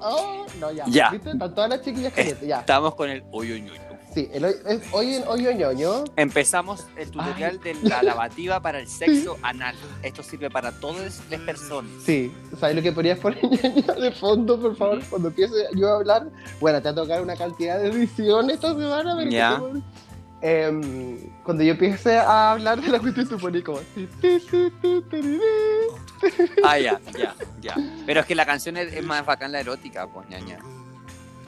Oh, 0.00 0.46
no, 0.60 0.70
ya. 0.72 0.84
Ya. 0.88 1.10
¿Viste? 1.10 1.30
Están 1.30 1.54
todas 1.54 1.70
las 1.70 1.82
chiquillas 1.82 2.12
calientes, 2.12 2.46
ya. 2.46 2.60
Estamos 2.60 2.94
con 2.94 3.10
el 3.10 3.24
hoyo 3.32 3.56
ñoño. 3.56 3.86
Sí, 4.14 4.30
el 4.32 4.44
hoy, 4.46 4.54
hoy 4.92 5.14
en 5.16 5.28
hoyo 5.28 5.52
ñoño. 5.52 6.04
Empezamos 6.16 6.86
el 6.96 7.10
tutorial 7.10 7.60
de 7.60 7.74
la 7.82 8.02
lavativa 8.04 8.60
para 8.60 8.78
el 8.80 8.88
sexo 8.88 9.36
anal. 9.42 9.74
Esto 10.02 10.22
sirve 10.22 10.48
para 10.48 10.72
todas 10.72 11.20
las 11.30 11.40
personas. 11.42 11.90
Sí, 12.04 12.32
¿sabes 12.58 12.76
lo 12.76 12.82
que 12.82 12.92
podrías 12.92 13.18
poner 13.18 13.42
ñoño 13.44 14.00
de 14.00 14.12
fondo, 14.12 14.58
por 14.60 14.74
favor? 14.76 15.02
Cuando 15.10 15.28
empiece 15.28 15.54
yo 15.74 15.88
a 15.88 15.96
hablar. 15.96 16.28
Bueno, 16.60 16.78
te 16.80 16.84
va 16.84 16.92
a 16.92 16.94
tocar 16.94 17.20
una 17.20 17.36
cantidad 17.36 17.78
de 17.78 17.88
edición 17.88 18.48
esta 18.50 18.68
semana, 18.74 19.16
pero 19.16 19.28
que 19.30 19.36
Ya. 19.36 19.60
te- 19.60 19.82
Em, 20.42 21.30
cuando 21.42 21.62
yo 21.64 21.72
empiece 21.72 22.18
a 22.18 22.52
hablar 22.52 22.80
de 22.80 22.88
la 22.88 22.98
cuestión, 23.00 23.26
tú 23.28 23.38
pones 23.38 23.64
como. 23.64 23.80
Ah, 26.64 26.78
ya, 26.78 27.00
ya, 27.18 27.34
ya. 27.60 27.74
Pero 28.06 28.20
es 28.20 28.26
que 28.26 28.34
la 28.34 28.46
canción 28.46 28.76
es, 28.76 28.92
es 28.92 29.04
más 29.04 29.24
bacán 29.24 29.52
la 29.52 29.60
erótica, 29.60 30.06
pues, 30.06 30.28
ñaña. 30.28 30.58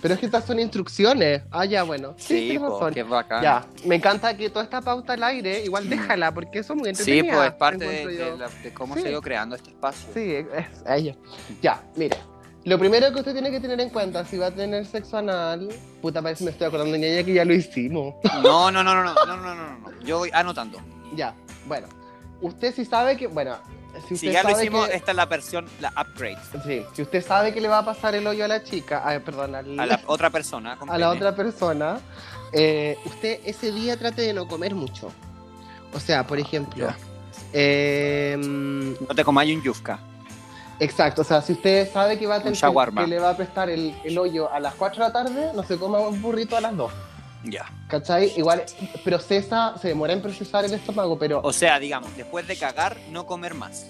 Pero 0.01 0.15
es 0.15 0.21
que 0.21 0.27
estas 0.27 0.45
son 0.45 0.61
instrucciones. 0.61 1.43
Ah, 1.51 1.65
ya, 1.65 1.83
bueno. 1.83 2.15
Sí, 2.19 2.51
Sí, 2.51 2.59
razón. 2.59 2.95
que 2.95 3.03
bacán. 3.03 3.43
Ya, 3.43 3.67
me 3.85 3.97
encanta 3.97 4.37
que 4.37 4.49
toda 4.49 4.65
esta 4.65 4.81
pauta 4.81 5.15
al 5.15 5.23
aire, 5.25 5.65
igual 5.65 5.89
déjala, 5.91 6.33
porque 6.33 6.61
eso 6.61 6.75
es 6.75 6.79
muy 6.79 6.85
Sí, 6.95 7.01
entretenido. 7.19 7.37
pues 7.37 7.49
es 7.49 7.55
parte 7.55 7.85
de, 7.89 8.07
de 8.07 8.37
la- 8.39 8.49
de 8.49 8.73
cómo 8.73 8.95
Sí. 8.95 9.03
se 9.03 9.09
ha 9.09 9.11
ido 9.11 9.21
creando 9.21 9.57
este 9.57 9.71
espacio. 9.71 10.09
Sí, 10.15 10.35
es- 10.35 10.83
ella. 10.87 11.17
Ya, 11.61 11.83
mire. 11.97 12.17
Lo 12.69 12.79
primero 12.79 13.11
que 13.13 13.21
usted 13.21 13.33
tiene 13.33 13.51
que 13.51 13.61
tener 13.61 13.81
en 13.81 13.89
cuenta 13.89 14.25
si 14.27 14.37
va 14.37 14.47
a 14.47 14.51
tener 14.51 14.85
sexo 14.85 15.17
anal, 15.17 15.69
puta, 16.03 16.21
parece 16.21 16.41
que 16.41 16.45
me 16.45 16.51
estoy 16.51 16.67
acordando 16.67 16.93
de 16.93 16.99
ñaña 16.99 17.23
que 17.25 17.33
ya 17.35 17.45
lo 17.45 17.55
hicimos. 17.55 18.15
No, 18.43 18.71
no, 18.71 18.85
no, 18.85 18.95
no, 18.95 19.03
no, 19.05 19.15
no, 19.15 19.37
no, 19.37 19.55
no, 19.55 19.79
no. 19.79 20.01
Yo 20.03 20.19
voy 20.19 20.31
anotando. 20.33 20.79
ya, 21.15 21.35
bueno. 21.67 21.87
Usted 22.41 22.73
sí 22.75 22.85
sabe 22.85 23.17
que, 23.17 23.27
bueno, 23.27 23.57
si 24.07 24.17
Si 24.17 24.31
ya 24.31 24.43
lo 24.45 24.51
hicimos, 24.51 24.87
que, 24.89 24.95
esta 24.97 25.11
es 25.11 25.17
la 25.17 25.27
versión, 25.27 25.67
la 25.81 25.89
upgrade. 26.01 26.39
sí, 26.65 26.85
si 26.93 27.03
usted 27.03 27.25
sabe 27.27 27.53
que 27.53 27.61
le 27.61 27.67
va 27.69 27.79
a 27.79 27.85
pasar 27.85 28.15
el 28.15 28.25
hoyo 28.27 28.45
a 28.45 28.49
la 28.49 28.63
chica, 28.63 29.03
ay, 29.05 29.19
perdón, 29.21 29.55
al- 29.57 29.81
A 29.81 29.87
la 29.87 30.01
otra 30.07 30.31
persona. 30.31 30.79
a 30.89 30.99
la 30.99 31.11
otra 31.11 31.35
persona, 31.35 31.99
eh, 32.53 32.97
usted 33.07 33.41
ese 33.45 33.73
día 33.73 33.97
trate 33.99 34.23
de 34.23 34.33
no 34.35 34.47
comer 34.47 34.75
mucho. 34.75 35.11
O 35.93 35.99
sea, 35.99 36.25
por 36.27 36.39
ejemplo, 36.39 36.87
em, 37.53 38.93
No 38.93 39.15
te 39.17 39.25
comáis 39.25 39.57
un 39.57 39.63
yufka. 39.63 39.99
Exacto, 40.81 41.23
o 41.23 41.25
sea, 41.25 41.43
si 41.43 41.53
usted 41.55 41.91
sabe 41.93 42.19
que 42.19 42.27
va 42.27 42.37
a 42.37 42.39
tener 42.39 42.55
que 42.95 43.07
le 43.09 43.19
va 43.19 43.31
a 43.31 43.37
prestar 43.37 43.69
el, 43.69 43.95
el 44.05 44.17
hoyo 44.19 44.53
a 44.53 44.61
las 44.61 44.75
4 44.75 45.03
de 45.03 45.09
la 45.09 45.13
tarde, 45.13 45.51
no 45.55 45.63
se 45.65 45.77
coma 45.77 45.99
un 46.01 46.23
burrito 46.23 46.57
a 46.57 46.61
las 46.61 46.77
2. 46.77 46.93
Ya. 47.45 47.65
¿Cachai? 47.89 48.33
Igual 48.37 48.65
procesa, 49.05 49.75
se 49.81 49.89
demora 49.89 50.13
en 50.13 50.21
procesar 50.23 50.65
el 50.65 50.75
estómago, 50.75 51.19
pero... 51.19 51.41
O 51.43 51.53
sea, 51.53 51.79
digamos, 51.79 52.17
después 52.17 52.47
de 52.47 52.57
cagar, 52.57 52.97
no 53.11 53.27
comer 53.27 53.55
más. 53.55 53.87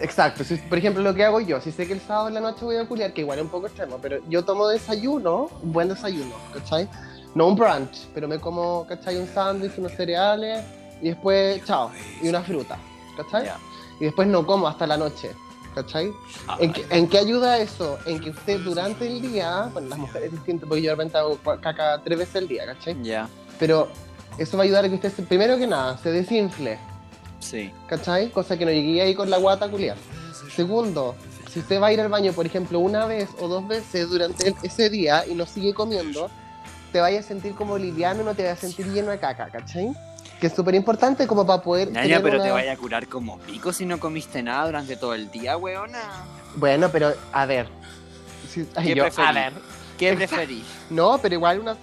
Exacto, 0.00 0.44
si- 0.44 0.56
por 0.56 0.78
ejemplo, 0.78 1.02
lo 1.02 1.12
que 1.14 1.24
hago 1.24 1.40
yo, 1.40 1.60
si 1.60 1.72
sé 1.72 1.86
que 1.86 1.92
el 1.92 2.00
sábado 2.00 2.28
en 2.28 2.34
la 2.34 2.40
noche 2.40 2.64
voy 2.64 2.76
a 2.76 2.86
culiar, 2.86 3.12
que 3.12 3.22
igual 3.22 3.38
es 3.38 3.44
un 3.44 3.50
poco 3.50 3.66
extremo, 3.66 3.98
pero 4.00 4.18
yo 4.28 4.44
tomo 4.44 4.68
desayuno, 4.68 5.50
un 5.62 5.72
buen 5.72 5.88
desayuno, 5.88 6.34
¿cachai? 6.54 6.88
No 7.34 7.46
un 7.48 7.56
brunch, 7.56 8.06
pero 8.14 8.28
me 8.28 8.38
como, 8.38 8.86
¿cachai? 8.88 9.16
Un 9.16 9.26
sándwich, 9.28 9.72
unos 9.76 9.92
cereales, 9.92 10.64
y 11.02 11.08
después, 11.08 11.64
chao, 11.64 11.90
y 12.22 12.28
una 12.28 12.42
fruta, 12.42 12.78
¿cachai? 13.16 13.46
Ya. 13.46 13.56
Y 14.00 14.04
después 14.04 14.28
no 14.28 14.46
como 14.46 14.68
hasta 14.68 14.86
la 14.86 14.96
noche, 14.96 15.32
¿cachai? 15.74 16.12
Ah, 16.46 16.56
¿En 16.60 16.72
qué, 16.72 16.86
en 16.90 17.08
qué 17.08 17.18
ayuda 17.18 17.58
eso? 17.58 17.98
En 18.06 18.20
que 18.20 18.30
usted 18.30 18.60
durante 18.60 19.06
el 19.06 19.20
día, 19.22 19.68
bueno, 19.72 19.88
las 19.88 19.98
mujeres 19.98 20.26
es 20.28 20.32
distinto 20.32 20.66
porque 20.66 20.82
yo 20.82 20.90
de 20.90 20.96
repente 20.96 21.18
hago 21.18 21.38
caca 21.60 22.00
tres 22.04 22.18
veces 22.18 22.36
al 22.36 22.48
día, 22.48 22.66
¿cachai? 22.66 22.96
Ya. 23.02 23.28
Pero 23.58 23.88
eso 24.38 24.56
va 24.56 24.62
a 24.62 24.64
ayudar 24.64 24.84
a 24.84 24.88
que 24.88 24.94
usted, 24.96 25.12
primero 25.26 25.56
que 25.58 25.66
nada, 25.66 25.98
se 25.98 26.10
desinfle, 26.12 26.78
Sí. 27.40 27.72
¿cachai? 27.88 28.30
Cosa 28.30 28.56
que 28.56 28.64
no 28.64 28.70
llegué 28.70 29.00
ahí 29.02 29.14
con 29.14 29.30
la 29.30 29.38
guata 29.38 29.68
culiar. 29.70 29.96
Segundo, 30.54 31.14
si 31.52 31.60
usted 31.60 31.80
va 31.80 31.88
a 31.88 31.92
ir 31.92 32.00
al 32.00 32.08
baño, 32.08 32.32
por 32.32 32.46
ejemplo, 32.46 32.78
una 32.78 33.06
vez 33.06 33.28
o 33.40 33.48
dos 33.48 33.66
veces 33.66 34.08
durante 34.10 34.48
el- 34.48 34.54
ese 34.62 34.90
día 34.90 35.24
y 35.26 35.34
no 35.34 35.46
sigue 35.46 35.72
comiendo, 35.74 36.30
te 36.92 37.00
vayas 37.00 37.24
a 37.24 37.28
sentir 37.28 37.54
como 37.54 37.78
liviano 37.78 38.22
y 38.22 38.24
no 38.24 38.34
te 38.34 38.44
vas 38.44 38.58
a 38.58 38.60
sentir 38.60 38.86
lleno 38.92 39.10
de 39.10 39.18
caca, 39.18 39.48
¿cachai? 39.50 39.92
Que 40.40 40.46
es 40.46 40.52
súper 40.54 40.74
importante 40.76 41.26
como 41.26 41.44
para 41.46 41.60
poder... 41.62 41.92
Tener 41.92 42.22
pero 42.22 42.36
una- 42.36 42.44
te 42.44 42.50
vaya 42.52 42.72
a 42.72 42.76
curar 42.76 43.08
como 43.08 43.38
pico 43.40 43.72
si 43.72 43.84
no 43.86 43.98
comiste 43.98 44.42
nada 44.42 44.66
durante 44.66 44.96
todo 44.96 45.14
el 45.14 45.30
día, 45.30 45.56
weona. 45.56 46.00
Bueno, 46.54 46.88
pero 46.90 47.12
a 47.32 47.44
ver. 47.46 47.68
Si- 48.48 48.64
¿Qué 48.64 48.94
yo, 48.94 49.04
a 49.16 49.32
ver. 49.32 49.52
¿Qué 49.98 50.14
preferís? 50.14 50.64
No, 50.90 51.18
pero 51.20 51.34
igual 51.34 51.58
una. 51.60 51.76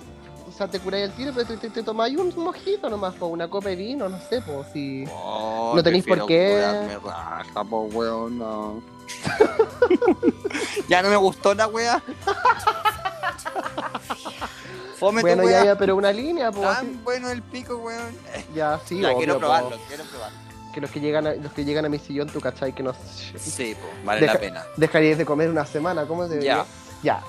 O 0.48 0.52
sea, 0.58 0.70
te 0.70 0.80
curáis 0.80 1.06
el 1.06 1.12
tiro, 1.12 1.34
pero 1.36 1.46
te, 1.48 1.58
te, 1.58 1.70
te 1.70 1.84
tomáis 1.84 2.16
un 2.18 2.34
mojito 2.38 2.90
nomás, 2.90 3.14
po, 3.16 3.26
una 3.26 3.50
copa 3.50 3.68
de 3.70 3.76
vino, 3.76 4.08
no 4.08 4.18
sé, 4.30 4.42
pues 4.42 4.68
si. 4.72 5.04
Oh, 5.12 5.74
No 5.76 5.84
tenéis 5.84 6.06
por 6.06 6.26
qué. 6.26 6.88
raja, 7.04 7.64
po, 7.66 7.82
weona. 7.92 8.80
ya 10.88 11.02
no 11.02 11.10
me 11.10 11.18
gustó 11.18 11.54
la 11.54 11.68
wea. 11.68 12.02
Fome 15.00 15.22
Bueno, 15.22 15.44
tu 15.44 15.50
ya, 15.50 15.66
ya, 15.66 15.78
pero 15.78 15.96
una 15.96 16.12
línea, 16.12 16.52
pues. 16.52 16.68
Tan 16.78 17.04
bueno 17.04 17.30
el 17.30 17.42
pico, 17.42 17.76
weón. 17.78 18.16
Ya, 18.54 18.80
sí, 18.86 19.00
ya, 19.02 19.10
obvio, 19.10 19.18
quiero 19.18 19.34
po, 19.36 19.40
probarlo, 19.40 19.78
quiero 19.88 20.04
probarlo. 20.06 20.38
Que 20.74 20.82
los 20.82 20.90
que 20.90 21.00
llegan 21.00 21.28
a, 21.28 21.36
los 21.36 21.52
que 21.54 21.66
llegan 21.66 21.86
a 21.86 21.90
mi 21.90 22.00
sillón, 22.00 22.30
tú 22.30 22.40
cachai, 22.40 22.74
que 22.74 22.84
no. 22.84 22.94
Sí, 23.38 23.76
po, 23.76 23.88
vale 24.06 24.22
Deja- 24.22 24.34
la 24.34 24.40
pena. 24.40 24.64
Dejaríais 24.78 25.18
de 25.18 25.26
comer 25.26 25.50
una 25.50 25.66
semana, 25.66 26.06
¿cómo 26.06 26.28
se 26.28 26.42
Ya. 26.42 26.66
Ya. 27.04 27.22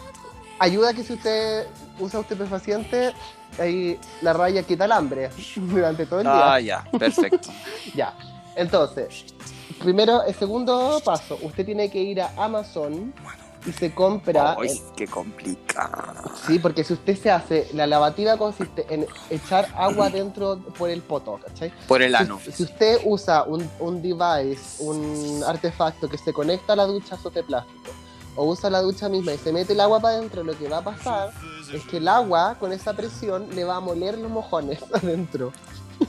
Ayuda 0.59 0.95
que 0.95 1.03
si 1.05 1.13
usted 1.15 1.67
usa 1.99 2.21
estupefaciente, 2.21 3.13
ahí 3.59 3.99
la 4.23 4.33
raya 4.33 4.63
quita 4.63 4.85
el 4.87 4.93
hambre 4.93 5.31
durante 5.57 6.07
todo 6.07 6.21
el 6.21 6.27
día. 6.27 6.53
Ah, 6.55 6.61
ya, 6.61 6.85
perfecto. 6.99 7.51
Ya. 7.95 8.15
Entonces, 8.55 9.27
primero, 9.81 10.23
el 10.25 10.35
segundo 10.35 11.01
paso, 11.05 11.39
usted 11.43 11.67
tiene 11.67 11.91
que 11.91 11.99
ir 12.01 12.23
a 12.23 12.33
Amazon 12.39 13.13
y 13.67 13.73
se 13.73 13.93
compra. 13.93 14.57
Ay, 14.59 14.81
qué 14.97 15.07
complicado. 15.07 16.31
Sí, 16.47 16.59
porque 16.59 16.85
si 16.85 16.93
usted 16.93 17.17
se 17.17 17.31
hace, 17.31 17.69
la 17.75 17.87
lavativa 17.87 18.37
consiste 18.37 18.87
en 18.89 19.07
echar 19.31 19.69
agua 19.77 20.09
dentro 20.11 20.59
por 20.79 20.91
el 20.91 21.03
poto, 21.03 21.41
¿cachai? 21.45 21.73
Por 21.89 22.03
el 22.03 22.14
ano. 22.14 22.39
Si, 22.43 22.53
si 22.53 22.62
usted 22.62 23.01
usa 23.05 23.43
un, 23.45 23.69
un 23.81 24.01
device, 24.01 24.83
un 24.83 25.43
artefacto 25.47 26.09
que 26.09 26.19
se 26.19 26.33
conecta 26.33 26.75
a 26.75 26.77
la 26.77 26.87
ducha 26.87 27.17
de 27.35 27.43
plástico, 27.43 27.91
o 28.37 28.45
usa 28.45 28.71
la 28.71 28.83
ducha 28.83 29.09
misma 29.09 29.33
y 29.33 29.39
se 29.39 29.53
mete 29.53 29.73
el 29.73 29.81
agua 29.81 29.99
para 29.99 30.17
adentro, 30.17 30.45
lo 30.45 30.57
que 30.57 30.69
va 30.69 30.79
a 30.79 30.85
pasar 30.85 31.33
es 31.73 31.83
que 31.85 31.97
el 31.97 32.07
agua 32.07 32.57
con 32.61 32.73
esa 32.73 32.93
presión 32.93 33.49
le 33.55 33.64
va 33.64 33.77
a 33.77 33.81
moler 33.81 34.19
los 34.19 34.31
mojones 34.31 34.79
adentro. 34.93 35.53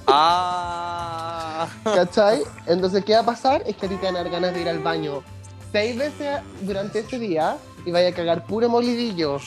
Ah. 0.06 1.68
¿Cachai? 1.84 2.44
Entonces, 2.66 3.06
¿qué 3.06 3.14
va 3.14 3.22
a 3.22 3.26
pasar? 3.26 3.64
Es 3.66 3.78
que 3.78 3.86
a 3.86 3.90
ti 3.90 3.96
te 3.96 4.06
van 4.06 4.18
a 4.18 4.24
dar 4.24 4.30
ganas 4.30 4.54
de 4.54 4.62
ir 4.62 4.70
al 4.70 4.80
baño 4.80 5.24
seis 5.72 5.98
veces 5.98 6.40
durante 6.62 7.00
ese 7.00 7.20
día 7.20 7.58
y 7.86 7.92
vaya 7.92 8.10
a 8.10 8.12
cagar 8.14 8.46
puro 8.46 8.70
molidillo. 8.70 9.40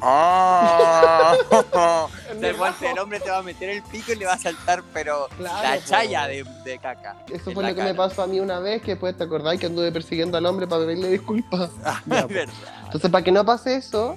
Ah. 0.00 1.36
Del 2.40 2.56
golpe 2.56 2.90
el 2.90 2.98
hombre 2.98 3.18
te 3.20 3.30
va 3.30 3.38
a 3.38 3.42
meter 3.42 3.68
el 3.70 3.82
pico 3.82 4.12
y 4.12 4.16
le 4.16 4.26
va 4.26 4.34
a 4.34 4.38
saltar, 4.38 4.82
pero 4.92 5.26
Claro, 5.36 5.68
la 5.68 5.74
po. 5.76 5.82
chaya 5.88 6.26
de, 6.28 6.44
de 6.64 6.78
caca. 6.78 7.16
Eso 7.32 7.50
fue 7.52 7.64
lo 7.64 7.74
que 7.74 7.82
me 7.82 7.94
pasó 7.94 8.22
a 8.22 8.26
mí 8.26 8.38
una 8.40 8.60
vez, 8.60 8.80
que 8.82 8.92
después 8.92 9.16
te 9.16 9.24
acordáis 9.24 9.58
que 9.60 9.66
anduve 9.66 9.90
persiguiendo 9.90 10.38
al 10.38 10.46
hombre 10.46 10.66
para 10.66 10.84
pedirle 10.84 11.10
disculpas. 11.10 11.70
Ah, 11.84 12.00
Ya, 12.06 12.18
es 12.20 12.22
po. 12.22 12.28
verdad. 12.28 12.54
Entonces, 12.84 13.10
para 13.10 13.24
que 13.24 13.32
no 13.32 13.44
pase 13.44 13.76
eso, 13.76 14.16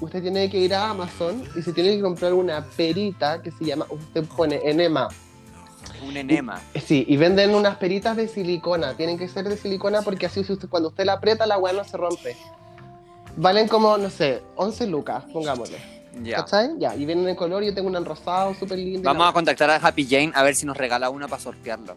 usted 0.00 0.20
tiene 0.22 0.50
que 0.50 0.58
ir 0.58 0.74
a 0.74 0.90
Amazon 0.90 1.44
y 1.56 1.62
se 1.62 1.72
tiene 1.72 1.94
que 1.96 2.02
comprar 2.02 2.32
una 2.34 2.64
perita 2.64 3.40
que 3.40 3.50
se 3.50 3.64
llama, 3.64 3.86
usted 3.88 4.24
pone 4.24 4.60
enema. 4.64 5.08
Un 6.06 6.16
enema. 6.16 6.60
Sí, 6.84 7.04
y 7.08 7.16
venden 7.16 7.54
unas 7.54 7.76
peritas 7.76 8.16
de 8.16 8.28
silicona. 8.28 8.94
Tienen 8.94 9.18
que 9.18 9.28
ser 9.28 9.48
de 9.48 9.56
silicona 9.56 10.02
porque 10.02 10.26
así 10.26 10.42
si 10.44 10.52
usted, 10.52 10.68
cuando 10.68 10.88
usted 10.90 11.04
la 11.04 11.14
aprieta, 11.14 11.46
la 11.46 11.58
weá 11.58 11.72
no 11.72 11.84
se 11.84 11.96
rompe. 11.96 12.36
Valen 13.36 13.68
como, 13.68 13.96
no 13.96 14.10
sé, 14.10 14.42
11 14.56 14.86
lucas, 14.86 15.24
pongámosle. 15.32 15.78
Ya. 16.22 16.38
¿Cachai? 16.38 16.70
Ya, 16.78 16.94
y 16.96 17.06
vienen 17.06 17.28
en 17.28 17.36
color. 17.36 17.62
Yo 17.62 17.72
tengo 17.72 17.88
una 17.88 17.98
en 17.98 18.04
rosado, 18.04 18.52
súper 18.54 18.78
linda. 18.78 19.10
Vamos 19.12 19.28
a 19.28 19.32
contactar 19.32 19.70
a 19.70 19.76
Happy 19.76 20.04
Jane 20.08 20.32
a 20.34 20.42
ver 20.42 20.54
si 20.56 20.66
nos 20.66 20.76
regala 20.76 21.08
una 21.10 21.28
para 21.28 21.40
sortearlo. 21.40 21.94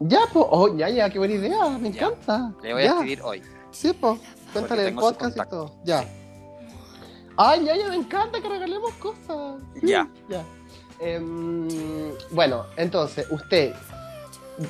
Ya, 0.00 0.20
pues, 0.32 0.46
oh, 0.48 0.76
ya, 0.76 0.88
ya, 0.88 1.10
qué 1.10 1.18
buena 1.18 1.34
idea, 1.34 1.68
me 1.78 1.90
Ya. 1.90 2.06
encanta. 2.06 2.52
Le 2.62 2.72
voy 2.72 2.84
ya. 2.84 2.90
a 2.90 2.94
escribir 2.94 3.22
hoy. 3.22 3.42
Sí, 3.72 3.92
pues, 3.92 4.20
cuéntale 4.52 4.88
el 4.88 4.94
podcast 4.94 5.36
y 5.36 5.48
todo. 5.50 5.72
Ya. 5.84 6.04
Ay, 7.36 7.64
ya, 7.64 7.76
ya, 7.76 7.88
me 7.88 7.96
encanta 7.96 8.40
que 8.40 8.48
regalemos 8.48 8.92
cosas. 8.94 9.60
Ya. 9.82 10.08
Ya. 10.28 10.44
Em, 11.00 11.68
bueno, 12.30 12.66
entonces, 12.76 13.26
usted 13.30 13.74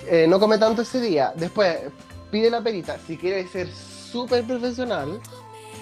eh, 0.07 0.27
no 0.29 0.39
come 0.39 0.59
tanto 0.59 0.83
ese 0.83 1.01
día. 1.01 1.33
Después 1.35 1.79
pide 2.31 2.51
la 2.51 2.61
perita. 2.61 2.99
Si 3.07 3.17
quiere 3.17 3.47
ser 3.49 3.69
súper 3.73 4.45
profesional, 4.45 5.21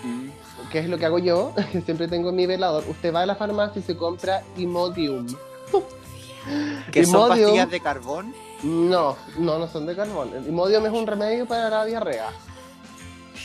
Mm. 0.04 0.28
que 0.70 0.80
es 0.80 0.88
lo 0.88 0.98
que 0.98 1.06
hago 1.06 1.18
yo, 1.18 1.52
que 1.72 1.80
siempre 1.82 2.06
tengo 2.06 2.30
mi 2.32 2.46
velador, 2.46 2.84
usted 2.88 3.12
va 3.14 3.22
a 3.22 3.26
la 3.26 3.34
farmacia 3.34 3.80
y 3.80 3.82
se 3.82 3.96
compra 3.96 4.42
Imodium. 4.56 5.26
¿Que 6.92 7.04
son 7.04 7.14
Imodium. 7.26 7.28
pastillas 7.46 7.70
de 7.70 7.80
carbón? 7.80 8.34
No, 8.62 9.16
no, 9.38 9.58
no 9.58 9.66
son 9.68 9.86
de 9.86 9.96
carbón. 9.96 10.32
El 10.34 10.46
Imodium 10.46 10.86
es 10.86 10.92
un 10.92 11.06
remedio 11.06 11.46
para 11.46 11.68
la 11.70 11.84
diarrea. 11.84 12.28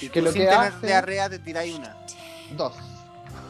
Y 0.01 0.09
Que 0.09 0.19
tú 0.19 0.25
lo 0.25 0.31
sin 0.31 0.41
que 0.43 0.47
tener 0.49 0.59
hace- 0.67 0.87
diarrea 0.87 1.29
te 1.29 1.39
tiráis 1.39 1.75
una. 1.77 1.95
Dos. 2.55 2.73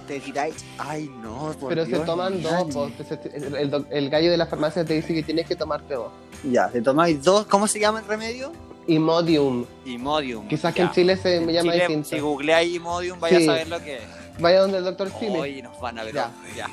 Te 0.07 0.19
tiráis. 0.19 0.55
Ay, 0.77 1.09
no, 1.21 1.53
por 1.59 1.69
Pero 1.69 1.85
se 1.85 1.99
toman 1.99 2.41
dos. 2.41 2.73
Se- 3.07 3.19
El, 3.33 3.55
el 3.55 3.71
doc- 3.71 3.87
el 3.89 4.09
gallo 4.09 4.29
de 4.31 4.37
la 4.37 4.45
farmacia 4.45 4.83
te 4.83 4.93
dice 4.95 5.13
que 5.13 5.23
tienes 5.23 5.47
que 5.47 5.55
tomarte 5.55 5.93
dos. 5.93 6.11
Ya, 6.43 6.67
te 6.69 6.81
tomáis 6.81 7.23
dos. 7.23 7.45
¿Cómo 7.45 7.67
se 7.67 7.79
llama 7.79 7.99
el 7.99 8.05
remedio? 8.05 8.51
Imodium. 8.87 9.65
Imodium. 9.85 10.47
Quizás 10.47 10.73
que 10.73 10.81
en 10.81 10.91
Chile 10.91 11.15
se 11.17 11.39
me 11.39 11.53
llama 11.53 11.71
Chile, 11.73 11.87
distinto. 11.87 12.09
Si 12.09 12.19
googleáis 12.19 12.75
Imodium, 12.75 13.19
vaya 13.19 13.37
Sí. 13.37 13.43
a 13.43 13.51
saber 13.51 13.67
lo 13.69 13.79
que 13.81 13.97
es. 13.97 14.03
Vaya 14.39 14.61
donde 14.61 14.79
el 14.79 14.83
doctor 14.83 15.11
Chile. 15.19 15.39
Hoy 15.39 15.61
nos 15.61 15.79
van 15.79 15.99
a 15.99 16.03
ver. 16.03 16.13
Ya. 16.15 16.31
Ya. 16.57 16.67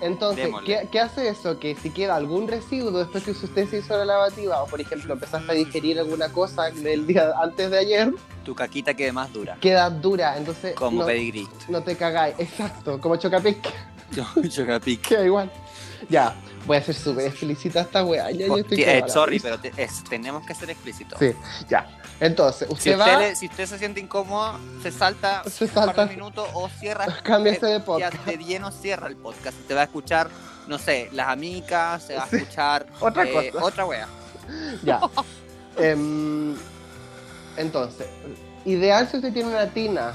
Entonces, 0.00 0.44
Démosle. 0.46 0.66
¿qué, 0.82 0.88
qué 0.90 1.00
hace 1.00 1.28
eso? 1.28 1.58
Que 1.58 1.74
si 1.74 1.90
queda 1.90 2.16
algún 2.16 2.48
residuo 2.48 2.90
después 2.92 3.24
que 3.24 3.30
usted 3.30 3.68
se 3.68 3.78
hizo 3.78 3.96
la 3.96 4.04
lavativa, 4.04 4.62
o 4.62 4.66
por 4.66 4.80
ejemplo 4.80 5.14
empezaste 5.14 5.50
a 5.50 5.54
digerir 5.54 5.98
alguna 5.98 6.28
cosa 6.30 6.70
del 6.70 7.06
día 7.06 7.32
antes 7.42 7.70
de 7.70 7.78
ayer, 7.78 8.12
Tu 8.44 8.54
caquita 8.54 8.94
quede 8.94 9.12
más 9.12 9.32
dura. 9.32 9.56
queda 9.60 9.88
dura. 9.90 10.36
Entonces, 10.36 10.74
Como 10.74 11.00
no, 11.00 11.06
pedigrí. 11.06 11.48
no 11.68 11.82
te 11.82 11.96
cagáis. 11.96 12.34
Exacto, 12.38 13.00
como 13.00 13.16
chocapic. 13.16 13.58
Chocapic. 14.48 15.00
Queda 15.00 15.24
igual. 15.24 15.50
Ya, 16.08 16.34
voy 16.66 16.76
a 16.76 16.82
ser 16.82 16.94
súper 16.94 17.26
explícita 17.28 17.80
esta 17.82 18.04
weá. 18.04 18.30
Ya, 18.30 18.46
yo 18.46 18.56
estoy 18.58 18.82
Eh, 18.82 19.04
sorry, 19.08 19.38
pero 19.40 19.58
te- 19.58 19.72
es- 19.76 20.02
tenemos 20.04 20.44
que 20.46 20.54
ser 20.54 20.68
explícitos. 20.70 21.18
Sí, 21.18 21.32
ya. 21.68 21.88
Entonces, 22.20 22.66
Si 22.68 22.74
usted 22.74 22.98
usted, 22.98 23.12
va, 23.14 23.18
le- 23.18 23.36
si 23.36 23.46
usted 23.46 23.66
se 23.66 23.78
siente 23.78 24.00
incómodo, 24.00 24.58
se 24.82 24.90
salta 24.90 25.42
Se 25.44 25.64
un 25.64 25.70
par 25.70 25.84
salta. 25.86 26.06
de 26.06 26.14
minutos 26.14 26.48
o 26.54 26.68
cierra. 26.68 27.06
cámbiese 27.22 27.66
de 27.66 27.78
Ya 27.78 27.84
podcast. 27.84 28.24
de 28.26 28.36
lleno 28.38 28.70
cierra 28.72 29.06
el 29.08 29.16
podcast. 29.16 29.56
Te 29.68 29.74
va 29.74 29.82
a 29.82 29.84
escuchar, 29.84 30.28
no 30.66 30.78
sé, 30.78 31.08
las 31.12 31.28
amigas, 31.28 32.02
se 32.02 32.16
va 32.16 32.24
a 32.24 32.28
Sí. 32.28 32.36
escuchar 32.36 32.86
Otra 33.00 33.24
eh, 33.24 33.50
cosa. 33.52 33.64
otra 33.64 33.84
wea. 33.86 34.08
Ya. 34.82 35.00
Em, 35.78 36.56
entonces, 37.58 38.06
ideal 38.64 39.06
si 39.10 39.16
usted 39.18 39.32
tiene 39.32 39.50
una 39.50 39.66
tina. 39.66 40.12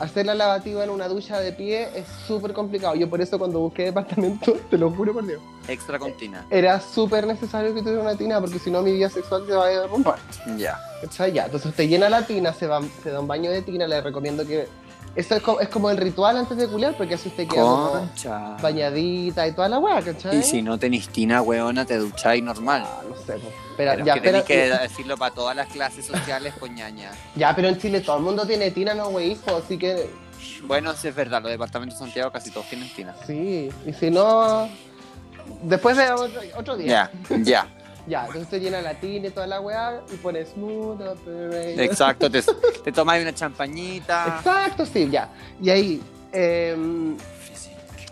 Hacer 0.00 0.24
la 0.26 0.34
lavativa 0.34 0.82
en 0.82 0.90
una 0.90 1.08
ducha 1.08 1.38
de 1.40 1.52
pie 1.52 1.88
es 1.94 2.06
súper 2.26 2.52
complicado. 2.54 2.94
Yo 2.94 3.08
por 3.08 3.20
eso 3.20 3.38
cuando 3.38 3.60
busqué 3.60 3.84
departamento, 3.84 4.52
te 4.70 4.78
lo 4.78 4.90
juro 4.90 5.12
por 5.12 5.26
Dios, 5.26 5.40
Extra 5.68 5.98
continua. 5.98 6.44
era 6.50 6.80
súper 6.80 7.26
necesario 7.26 7.74
que 7.74 7.80
tuviera 7.82 8.00
una 8.00 8.16
tina 8.16 8.40
porque 8.40 8.58
si 8.58 8.70
no 8.70 8.80
mi 8.82 8.92
vida 8.92 9.10
sexual 9.10 9.44
se 9.46 9.52
va 9.52 9.66
a 9.66 9.68
derrumbar. 9.68 10.18
Ya. 10.56 10.78
¿Cachai? 11.02 11.32
Ya, 11.32 11.44
entonces 11.44 11.70
usted 11.70 11.84
llena 11.88 12.08
la 12.08 12.26
tina, 12.26 12.52
se, 12.52 12.66
va, 12.66 12.80
se 13.02 13.10
da 13.10 13.20
un 13.20 13.26
baño 13.28 13.50
de 13.50 13.62
tina, 13.62 13.86
le 13.86 14.00
recomiendo 14.00 14.46
que... 14.46 14.66
Eso 15.16 15.34
es 15.34 15.42
como, 15.42 15.58
es 15.60 15.68
como 15.68 15.90
el 15.90 15.96
ritual 15.96 16.36
antes 16.36 16.56
de 16.56 16.68
culiar 16.68 16.96
porque 16.96 17.14
así 17.14 17.28
usted 17.28 17.48
queda 17.48 17.62
como 17.62 17.90
Concha. 17.90 18.56
bañadita 18.62 19.46
y 19.48 19.52
toda 19.52 19.68
la 19.68 19.78
weá, 19.80 20.00
¿cachai? 20.00 20.38
Y 20.38 20.42
si 20.42 20.62
no 20.62 20.78
tenés 20.78 21.08
tina, 21.08 21.42
weona, 21.42 21.84
te 21.84 21.96
ducháis 21.98 22.42
normal. 22.44 22.84
Ah, 22.86 23.02
no 23.08 23.16
sé, 23.16 23.32
pues. 23.32 23.52
Pero, 23.76 23.92
Pero 23.92 24.04
ya, 24.04 24.14
es 24.14 24.20
que 24.20 24.26
tenés 24.28 24.44
pero- 24.44 24.76
que 24.76 24.82
decirlo 24.82 25.16
para 25.16 25.34
todas 25.34 25.56
las 25.56 25.66
clases 25.68 26.06
sociales, 26.06 26.54
coñaña. 26.60 27.10
ya, 27.34 27.54
pero 27.56 27.68
en 27.68 27.78
Chile 27.78 28.00
todo 28.00 28.18
el 28.18 28.22
mundo 28.22 28.46
tiene 28.46 28.70
tina, 28.70 28.94
no 28.94 29.08
wey, 29.08 29.32
hijo, 29.32 29.56
así 29.56 29.76
que 29.78 30.08
Bueno, 30.64 30.92
sí 30.94 31.08
es 31.08 31.14
verdad, 31.14 31.42
los 31.42 31.50
departamentos 31.50 31.98
de 31.98 32.04
Santiago 32.04 32.30
casi 32.30 32.50
todos 32.52 32.66
tienen 32.68 32.88
tina. 32.94 33.14
Sí, 33.26 33.68
y 33.84 33.92
si 33.92 34.10
no, 34.12 34.68
después 35.62 35.96
de 35.96 36.10
otro, 36.12 36.40
otro 36.56 36.76
día. 36.76 37.10
Ya, 37.28 37.36
ya. 37.42 37.66
Ya, 38.06 38.20
entonces 38.20 38.44
usted 38.44 38.60
llena 38.60 38.80
la 38.80 38.94
tina 38.94 39.28
y 39.28 39.30
toda 39.30 39.46
la 39.46 39.60
weá 39.60 40.00
y 40.12 40.16
pone 40.16 40.44
smooth 40.44 41.00
operator. 41.00 41.80
Exacto, 41.80 42.30
te, 42.30 42.42
te 42.84 42.92
tomáis 42.92 43.22
una 43.22 43.34
champañita. 43.34 44.36
Exacto, 44.38 44.86
sí, 44.86 45.08
ya. 45.10 45.28
Y 45.60 45.70
ahí, 45.70 46.02
em, 46.32 47.16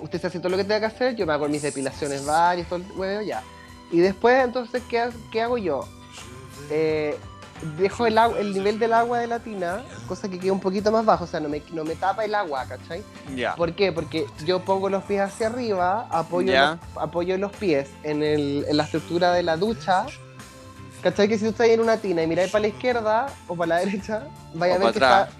usted 0.01 0.20
se 0.20 0.26
hace 0.26 0.39
todo 0.39 0.51
lo 0.51 0.57
que 0.57 0.64
tenga 0.64 0.80
que 0.80 0.86
hacer, 0.86 1.16
yo 1.16 1.26
me 1.26 1.32
hago 1.32 1.49
mis 1.49 1.62
depilaciones 1.62 2.24
varias, 2.24 2.68
todo 2.68 2.80
el 2.80 2.93
huevo, 2.93 3.22
ya. 3.22 3.43
Y 3.91 3.99
después, 4.01 4.45
entonces, 4.45 4.82
¿qué, 4.89 5.09
qué 5.32 5.43
hago 5.43 5.59
yo? 5.59 5.86
Eh, 6.70 7.16
dejo 7.77 8.07
el, 8.07 8.19
agua, 8.19 8.39
el 8.39 8.53
nivel 8.53 8.79
del 8.79 8.93
agua 8.93 9.19
de 9.19 9.27
la 9.27 9.39
tina, 9.41 9.83
cosa 10.07 10.29
que 10.29 10.39
queda 10.39 10.53
un 10.53 10.61
poquito 10.61 10.91
más 10.93 11.05
bajo, 11.05 11.25
o 11.25 11.27
sea, 11.27 11.41
no 11.41 11.49
me, 11.49 11.63
no 11.73 11.85
me 11.85 11.95
tapa 11.97 12.25
el 12.25 12.35
agua, 12.35 12.65
¿cachai? 12.67 13.03
Ya. 13.35 13.55
¿Por 13.55 13.73
qué? 13.75 13.93
Porque 13.93 14.27
yo 14.45 14.61
pongo 14.61 14.89
los 14.89 15.03
pies 15.05 15.21
hacia 15.23 15.49
arriba, 15.49 16.07
apoyo, 16.11 16.53
Ya. 16.53 16.79
los, 16.95 17.03
apoyo 17.03 17.37
los 17.39 17.53
pies 17.53 17.89
en, 18.03 18.23
el- 18.23 18.65
en 18.69 18.77
la 18.77 18.85
estructura 18.85 19.33
de 19.33 19.43
la 19.43 19.57
ducha. 19.57 20.07
¿Cachai? 21.03 21.29
Que 21.29 21.39
si 21.39 21.45
tú 21.45 21.51
estás 21.51 21.69
en 21.69 21.81
una 21.81 21.97
tina 21.99 22.23
y 22.23 22.27
miráis 22.27 22.51
para 22.51 22.63
la 22.63 22.69
izquierda 22.69 23.27
o 23.47 23.55
para 23.55 23.69
la 23.69 23.77
derecha, 23.77 24.25
vaya 24.55 24.75
O 24.75 24.77
a 24.77 24.79
ver 24.81 24.93
que 24.95 25.01
para 25.01 25.23
está. 25.29 25.35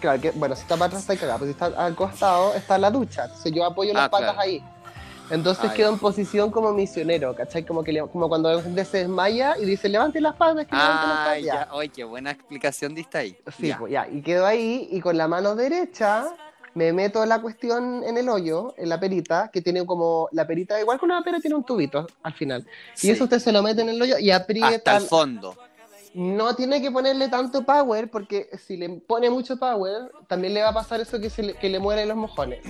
Claro, 0.00 0.20
que, 0.20 0.30
bueno, 0.30 0.54
si 0.54 0.62
está 0.62 0.76
para 0.76 0.86
atrás 0.86 1.02
está 1.02 1.16
cagado, 1.16 1.40
pero 1.40 1.46
si 1.46 1.52
está 1.52 1.66
al 1.84 1.96
costado 1.96 2.54
está 2.54 2.78
la 2.78 2.90
ducha. 2.92 3.24
Entonces 3.24 3.52
yo 3.52 3.64
apoyo 3.64 3.92
las 3.92 4.04
Ah, 4.04 4.10
patas 4.10 4.34
claro. 4.34 4.40
ahí. 4.48 4.62
Entonces 5.30 5.70
quedo 5.72 5.88
ya. 5.88 5.94
en 5.94 5.98
posición 5.98 6.50
como 6.50 6.72
misionero, 6.72 7.34
¿cachai? 7.34 7.64
Como, 7.64 7.82
que 7.84 7.92
le- 7.92 8.06
como 8.08 8.28
cuando 8.28 8.52
la 8.52 8.62
gente 8.62 8.84
se 8.84 8.98
desmaya 8.98 9.56
y 9.58 9.64
dice, 9.64 9.88
levante 9.88 10.20
las 10.20 10.34
patas, 10.34 10.66
que 10.66 10.74
levante 10.74 11.06
las 11.06 11.18
patas. 11.18 11.42
ya. 11.42 11.68
Oye, 11.72 11.88
qué 11.88 12.04
buena 12.04 12.30
explicación 12.32 12.94
diste 12.94 13.18
ahí. 13.18 13.38
Sí, 13.58 13.68
Ya. 13.68 13.78
pues 13.78 13.92
ya, 13.92 14.08
y 14.10 14.22
quedo 14.22 14.46
ahí 14.46 14.88
y 14.90 15.00
con 15.00 15.16
la 15.16 15.28
mano 15.28 15.54
derecha 15.54 16.26
me 16.74 16.92
meto 16.92 17.24
la 17.26 17.40
cuestión 17.42 18.04
en 18.04 18.16
el 18.16 18.28
hoyo, 18.28 18.74
en 18.78 18.88
la 18.88 19.00
perita, 19.00 19.50
que 19.52 19.60
tiene 19.60 19.84
como, 19.84 20.28
la 20.32 20.46
perita, 20.46 20.80
igual 20.80 20.98
que 21.00 21.04
una 21.04 21.20
pera, 21.22 21.40
tiene 21.40 21.56
un 21.56 21.64
tubito 21.64 22.06
al 22.22 22.32
final. 22.34 22.64
Sí. 22.94 23.08
Y 23.08 23.10
eso 23.10 23.24
usted 23.24 23.40
se 23.40 23.50
lo 23.50 23.60
mete 23.62 23.82
en 23.82 23.88
el 23.88 24.00
hoyo 24.00 24.18
y 24.18 24.30
aprieta. 24.30 24.68
Hasta 24.68 24.96
el 24.98 25.02
fondo. 25.02 25.56
No 26.14 26.54
tiene 26.56 26.80
que 26.82 26.90
ponerle 26.90 27.28
tanto 27.28 27.64
power, 27.64 28.10
porque 28.10 28.50
si 28.66 28.76
le 28.76 28.88
pone 28.88 29.30
mucho 29.30 29.56
power, 29.56 30.10
también 30.28 30.54
le 30.54 30.62
va 30.62 30.68
a 30.70 30.74
pasar 30.74 31.00
eso 31.00 31.20
que, 31.20 31.30
se 31.30 31.42
le, 31.42 31.54
que 31.54 31.68
le 31.68 31.78
mueren 31.78 32.08
los 32.08 32.16
mojones. 32.16 32.60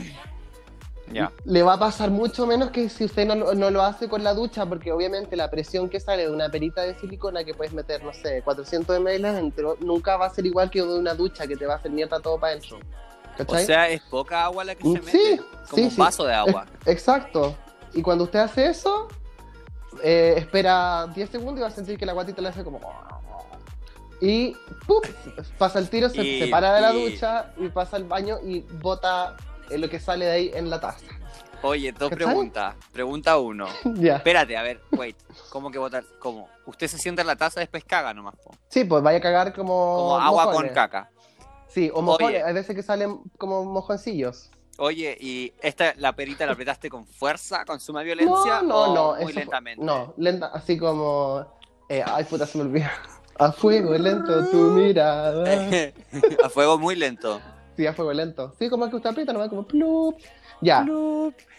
Ya. 1.12 1.32
Le 1.44 1.62
va 1.62 1.74
a 1.74 1.78
pasar 1.78 2.10
mucho 2.10 2.46
menos 2.46 2.70
que 2.70 2.88
si 2.88 3.04
usted 3.04 3.26
no, 3.26 3.34
lo- 3.34 3.54
no 3.54 3.70
lo 3.70 3.82
hace 3.82 4.08
con 4.08 4.22
la 4.22 4.32
ducha, 4.34 4.64
porque 4.66 4.92
obviamente 4.92 5.34
la 5.36 5.50
presión 5.50 5.88
que 5.88 5.98
sale 5.98 6.22
de 6.26 6.30
una 6.30 6.48
perita 6.48 6.82
de 6.82 6.96
silicona 6.98 7.42
que 7.44 7.52
puedes 7.54 7.72
meter, 7.72 8.04
no 8.04 8.12
sé, 8.12 8.42
400 8.42 9.00
ml 9.00 9.24
adentro, 9.24 9.76
nunca 9.80 10.16
va 10.16 10.26
a 10.26 10.30
ser 10.30 10.46
igual 10.46 10.70
que 10.70 10.80
de 10.82 10.98
una 10.98 11.14
ducha 11.14 11.46
que 11.48 11.56
te 11.56 11.66
va 11.66 11.74
a 11.74 11.76
hacer 11.78 11.90
mierda 11.90 12.20
todo 12.20 12.38
para 12.38 12.52
adentro. 12.52 12.78
O 12.78 13.36
¿Cachai? 13.38 13.64
sea, 13.66 13.88
es 13.88 14.02
poca 14.02 14.44
agua 14.44 14.62
la 14.64 14.74
que 14.74 14.82
se 14.84 14.88
Sí, 14.88 15.18
mete. 15.18 15.36
Como 15.38 15.76
sí, 15.76 15.82
un 15.82 15.90
sí. 15.90 15.96
vaso 16.00 16.24
de 16.24 16.34
agua. 16.34 16.66
Exacto. 16.86 17.56
Y 17.94 18.02
cuando 18.02 18.24
usted 18.24 18.38
hace 18.40 18.66
eso, 18.66 19.08
eh, 20.04 20.34
espera 20.36 21.08
10 21.14 21.28
segundos 21.30 21.58
y 21.58 21.62
va 21.62 21.68
a 21.68 21.70
sentir 21.72 21.98
que 21.98 22.06
la 22.06 22.12
guatita 22.12 22.40
le 22.42 22.48
hace 22.48 22.62
como... 22.62 22.78
Y 24.20 24.54
¡pup! 24.86 25.06
pasa 25.56 25.78
el 25.78 25.88
tiro, 25.88 26.08
se 26.10 26.22
Y- 26.22 26.40
separa 26.40 26.74
de 26.74 26.80
la 26.82 26.94
y- 26.94 27.10
ducha 27.12 27.52
y 27.56 27.68
pasa 27.68 27.96
al 27.96 28.04
baño 28.04 28.36
y 28.44 28.60
bota 28.60 29.34
eh, 29.70 29.78
lo 29.78 29.88
que 29.88 30.00
sale 30.00 30.26
de 30.26 30.30
ahí 30.32 30.50
en 30.54 30.70
la 30.70 30.80
taza. 30.80 31.04
Oye, 31.62 31.92
dos 31.92 32.10
preguntas. 32.10 32.74
Pregunta 32.92 33.38
uno. 33.38 33.66
ya. 33.96 34.16
Espérate, 34.16 34.56
a 34.56 34.62
ver, 34.62 34.80
wait. 34.92 35.16
¿Cómo 35.50 35.70
que 35.70 35.78
botar? 35.78 36.04
¿Cómo? 36.18 36.48
Usted 36.66 36.88
se 36.88 36.98
sienta 36.98 37.20
en 37.22 37.28
la 37.28 37.36
taza 37.36 37.60
y 37.60 37.64
después 37.64 37.84
caga 37.84 38.14
nomás, 38.14 38.34
po. 38.36 38.50
Sí, 38.68 38.84
pues 38.84 39.02
vaya 39.02 39.18
a 39.18 39.20
cagar 39.20 39.52
como... 39.52 39.96
Como 39.96 40.18
agua 40.18 40.46
mojones. 40.46 40.70
con 40.70 40.74
caca. 40.74 41.10
Sí, 41.68 41.90
o 41.92 42.00
mojones. 42.02 42.28
Oye. 42.28 42.42
Hay 42.42 42.54
veces 42.54 42.74
que 42.74 42.82
salen 42.82 43.20
como 43.36 43.64
mojoncillos. 43.64 44.50
Oye, 44.78 45.14
¿y 45.20 45.52
esta, 45.60 45.92
la 45.98 46.14
perita 46.14 46.46
la 46.46 46.52
apretaste 46.52 46.88
con 46.88 47.04
fuerza, 47.06 47.66
con 47.66 47.78
suma 47.80 48.02
violencia? 48.02 48.62
No, 48.62 48.62
no, 48.62 48.76
o 48.76 48.94
no. 48.94 49.14
Muy 49.16 49.32
fue- 49.34 49.42
lentamente. 49.42 49.84
no, 49.84 50.14
lenta, 50.16 50.46
así 50.46 50.78
como. 50.78 51.44
eh, 51.90 52.02
ay, 52.06 52.24
puta, 52.24 52.46
se 52.46 52.56
me 52.56 52.64
olvidó. 52.64 52.86
A 53.38 53.52
fuego 53.52 53.92
lento 53.92 54.46
tu 54.50 54.56
mirada. 54.56 55.44
a 56.44 56.48
fuego 56.48 56.78
muy 56.78 56.96
lento. 56.96 57.40
Sí, 57.80 57.86
a 57.86 57.94
fuego 57.94 58.12
lento. 58.12 58.52
Sí, 58.58 58.68
como 58.68 58.90
que 58.90 58.96
usted 58.96 59.08
aprieta, 59.08 59.32
nomás 59.32 59.48
como 59.48 59.66
plup. 59.66 60.18
Ya. 60.60 60.84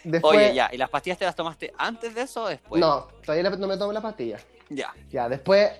Después. 0.04 0.36
Oye, 0.36 0.54
ya, 0.54 0.70
¿y 0.72 0.76
las 0.76 0.88
pastillas 0.88 1.18
te 1.18 1.24
las 1.24 1.34
tomaste 1.34 1.72
antes 1.76 2.14
de 2.14 2.22
eso 2.22 2.44
o 2.44 2.48
después? 2.48 2.80
No, 2.80 3.08
todavía 3.26 3.50
no 3.50 3.66
me 3.66 3.76
tomo 3.76 3.92
la 3.92 4.00
pastilla. 4.00 4.38
Ya. 4.70 4.94
Ya, 5.10 5.28
después 5.28 5.72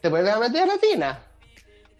te 0.00 0.08
vuelves 0.08 0.32
a 0.32 0.38
meter 0.38 0.62
a 0.62 0.66
la 0.66 0.78
tina. 0.78 1.18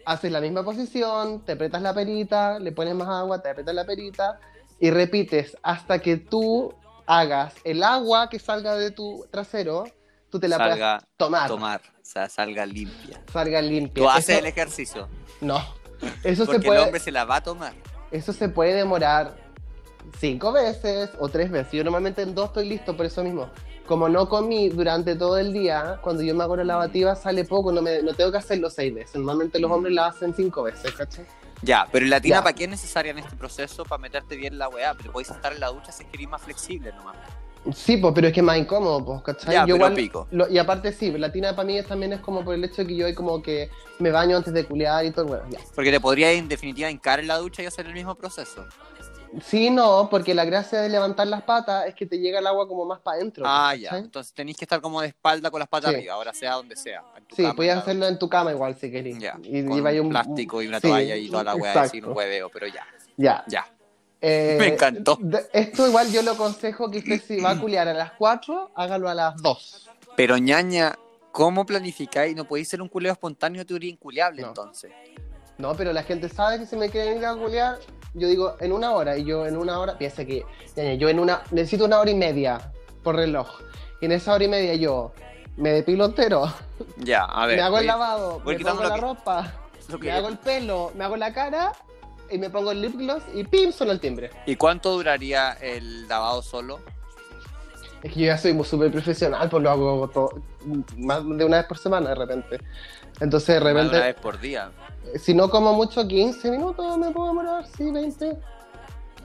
Haces 0.04 0.30
la 0.30 0.40
misma 0.40 0.62
posición, 0.62 1.44
te 1.44 1.52
apretas 1.52 1.82
la 1.82 1.92
perita, 1.92 2.60
le 2.60 2.70
pones 2.70 2.94
más 2.94 3.08
agua, 3.08 3.42
te 3.42 3.50
apretas 3.50 3.74
la 3.74 3.84
perita 3.84 4.38
y 4.78 4.90
repites 4.92 5.56
hasta 5.64 5.98
que 5.98 6.18
tú 6.18 6.72
hagas 7.04 7.52
el 7.64 7.82
agua 7.82 8.28
que 8.30 8.38
salga 8.38 8.76
de 8.76 8.92
tu 8.92 9.26
trasero, 9.32 9.86
tú 10.30 10.38
te 10.38 10.46
la 10.46 10.56
puedas 10.56 10.70
salga 10.78 11.02
tomar, 11.16 11.48
tomar, 11.48 11.80
o 12.00 12.04
sea, 12.04 12.28
salga 12.28 12.64
limpia. 12.64 13.20
salga 13.32 13.60
limpia. 13.60 14.04
Tú 14.04 14.08
haces 14.08 14.28
Eso- 14.28 14.38
el 14.38 14.46
ejercicio, 14.46 15.08
No, 15.40 15.58
eso 16.22 16.44
se, 16.44 16.52
porque 16.52 16.56
el 16.58 16.62
puede, 16.62 16.78
hombre 16.84 17.00
se 17.00 17.10
la 17.10 17.24
va 17.24 17.36
a 17.36 17.42
tomar. 17.42 17.72
Eso 18.10 18.32
se 18.32 18.48
puede 18.48 18.74
demorar 18.74 19.36
cinco 20.18 20.52
veces 20.52 21.10
o 21.18 21.28
tres 21.28 21.50
veces. 21.50 21.72
Yo 21.72 21.84
normalmente 21.84 22.22
en 22.22 22.34
dos 22.34 22.48
estoy 22.48 22.68
listo 22.68 22.96
por 22.96 23.06
eso 23.06 23.22
mismo. 23.22 23.50
Como 23.86 24.08
no 24.08 24.28
comí 24.28 24.68
durante 24.68 25.16
todo 25.16 25.38
el 25.38 25.52
día, 25.52 25.98
cuando 26.02 26.22
yo 26.22 26.34
me 26.34 26.44
hago 26.44 26.56
la 26.56 26.64
lavativa 26.64 27.14
sale 27.14 27.44
poco, 27.44 27.72
no, 27.72 27.80
me, 27.80 28.02
no 28.02 28.12
tengo 28.14 28.30
que 28.30 28.38
hacerlo 28.38 28.68
seis 28.68 28.94
veces. 28.94 29.16
Normalmente 29.16 29.58
los 29.58 29.70
hombres 29.70 29.94
la 29.94 30.08
hacen 30.08 30.34
cinco 30.34 30.62
veces, 30.62 30.92
¿cachai? 30.92 31.26
Ya, 31.62 31.86
pero 31.90 32.04
¿y 32.04 32.08
la 32.08 32.20
tina 32.20 32.42
para 32.42 32.54
qué 32.54 32.64
es 32.64 32.70
necesaria 32.70 33.10
en 33.10 33.18
este 33.18 33.34
proceso? 33.34 33.84
Para 33.84 34.00
meterte 34.00 34.36
bien 34.36 34.58
la 34.58 34.68
weá, 34.68 34.94
pero 34.94 35.10
podéis 35.10 35.30
estar 35.30 35.52
en 35.52 35.60
la 35.60 35.68
ducha 35.68 35.90
si 35.90 36.04
es 36.04 36.08
que 36.08 36.16
eres 36.16 36.28
más 36.28 36.42
flexible 36.42 36.92
nomás. 36.92 37.16
Sí, 37.74 37.96
pues, 37.98 38.12
pero 38.14 38.26
es 38.28 38.32
que 38.32 38.40
es 38.40 38.44
más 38.46 38.56
incómodo, 38.58 39.04
pues, 39.04 39.22
¿cachai? 39.22 39.52
Ya, 39.54 39.60
Yo 39.60 39.74
pero 39.74 39.76
igual- 39.76 39.94
pico. 39.94 40.26
lo- 40.30 40.48
y 40.48 40.58
aparte 40.58 40.92
sí, 40.92 41.10
la 41.12 41.30
tina 41.32 41.54
para 41.56 41.66
mí 41.66 41.78
es- 41.78 41.86
también 41.86 42.12
es 42.12 42.20
como 42.20 42.44
por 42.44 42.54
el 42.54 42.64
hecho 42.64 42.82
de 42.82 42.88
que 42.88 42.96
yo 42.96 43.14
como 43.14 43.42
que 43.42 43.70
me 43.98 44.10
baño 44.10 44.36
antes 44.36 44.52
de 44.54 44.64
culiar 44.64 45.04
y 45.04 45.10
todo, 45.10 45.26
bueno, 45.26 45.44
ya. 45.50 45.58
Porque 45.74 45.90
te 45.90 46.00
podría 46.00 46.30
en 46.32 46.48
definitiva 46.48 46.90
hincar 46.90 47.20
en 47.20 47.26
la 47.28 47.36
ducha 47.38 47.62
y 47.62 47.66
hacer 47.66 47.86
el 47.86 47.92
mismo 47.94 48.14
proceso. 48.14 48.64
Sí, 49.44 49.68
no, 49.68 50.08
porque 50.10 50.34
la 50.34 50.46
gracia 50.46 50.80
de 50.80 50.88
levantar 50.88 51.26
las 51.26 51.42
patas 51.42 51.86
es 51.86 51.94
que 51.94 52.06
te 52.06 52.18
llega 52.18 52.38
el 52.38 52.46
agua 52.46 52.66
como 52.66 52.86
más 52.86 52.98
para 53.00 53.18
adentro. 53.18 53.44
Ah, 53.46 53.74
ya. 53.74 53.90
Entonces 53.98 54.32
tenéis 54.32 54.56
que 54.56 54.64
estar 54.64 54.80
como 54.80 55.02
de 55.02 55.08
espalda 55.08 55.50
con 55.50 55.58
las 55.60 55.68
patas 55.68 55.90
Sí. 55.90 55.96
arriba, 55.96 56.14
ahora 56.14 56.32
sea 56.32 56.54
donde 56.54 56.76
sea. 56.76 57.02
en 57.14 57.24
tu 57.26 57.36
Sí, 57.36 57.42
cama, 57.42 57.54
podías 57.54 57.78
hacerlo 57.78 58.06
en 58.06 58.18
tu 58.18 58.26
cama 58.28 58.52
igual 58.52 58.74
si 58.76 58.90
querés. 58.90 59.18
Ya, 59.18 59.38
Y 59.42 59.62
con 59.66 59.86
un 59.86 60.08
plástico 60.08 60.62
y 60.62 60.68
una 60.68 60.80
sí, 60.80 60.88
toalla 60.88 61.14
y 61.16 61.28
toda 61.28 61.44
la 61.44 61.54
weá 61.56 61.86
sin 61.88 62.06
un 62.06 62.16
hueveo, 62.16 62.48
pero 62.48 62.68
ya, 62.68 62.86
Ya. 63.18 63.44
ya. 63.48 63.66
Eh, 64.20 64.56
Me 64.58 64.68
encantó. 64.68 65.18
esto 65.52 65.86
igual 65.86 66.10
yo 66.10 66.22
lo 66.22 66.32
aconsejo 66.32 66.90
que 66.90 66.98
usted 66.98 67.20
si 67.22 67.40
va 67.40 67.50
a 67.50 67.60
culiar 67.60 67.86
a 67.88 67.94
las 67.94 68.12
4, 68.12 68.72
hágalo 68.74 69.08
a 69.08 69.14
las 69.14 69.40
2. 69.42 69.88
Pero 70.16 70.36
ñaña, 70.38 70.96
¿cómo 71.30 71.64
planificáis? 71.64 72.34
No 72.34 72.44
podéis 72.44 72.68
ser 72.68 72.82
un 72.82 72.88
culeo 72.88 73.12
espontáneo, 73.12 73.64
tú 73.64 73.76
eres 73.76 73.90
inculeable 73.90 74.42
No. 74.42 74.48
entonces. 74.48 74.90
No, 75.58 75.74
pero 75.74 75.92
la 75.92 76.02
gente 76.02 76.28
sabe 76.28 76.58
que 76.58 76.66
si 76.66 76.76
me 76.76 76.88
quieren 76.88 77.18
ir 77.18 77.26
a 77.26 77.34
culiar, 77.34 77.78
yo 78.14 78.28
digo 78.28 78.56
en 78.60 78.72
una 78.72 78.92
hora. 78.92 79.16
Y 79.16 79.24
yo 79.24 79.44
en 79.46 79.56
una 79.56 79.78
hora, 79.80 79.98
piensa 79.98 80.24
que 80.24 80.44
ñaña, 80.76 80.94
yo 80.94 81.08
en 81.08 81.18
una, 81.20 81.42
necesito 81.50 81.84
una 81.84 81.98
hora 82.00 82.10
y 82.10 82.14
media 82.14 82.72
por 83.02 83.16
reloj. 83.16 83.60
Y 84.00 84.06
en 84.06 84.12
esa 84.12 84.34
hora 84.34 84.44
y 84.44 84.48
media 84.48 84.74
yo 84.74 85.12
me 85.56 85.70
depilo 85.70 86.04
entero, 86.06 86.52
Ya, 86.98 87.24
a 87.24 87.46
ver. 87.46 87.56
me 87.56 87.62
hago 87.62 87.76
el 87.78 87.82
voy- 87.82 87.86
lavado, 87.86 88.40
voy 88.40 88.56
me 88.58 88.64
pongo 88.64 88.82
la 88.84 88.94
que- 88.94 89.00
ropa, 89.00 89.52
me 90.00 90.12
hago 90.12 90.28
el 90.28 90.38
pelo, 90.38 90.92
me 90.96 91.04
hago 91.04 91.16
la 91.16 91.32
cara 91.32 91.72
y 92.30 92.38
me 92.38 92.50
pongo 92.50 92.72
el 92.72 92.80
lip 92.82 92.96
gloss 92.96 93.22
y 93.34 93.44
pim, 93.44 93.72
suena 93.72 93.92
el 93.92 94.00
timbre. 94.00 94.30
¿Y 94.46 94.56
cuánto 94.56 94.92
duraría 94.92 95.52
el 95.54 96.06
lavado 96.08 96.42
solo? 96.42 96.80
Es 98.02 98.12
que 98.12 98.20
yo 98.20 98.26
ya 98.26 98.38
soy 98.38 98.52
muy 98.52 98.64
súper 98.64 98.92
profesional, 98.92 99.48
pues 99.48 99.62
lo 99.62 99.70
hago 99.70 100.08
todo, 100.08 100.30
más 100.96 101.24
de 101.24 101.44
una 101.44 101.58
vez 101.58 101.66
por 101.66 101.78
semana 101.78 102.10
de 102.10 102.14
repente. 102.14 102.58
Entonces 103.20 103.54
de 103.56 103.60
Más 103.60 103.64
de 103.64 103.72
repente, 103.72 103.96
una 103.96 104.06
vez 104.06 104.14
por 104.16 104.40
día. 104.40 104.70
si 105.16 105.34
no 105.34 105.50
como 105.50 105.72
mucho, 105.72 106.06
15 106.06 106.50
minutos 106.50 106.96
me 106.98 107.10
puedo 107.10 107.28
demorar, 107.28 107.66
sí, 107.66 107.90
20. 107.90 108.36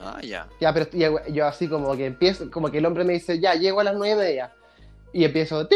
Ah, 0.02 0.20
ya. 0.22 0.48
Ya, 0.60 0.72
pero 0.74 0.90
yo 1.28 1.46
así 1.46 1.68
como 1.68 1.96
que 1.96 2.06
empiezo, 2.06 2.50
como 2.50 2.70
que 2.70 2.78
el 2.78 2.86
hombre 2.86 3.04
me 3.04 3.12
dice, 3.12 3.38
ya, 3.38 3.54
llego 3.54 3.80
a 3.80 3.84
las 3.84 3.94
nueve 3.94 4.14
y 4.14 4.26
media. 4.26 4.52
Y 5.14 5.24
empiezo. 5.24 5.66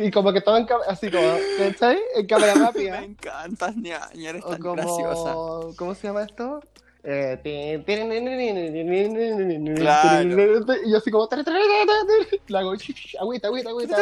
Y 0.00 0.10
como 0.10 0.32
que 0.32 0.40
todo 0.40 0.56
en 0.56 0.66
así 0.88 1.08
como, 1.08 1.36
¿cachai? 1.56 1.98
En 2.16 2.26
cámara 2.26 2.54
Me 2.56 2.60
rápida. 2.66 3.02
encantas, 3.04 3.76
ñaña, 3.76 4.30
eres 4.30 4.42
O 4.44 4.50
tan 4.50 4.60
graciosa. 4.60 5.32
como, 5.32 5.76
¿cómo 5.76 5.94
se 5.94 6.08
llama 6.08 6.24
esto? 6.24 6.60
Eh, 7.04 7.38
Y 10.84 10.90
yo 10.90 10.98
así 10.98 11.10
como, 11.12 11.28
la 12.48 12.58
hago, 12.58 12.72
agüita, 13.20 13.46
agüita, 13.46 13.68
agüita. 13.70 13.96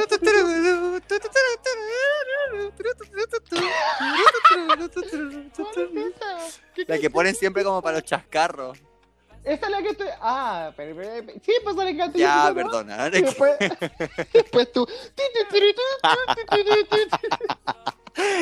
La 6.87 6.99
que 6.99 7.11
ponen 7.11 7.35
siempre 7.35 7.62
como 7.64 7.83
para 7.83 7.99
los 7.99 8.05
chascarros. 8.05 8.79
Esa 9.45 9.66
es 9.66 9.70
la 9.72 9.82
que 9.82 9.88
estoy. 9.90 10.07
Ah, 10.20 10.72
pero, 10.76 10.97
pero- 10.97 11.32
sí, 11.45 11.53
pues 11.62 11.76
encanta. 11.88 12.18
Ya, 12.18 12.51
perdona. 12.55 13.09
Y 13.09 13.22
después, 13.22 13.53
después 14.32 14.72
tú. 14.72 14.86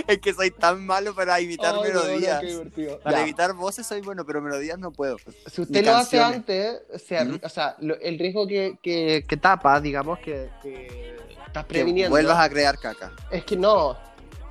Es 0.07 0.19
que 0.19 0.35
soy 0.35 0.51
tan 0.51 0.85
malo 0.85 1.15
para 1.15 1.41
imitar 1.41 1.75
Ay, 1.75 1.93
no, 1.93 2.01
no, 2.01 2.05
melodías. 2.07 2.43
Para 3.03 3.19
Ya. 3.19 3.23
imitar 3.23 3.55
voces 3.55 3.87
soy 3.87 4.01
bueno, 4.03 4.25
pero 4.27 4.41
melodías 4.43 4.79
no 4.79 4.91
puedo. 4.91 5.17
Si 5.47 5.61
Ni 5.61 5.65
usted 5.65 5.85
lo 5.87 5.97
hace 5.97 6.19
canciones. 6.19 6.37
antes, 6.37 7.03
se 7.03 7.17
arri- 7.19 7.37
Ujú. 7.37 7.47
o 7.47 7.49
sea, 7.49 7.77
lo- 7.81 7.99
el 7.99 8.19
riesgo 8.19 8.47
que, 8.47 8.79
que, 8.83 9.25
que 9.27 9.37
tapa, 9.39 9.81
digamos, 9.81 10.19
que, 10.19 10.51
que 10.63 11.17
estás 11.47 11.65
Que 11.65 11.73
previniendo, 11.75 12.11
vuelvas 12.11 12.39
a 12.39 12.49
crear 12.51 12.79
caca. 12.79 13.13
es 13.31 13.45
que 13.45 13.57
no, 13.57 13.97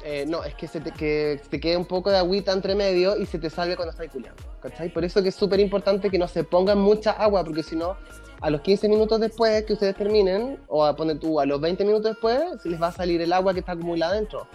eh, 0.03 0.25
no, 0.27 0.43
es 0.43 0.55
que 0.55 0.67
se 0.67 0.79
te, 0.79 0.91
que 0.91 1.39
te 1.49 1.59
quede 1.59 1.77
un 1.77 1.85
poco 1.85 2.09
de 2.09 2.17
agüita 2.17 2.51
entre 2.51 2.75
medio 2.75 3.17
y 3.17 3.25
se 3.25 3.37
te 3.39 3.49
salga 3.49 3.75
cuando 3.75 3.91
estás 3.91 4.09
culiando, 4.09 4.41
¿cachai? 4.61 4.89
Por 4.89 5.03
eso 5.05 5.21
que 5.21 5.29
es 5.29 5.35
súper 5.35 5.59
importante 5.59 6.09
que 6.09 6.17
no 6.17 6.27
se 6.27 6.43
ponga 6.43 6.75
mucha 6.75 7.11
agua, 7.11 7.43
porque 7.43 7.63
si 7.63 7.75
no, 7.75 7.95
a 8.41 8.49
los 8.49 8.61
15 8.61 8.89
minutos 8.89 9.19
después 9.19 9.63
que 9.65 9.73
ustedes 9.73 9.95
terminen, 9.95 10.59
o 10.67 10.83
a 10.85 10.95
poner 10.95 11.19
tú 11.19 11.39
a 11.39 11.45
los 11.45 11.61
20 11.61 11.85
minutos 11.85 12.11
después, 12.11 12.41
se 12.61 12.69
les 12.69 12.81
va 12.81 12.87
a 12.87 12.91
salir 12.91 13.21
el 13.21 13.31
agua 13.33 13.53
que 13.53 13.59
está 13.59 13.73
acumulada 13.73 14.13
dentro. 14.13 14.47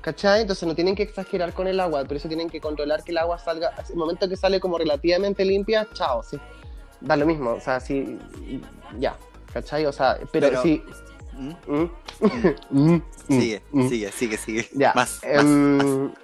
¿Cachai? 0.00 0.42
Entonces 0.42 0.68
no 0.68 0.74
tienen 0.74 0.94
que 0.94 1.02
exagerar 1.02 1.52
con 1.54 1.66
el 1.66 1.80
agua, 1.80 2.04
por 2.04 2.16
eso 2.16 2.28
tienen 2.28 2.50
que 2.50 2.60
controlar 2.60 3.02
que 3.02 3.12
el 3.12 3.18
agua 3.18 3.38
salga, 3.38 3.72
el 3.88 3.96
momento 3.96 4.28
que 4.28 4.36
sale 4.36 4.60
como 4.60 4.76
relativamente 4.78 5.44
limpia, 5.44 5.88
chao, 5.94 6.22
sí. 6.22 6.38
Da 7.00 7.16
lo 7.16 7.26
mismo, 7.26 7.52
o 7.52 7.60
sea, 7.60 7.80
sí, 7.80 8.18
ya, 8.98 9.16
¿cachai? 9.52 9.86
O 9.86 9.92
sea, 9.92 10.18
pero, 10.30 10.48
Pero- 10.48 10.62
sí. 10.62 10.82
¿Mm? 11.36 11.52
mm, 11.66 11.90
mm, 12.70 13.02
Sigue, 13.28 13.62
mm. 13.72 13.88
sigue, 13.88 14.12
sigue, 14.12 14.36
sigue. 14.38 14.68
Ya. 14.72 14.92
Más, 14.94 15.20
más, 15.22 15.44
em, 15.44 16.06
más. 16.08 16.23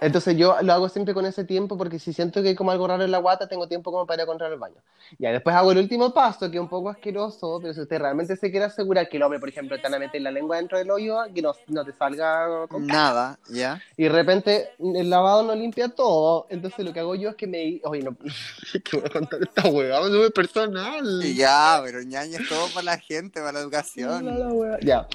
Entonces 0.00 0.36
yo 0.36 0.56
lo 0.62 0.72
hago 0.72 0.88
siempre 0.88 1.12
con 1.12 1.26
ese 1.26 1.44
tiempo 1.44 1.76
porque 1.76 1.98
si 1.98 2.12
siento 2.12 2.42
que 2.42 2.50
hay 2.50 2.54
como 2.54 2.70
algo 2.70 2.86
raro 2.86 3.04
en 3.04 3.10
la 3.10 3.18
guata, 3.18 3.48
tengo 3.48 3.66
tiempo 3.66 3.90
como 3.90 4.06
para 4.06 4.16
ir 4.16 4.20
a 4.20 4.22
encontrar 4.24 4.52
el 4.52 4.58
baño. 4.58 4.76
Ya, 5.18 5.32
después 5.32 5.56
hago 5.56 5.72
el 5.72 5.78
último 5.78 6.12
paso, 6.14 6.50
que 6.50 6.56
es 6.56 6.60
un 6.60 6.68
poco 6.68 6.88
asqueroso, 6.88 7.58
pero 7.60 7.74
si 7.74 7.80
usted 7.80 7.98
realmente 7.98 8.36
se 8.36 8.50
quiere 8.50 8.66
asegurar 8.66 9.08
que 9.08 9.16
el 9.16 9.22
hombre, 9.24 9.40
por 9.40 9.48
ejemplo, 9.48 9.76
te 9.76 9.82
van 9.82 9.94
a 9.94 9.98
meter 9.98 10.22
la 10.22 10.30
lengua 10.30 10.56
dentro 10.56 10.78
del 10.78 10.90
hoyo, 10.90 11.18
que 11.34 11.42
no, 11.42 11.52
no 11.66 11.84
te 11.84 11.92
salga 11.92 12.66
con 12.68 12.86
Nada, 12.86 13.38
¿ya? 13.48 13.82
y 13.96 14.04
de 14.04 14.08
repente 14.08 14.70
el 14.78 15.10
lavado 15.10 15.42
no 15.42 15.54
limpia 15.54 15.88
todo. 15.88 16.46
Entonces 16.48 16.84
lo 16.84 16.92
que 16.92 17.00
hago 17.00 17.14
yo 17.14 17.30
es 17.30 17.36
que 17.36 17.46
me. 17.46 17.80
Oye, 17.84 18.02
no. 18.02 18.16
que 18.84 18.96
voy 18.96 19.06
a 19.06 19.10
contar 19.10 19.40
esta 19.42 19.68
hueá, 19.68 20.00
es 20.00 20.10
muy 20.10 20.30
personal. 20.30 21.22
Ya, 21.34 21.80
pero 21.84 22.02
ñaña 22.02 22.38
es 22.38 22.48
todo 22.48 22.68
para 22.72 22.84
la 22.84 22.98
gente, 22.98 23.40
para 23.40 23.52
la 23.52 23.60
educación. 23.60 24.24
la 24.26 24.48
hueá. 24.52 24.78
Ya. 24.80 25.08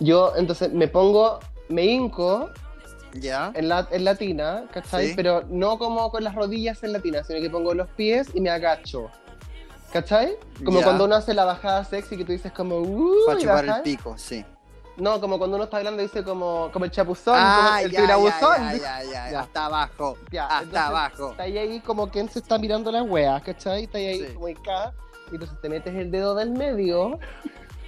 Yo 0.00 0.32
entonces 0.36 0.72
me 0.72 0.88
pongo, 0.88 1.38
me 1.68 1.84
hinco 1.84 2.50
¿Ya? 3.14 3.50
en 3.54 3.68
la, 3.68 3.86
en 3.90 4.04
la 4.04 4.14
tina, 4.16 4.64
¿cachai? 4.72 5.08
Sí. 5.08 5.12
Pero 5.16 5.44
no 5.48 5.78
como 5.78 6.10
con 6.10 6.22
las 6.24 6.34
rodillas 6.34 6.82
en 6.82 6.92
la 6.92 7.00
tina, 7.00 7.22
sino 7.24 7.40
que 7.40 7.48
pongo 7.50 7.72
los 7.74 7.88
pies 7.90 8.28
y 8.34 8.40
me 8.40 8.50
agacho. 8.50 9.10
¿Cachai? 9.92 10.36
Como 10.64 10.78
Ya. 10.80 10.84
cuando 10.84 11.04
uno 11.04 11.14
hace 11.14 11.32
la 11.34 11.44
bajada 11.44 11.84
sexy 11.84 12.16
que 12.16 12.24
tú 12.24 12.32
dices 12.32 12.50
como. 12.52 12.78
Uh, 12.78 13.26
Para 13.26 13.38
chupar 13.38 13.64
el 13.66 13.82
pico, 13.82 14.18
sí. 14.18 14.44
No, 14.96 15.20
como 15.20 15.38
cuando 15.38 15.56
uno 15.56 15.64
está 15.64 15.78
hablando 15.78 16.02
dice 16.02 16.22
como, 16.22 16.70
como 16.72 16.84
el 16.84 16.90
chapuzón, 16.90 17.34
Ah, 17.36 17.64
como 17.66 17.78
el 17.86 17.90
ya, 17.92 18.00
tirabuzón. 18.00 18.56
ya, 18.58 18.72
ya, 18.76 19.02
ya, 19.04 19.30
Ya. 19.32 19.40
Hasta 19.40 19.64
abajo. 19.66 20.18
Ya, 20.30 20.44
hasta 20.46 20.58
entonces, 20.62 20.80
abajo. 20.88 21.30
Está 21.32 21.42
ahí, 21.44 21.58
ahí 21.58 21.80
como 21.80 22.08
quien 22.10 22.28
se 22.28 22.38
está 22.40 22.58
mirando 22.58 22.92
las 22.92 23.02
weas, 23.08 23.42
¿cachai? 23.42 23.84
Está 23.84 23.98
ahí, 23.98 24.06
ahí 24.06 24.20
Sí. 24.20 24.34
como 24.34 24.46
acá. 24.48 24.92
Y 25.30 25.34
entonces 25.34 25.60
te 25.60 25.68
metes 25.68 25.94
el 25.94 26.10
dedo 26.10 26.34
del 26.34 26.50
medio 26.50 27.18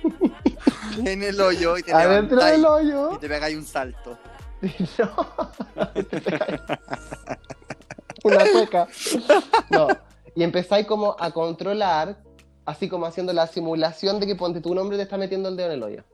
En 1.05 1.23
el 1.23 1.41
hoyo 1.41 1.77
y 1.79 1.83
te 1.83 1.93
adentro 1.95 2.43
del 2.45 2.65
hoyo. 2.65 3.15
y 3.15 3.19
te 3.19 3.29
pegáis 3.29 3.57
un 3.57 3.65
salto. 3.65 4.19
No. 4.99 5.11
Una 8.25 8.45
cueca. 8.51 8.89
No. 9.71 9.89
Y 10.35 10.43
empezáis 10.43 10.87
como 10.87 11.17
a 11.19 11.31
controlar, 11.31 12.19
así 12.65 12.89
como 12.89 13.07
haciendo 13.07 13.33
la 13.33 13.47
simulación 13.47 14.19
de 14.21 14.27
que 14.27 14.35
ponte 14.35 14.61
tu 14.61 14.75
nombre 14.75 14.97
te 14.97 15.05
está 15.05 15.17
metiendo 15.17 15.49
el 15.49 15.57
dedo 15.57 15.69
en 15.69 15.73
el 15.75 15.83
hoyo. 15.83 16.05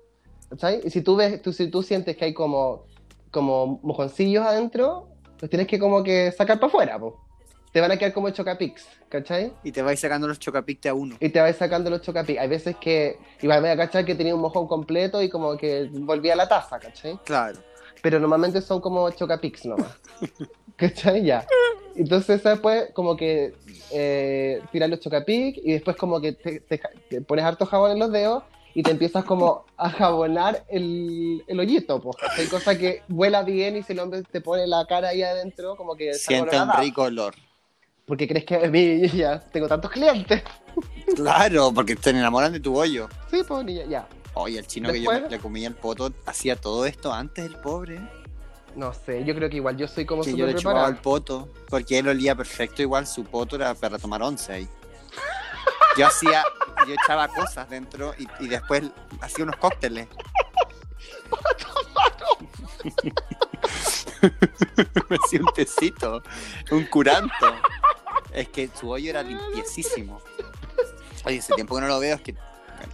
¿Cachai? 0.51 0.81
Y 0.85 0.91
si 0.91 1.01
tú 1.01 1.17
ves, 1.17 1.41
tú, 1.41 1.53
si 1.53 1.69
tú 1.69 1.83
sientes 1.83 2.17
que 2.17 2.27
hay 2.27 2.35
como, 2.35 2.85
como 3.31 3.81
mojoncillos 3.83 4.45
adentro, 4.45 5.09
los 5.41 5.49
tienes 5.49 5.67
que 5.67 5.79
como 5.79 6.03
que 6.03 6.31
sacar 6.33 6.61
para 6.61 6.69
afuera, 6.69 6.99
po. 6.99 7.21
Te 7.73 7.81
van 7.81 7.91
a 7.91 7.97
quedar 7.97 8.13
como 8.13 8.29
chocapics, 8.29 8.87
¿cachai? 9.09 9.55
Y 9.65 9.73
te 9.73 9.81
vais 9.81 9.99
sacando 9.99 10.29
los 10.29 10.39
chocapic 10.39 10.83
de 10.83 10.91
a 10.91 10.95
uno. 10.95 11.17
Y 11.19 11.31
te 11.31 11.41
vas 11.41 11.57
sacando 11.57 11.89
los 11.89 12.03
chocapics. 12.03 12.39
Hay 12.39 12.49
veces 12.49 12.77
que 12.77 13.19
igual 13.41 13.63
me 13.63 13.69
voy 13.69 13.83
a 13.83 13.87
cachar 13.87 14.05
que 14.05 14.15
tenía 14.15 14.35
un 14.35 14.43
mojón 14.43 14.69
completo 14.69 15.23
y 15.23 15.31
como 15.31 15.57
que 15.57 15.89
volvía 15.91 16.35
a 16.35 16.37
la 16.37 16.49
taza, 16.49 16.79
¿cachai? 16.79 17.19
Claro. 17.25 17.59
Pero 18.03 18.19
normalmente 18.21 18.61
son 18.61 18.81
como 18.83 19.11
chocapics 19.11 19.65
nomás. 19.65 19.97
¿Cachai? 20.77 21.25
Ya. 21.25 21.47
Entonces 21.95 22.43
después 22.43 22.91
como 22.95 23.17
que 23.17 23.55
eh, 23.91 24.61
tiras 24.73 24.91
los 24.91 25.01
chocapics 25.01 25.59
y 25.63 25.73
después 25.73 25.97
como 25.97 26.21
que 26.21 26.33
te, 26.33 26.61
te- 26.61 26.81
te 27.09 27.21
pones 27.23 27.45
harto 27.45 27.65
jabón 27.67 27.93
en 27.93 27.99
los 27.99 28.11
dedos 28.13 28.43
y 28.75 28.83
te 28.83 28.91
empiezas 28.91 29.25
como 29.25 29.67
a 29.77 29.91
jabonar 29.91 30.65
el, 30.69 31.45
el 31.47 31.61
hoyito, 31.61 32.01
pues. 32.01 32.17
Hay 32.39 32.47
cosa 32.47 32.77
que 32.79 33.03
vuela 33.09 33.43
bien 33.43 33.77
y 33.77 33.83
si 33.83 33.93
el 33.93 33.99
hombre 34.01 34.23
te 34.23 34.41
pone 34.41 34.67
la 34.67 34.87
cara 34.87 35.09
ahí 35.11 35.23
adentro, 35.23 35.77
como 35.77 35.95
que 35.95 36.15
Siente 36.15 36.59
un 36.59 36.71
rico 36.73 37.03
olor. 37.03 37.35
Porque 38.07 38.27
crees 38.27 38.45
que 38.47 38.57
a 38.57 38.69
mí 38.71 39.07
ya 39.09 39.39
tengo 39.39 39.69
tantos 39.69 39.91
clientes. 39.91 40.43
Claro, 41.15 41.71
porque 41.75 41.95
te 41.95 42.11
enamoran 42.11 42.53
de 42.53 42.61
tu 42.61 42.73
bollo. 42.73 43.09
Sí, 43.31 43.43
pues 43.47 43.65
niña, 43.65 43.85
ya. 43.85 44.09
Oye, 44.35 44.59
el 44.59 44.67
chino 44.67 44.93
que 44.93 45.03
yo 45.03 45.13
le 45.13 45.39
comía 45.39 45.69
el 45.69 45.75
poto 45.75 46.13
hacía 46.27 46.57
todo 46.57 46.87
esto 46.87 47.13
antes, 47.13 47.45
el 47.45 47.57
pobre. 47.57 48.01
No 48.75 48.95
sé, 48.95 49.23
yo 49.25 49.35
creo 49.35 49.51
que 49.51 49.57
igual 49.57 49.77
yo 49.77 49.87
soy 49.87 50.07
como 50.07 50.23
Que 50.23 50.35
yo 50.35 50.47
le 50.47 50.55
chupaba 50.55 50.89
el 50.89 50.97
poto. 50.97 51.51
Porque 51.69 51.99
él 51.99 52.09
olía 52.09 52.35
perfecto, 52.35 52.81
igual 52.81 53.07
su 53.07 53.25
poto 53.25 53.57
era 53.57 53.75
para 53.75 53.99
tomar 53.99 54.23
once 54.23 54.53
ahí. 54.53 54.69
Yo 55.99 56.07
hacía, 56.07 56.43
yo 56.89 56.95
echaba 56.95 57.29
cosas 57.29 57.69
dentro 57.69 58.15
y, 58.19 58.27
y 58.43 58.49
después 58.49 58.83
hacía 59.21 59.45
unos 59.45 59.57
cócteles. 59.57 60.09
Me 65.11 65.17
hacía 65.23 65.41
un 65.41 65.53
tecito, 65.55 66.23
un 66.71 66.85
curanto. 66.87 67.55
Es 68.33 68.49
que 68.49 68.71
su 68.79 68.91
hoyo 68.91 69.11
era 69.11 69.23
limpiecísimo. 69.23 70.21
Oye, 71.25 71.37
ese 71.37 71.55
tiempo 71.55 71.75
que 71.75 71.81
no 71.83 71.89
lo 71.89 71.99
veo 71.99 72.17
es 72.17 72.23
que. 72.23 72.33
bueno, 72.33 72.93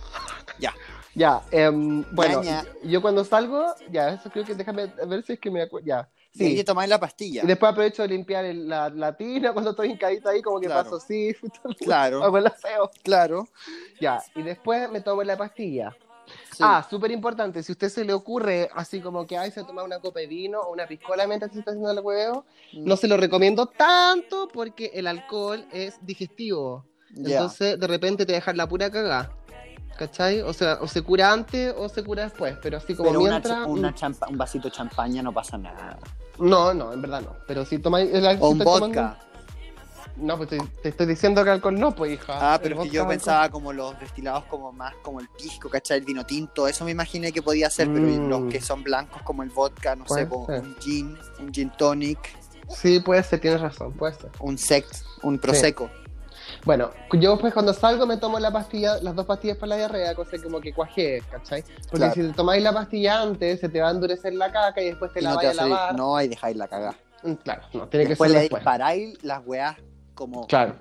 ya. 0.59 0.75
Ya, 1.19 1.43
em, 1.51 2.05
bueno, 2.13 2.43
Ñaña. 2.43 2.65
yo 2.85 3.03
cuando 3.03 3.25
salgo, 3.25 3.67
ya, 3.91 4.11
eso 4.11 4.31
creo 4.31 4.45
que 4.45 4.55
déjame 4.55 4.87
ver 4.87 5.23
si 5.25 5.33
es 5.33 5.41
que 5.41 5.51
me 5.51 5.63
acuerdo. 5.63 5.87
Ya, 5.87 6.09
Sí. 6.31 6.61
Y 6.61 6.63
tomáis 6.63 6.89
la 6.89 7.01
pastilla. 7.01 7.43
Y 7.43 7.47
después 7.47 7.73
aprovecho 7.73 8.03
de 8.03 8.09
limpiar 8.09 8.45
el- 8.45 8.69
la, 8.69 8.91
la 8.91 9.17
tina 9.17 9.53
cuando 9.53 9.71
estoy 9.71 9.91
hincadita 9.91 10.31
ahí, 10.31 10.41
como 10.43 10.61
que 10.61 10.67
Claro. 10.67 10.85
paso 10.85 10.97
así, 10.97 11.35
Claro. 11.81 12.23
hago 12.23 12.39
el 12.39 12.47
aseo. 12.47 12.91
Claro. 13.03 13.49
Ya, 14.01 14.23
y 14.37 14.43
después 14.43 14.89
me 14.91 15.01
tomo 15.01 15.25
la 15.25 15.37
pastilla. 15.37 15.97
Sí. 16.53 16.59
Ah, 16.61 16.87
súper 16.89 17.11
importante, 17.11 17.63
si 17.63 17.73
a 17.73 17.75
usted 17.75 17.89
se 17.89 18.05
le 18.05 18.13
ocurre 18.13 18.69
así 18.75 19.01
como 19.01 19.27
que 19.27 19.37
ay, 19.39 19.51
se 19.51 19.65
toma 19.65 19.83
una 19.83 19.99
copa 19.99 20.21
de 20.21 20.27
vino 20.29 20.61
o 20.61 20.71
una 20.73 20.87
piscola 20.87 21.27
mientras 21.27 21.51
se 21.53 21.61
está 21.61 21.71
haciendo 21.73 21.91
el 21.91 22.01
huevo, 22.01 22.45
no 22.75 22.97
se 22.97 23.09
lo 23.09 23.17
recomiendo 23.17 23.67
tanto 23.67 24.47
porque 24.53 24.91
el 24.95 25.07
alcohol 25.09 25.67
es 25.73 25.95
digestivo. 26.03 26.85
Ya. 27.15 27.37
Entonces, 27.39 27.81
de 27.81 27.87
repente 27.87 28.27
te 28.27 28.33
deja 28.35 28.53
la 28.53 28.69
pura 28.69 28.91
cagada. 28.91 29.33
¿Cachai? 29.99 30.41
O 30.43 30.53
sea, 30.53 30.79
o 30.81 30.87
se 30.87 31.03
cura 31.03 31.33
antes 31.33 31.75
o 31.77 31.89
se 31.89 32.05
cura 32.05 32.23
después, 32.23 32.57
pero 32.63 32.77
así 32.79 32.95
como 32.95 33.09
Pero 33.11 33.21
mientras. 33.21 33.67
una 33.67 33.93
champa- 33.95 34.29
un 34.29 34.39
vasito 34.39 34.69
de 34.69 34.75
champaña 34.75 35.23
no 35.23 35.33
pasa 35.33 35.59
nada. 35.59 35.99
No, 36.39 36.73
no, 36.73 36.93
en 36.93 37.03
verdad 37.03 37.21
no. 37.23 37.35
Pero 37.49 37.65
si 37.65 37.79
tomáis. 37.81 38.09
el- 38.15 38.25
O 38.41 38.51
un 38.51 38.59
vodka. 38.59 38.79
tomando- 38.79 39.17
No, 40.21 40.37
pues 40.37 40.49
te, 40.49 40.59
te 40.83 40.89
estoy 40.89 41.07
diciendo 41.07 41.45
que 41.45 41.51
alcohol 41.51 41.79
no, 41.79 41.95
pues 41.95 42.13
hija. 42.13 42.55
Ah, 42.55 42.59
pero 42.61 42.77
es 42.83 42.89
que 42.89 42.95
yo 42.97 43.07
pensaba 43.07 43.49
como 43.51 43.73
los 43.73 43.99
destilados 44.01 44.45
como 44.45 44.73
más 44.73 44.95
como 45.03 45.21
el 45.21 45.29
pisco, 45.29 45.69
¿cachai? 45.69 45.99
El 45.99 46.05
vino 46.05 46.25
tinto, 46.27 46.67
eso 46.67 46.85
me 46.85 46.91
imaginé 46.93 47.31
que 47.33 47.41
podía 47.43 47.69
ser, 47.71 47.87
pero 47.93 48.05
Mm. 48.07 48.29
los 48.29 48.53
que 48.53 48.61
son 48.61 48.83
blancos 48.85 49.23
como 49.23 49.43
el 49.45 49.51
vodka, 49.51 49.95
no 49.97 50.07
sé, 50.09 50.29
como 50.29 50.47
un 50.47 50.77
gin, 50.81 51.17
un 51.41 51.53
gin 51.53 51.71
tonic. 51.77 52.19
Sí, 52.69 52.99
puede 53.01 53.23
ser, 53.23 53.41
tienes 53.41 53.61
razón, 53.61 53.93
puede 53.95 54.15
ser. 54.15 54.31
un 54.41 54.59
sect, 54.59 54.93
un 55.23 55.39
prosecco. 55.39 55.89
Bueno, 56.65 56.91
yo 57.13 57.39
pues 57.39 57.55
cuando 57.55 57.73
salgo 57.73 58.07
me 58.07 58.17
tomo 58.17 58.39
la 58.39 58.51
pastilla, 58.51 58.99
las 59.01 59.15
dos 59.15 59.27
pastillas 59.27 59.57
para 59.57 59.71
la 59.71 59.77
diarrea, 59.77 60.15
cosa 60.15 60.37
como 60.43 60.61
que 60.61 60.73
cuaje, 60.75 61.23
¿cachai? 61.31 61.63
Porque 61.63 61.97
Claro. 61.97 62.15
si 62.15 62.23
te 62.23 62.33
tomáis 62.33 62.63
la 62.63 62.73
pastilla 62.73 63.23
antes, 63.23 63.61
se 63.61 63.69
te 63.69 63.81
va 63.81 63.89
a 63.89 63.93
endurecer 63.93 64.35
la 64.35 64.51
caca 64.53 64.81
y 64.83 64.87
después 64.87 65.13
te 65.13 65.21
Y 65.21 65.23
la 65.23 65.31
no 65.31 65.37
vais 65.37 65.57
te 65.57 65.61
a 65.61 65.65
lavar. 65.67 65.95
no, 65.97 66.17
ahí 66.17 66.29
dejáis 66.29 66.57
la 66.57 66.69
cagada. 66.69 66.97
Mm, 67.23 67.33
Claro, 67.35 67.63
no, 67.73 67.89
tiene 67.89 68.07
Después 68.07 68.29
que 68.29 68.33
ser 68.33 68.37
le 68.37 68.41
después. 68.43 68.61
disparáis 68.61 69.25
las 69.25 69.47
weas 69.47 69.77
como 70.15 70.47
Claro. 70.47 70.77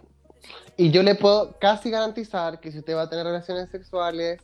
Y 0.75 0.91
yo 0.91 1.03
le 1.03 1.15
puedo 1.15 1.57
casi 1.59 1.89
garantizar 1.89 2.59
que 2.59 2.71
si 2.71 2.79
usted 2.79 2.95
va 2.95 3.03
a 3.03 3.09
tener 3.09 3.25
relaciones 3.25 3.69
sexuales 3.69 4.39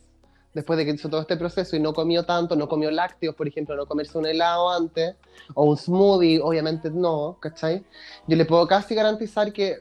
después 0.53 0.77
de 0.77 0.85
que 0.85 0.91
hizo 0.91 1.09
todo 1.09 1.21
este 1.21 1.35
proceso 1.37 1.75
y 1.75 1.79
no 1.79 1.93
comió 1.93 2.25
tanto, 2.25 2.55
no 2.55 2.67
comió 2.67 2.91
lácteos, 2.91 3.33
por 3.35 3.47
ejemplo, 3.47 3.75
no 3.75 3.85
comerse 3.87 4.17
un 4.19 4.25
helado 4.27 4.69
antes, 4.69 5.15
o 5.55 5.63
un 5.65 5.77
smoothie, 5.77 6.39
obviamente 6.41 6.91
no, 6.91 7.37
¿cachai? 7.39 7.83
Yo 8.27 8.35
le 8.37 8.45
puedo 8.45 8.67
casi 8.67 8.93
garantizar 8.93 9.51
que 9.51 9.77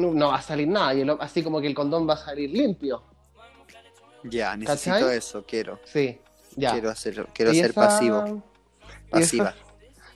no, 0.00 0.12
no 0.12 0.28
va 0.28 0.36
a 0.36 0.42
salir 0.42 0.66
nada, 0.68 0.94
y 0.94 1.02
el- 1.02 1.16
así 1.20 1.42
como 1.42 1.60
que 1.60 1.66
el 1.66 1.74
condón 1.74 2.08
va 2.08 2.14
a 2.14 2.16
salir 2.16 2.50
limpio. 2.50 3.02
ya, 4.24 4.56
necesito 4.56 4.96
¿Cachai? 4.96 5.16
eso, 5.16 5.44
quiero. 5.46 5.78
Sí, 5.84 6.18
ya. 6.56 6.72
Quiero 6.72 6.94
ser, 6.94 7.26
quiero 7.32 7.52
Y 7.52 7.56
ser 7.56 7.70
esa- 7.70 7.80
pasivo, 7.80 8.42
y 9.06 9.10
pasiva. 9.10 9.48
esa- 9.50 9.56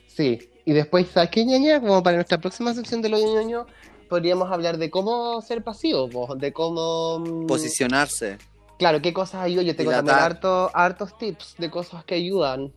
Sí, 0.07 0.49
y 0.65 0.73
después, 0.73 1.07
¿sabes 1.13 1.29
qué, 1.29 1.43
ñaña? 1.45 1.79
Como 1.81 2.01
para 2.03 2.15
nuestra 2.17 2.37
próxima 2.39 2.73
sección 2.73 3.01
de 3.01 3.09
lo 3.09 3.17
ñoño, 3.17 3.65
podríamos 4.09 4.51
hablar 4.51 4.77
de 4.77 4.89
cómo 4.89 5.41
ser 5.41 5.63
pasivo, 5.63 6.07
po, 6.09 6.35
de 6.35 6.53
cómo... 6.53 7.19
mm, 7.19 7.47
Posicionarse. 7.47 8.37
Claro, 8.77 9.01
¿qué 9.01 9.11
cosas 9.13 9.41
ayudan? 9.41 9.65
Yo 9.65 9.75
tengo 9.75 9.91
también 9.91 10.05
Dilatar. 10.15 10.31
harto, 10.31 10.71
hartos 10.73 11.17
tips 11.17 11.55
de 11.57 11.69
cosas 11.71 12.03
que 12.05 12.15
ayudan. 12.15 12.71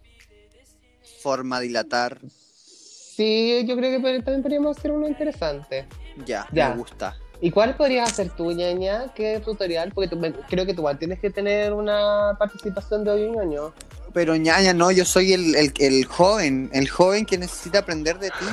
forma 1.21 1.59
dilatar. 1.61 2.19
Sí, 2.29 3.65
yo 3.67 3.77
creo 3.77 4.01
que 4.01 4.21
también 4.23 4.43
podríamos 4.43 4.79
hacer 4.79 4.93
uno 4.93 5.09
interesante. 5.09 5.87
Ya, 6.27 6.47
Ya. 6.53 6.71
me 6.71 6.77
gusta. 6.77 7.16
¿Y 7.41 7.51
cuál 7.53 7.77
podrías 7.77 8.11
hacer 8.11 8.31
tú, 8.31 8.51
ñaña? 8.51 9.12
¿Qué 9.14 9.41
tutorial? 9.45 9.93
Porque 9.93 10.09
tú 10.09 10.21
creo 10.49 10.66
que 10.66 10.75
tú 10.75 10.81
igual 10.81 10.99
tienes 10.99 11.21
que 11.21 11.31
tener 11.31 11.73
una 11.73 12.35
participación 12.39 13.05
de 13.05 13.11
hoy 13.12 13.31
ñoño. 13.31 13.73
Pero 14.12 14.35
ñaña, 14.35 14.73
no, 14.73 14.91
yo 14.91 15.05
soy 15.05 15.33
el, 15.35 15.55
el, 15.55 15.73
el 15.79 16.05
joven, 16.07 16.69
el 16.73 16.89
joven 16.89 17.25
que 17.25 17.39
necesita 17.39 17.79
aprender 17.81 18.19
de 18.19 18.31
ti. 18.31 18.47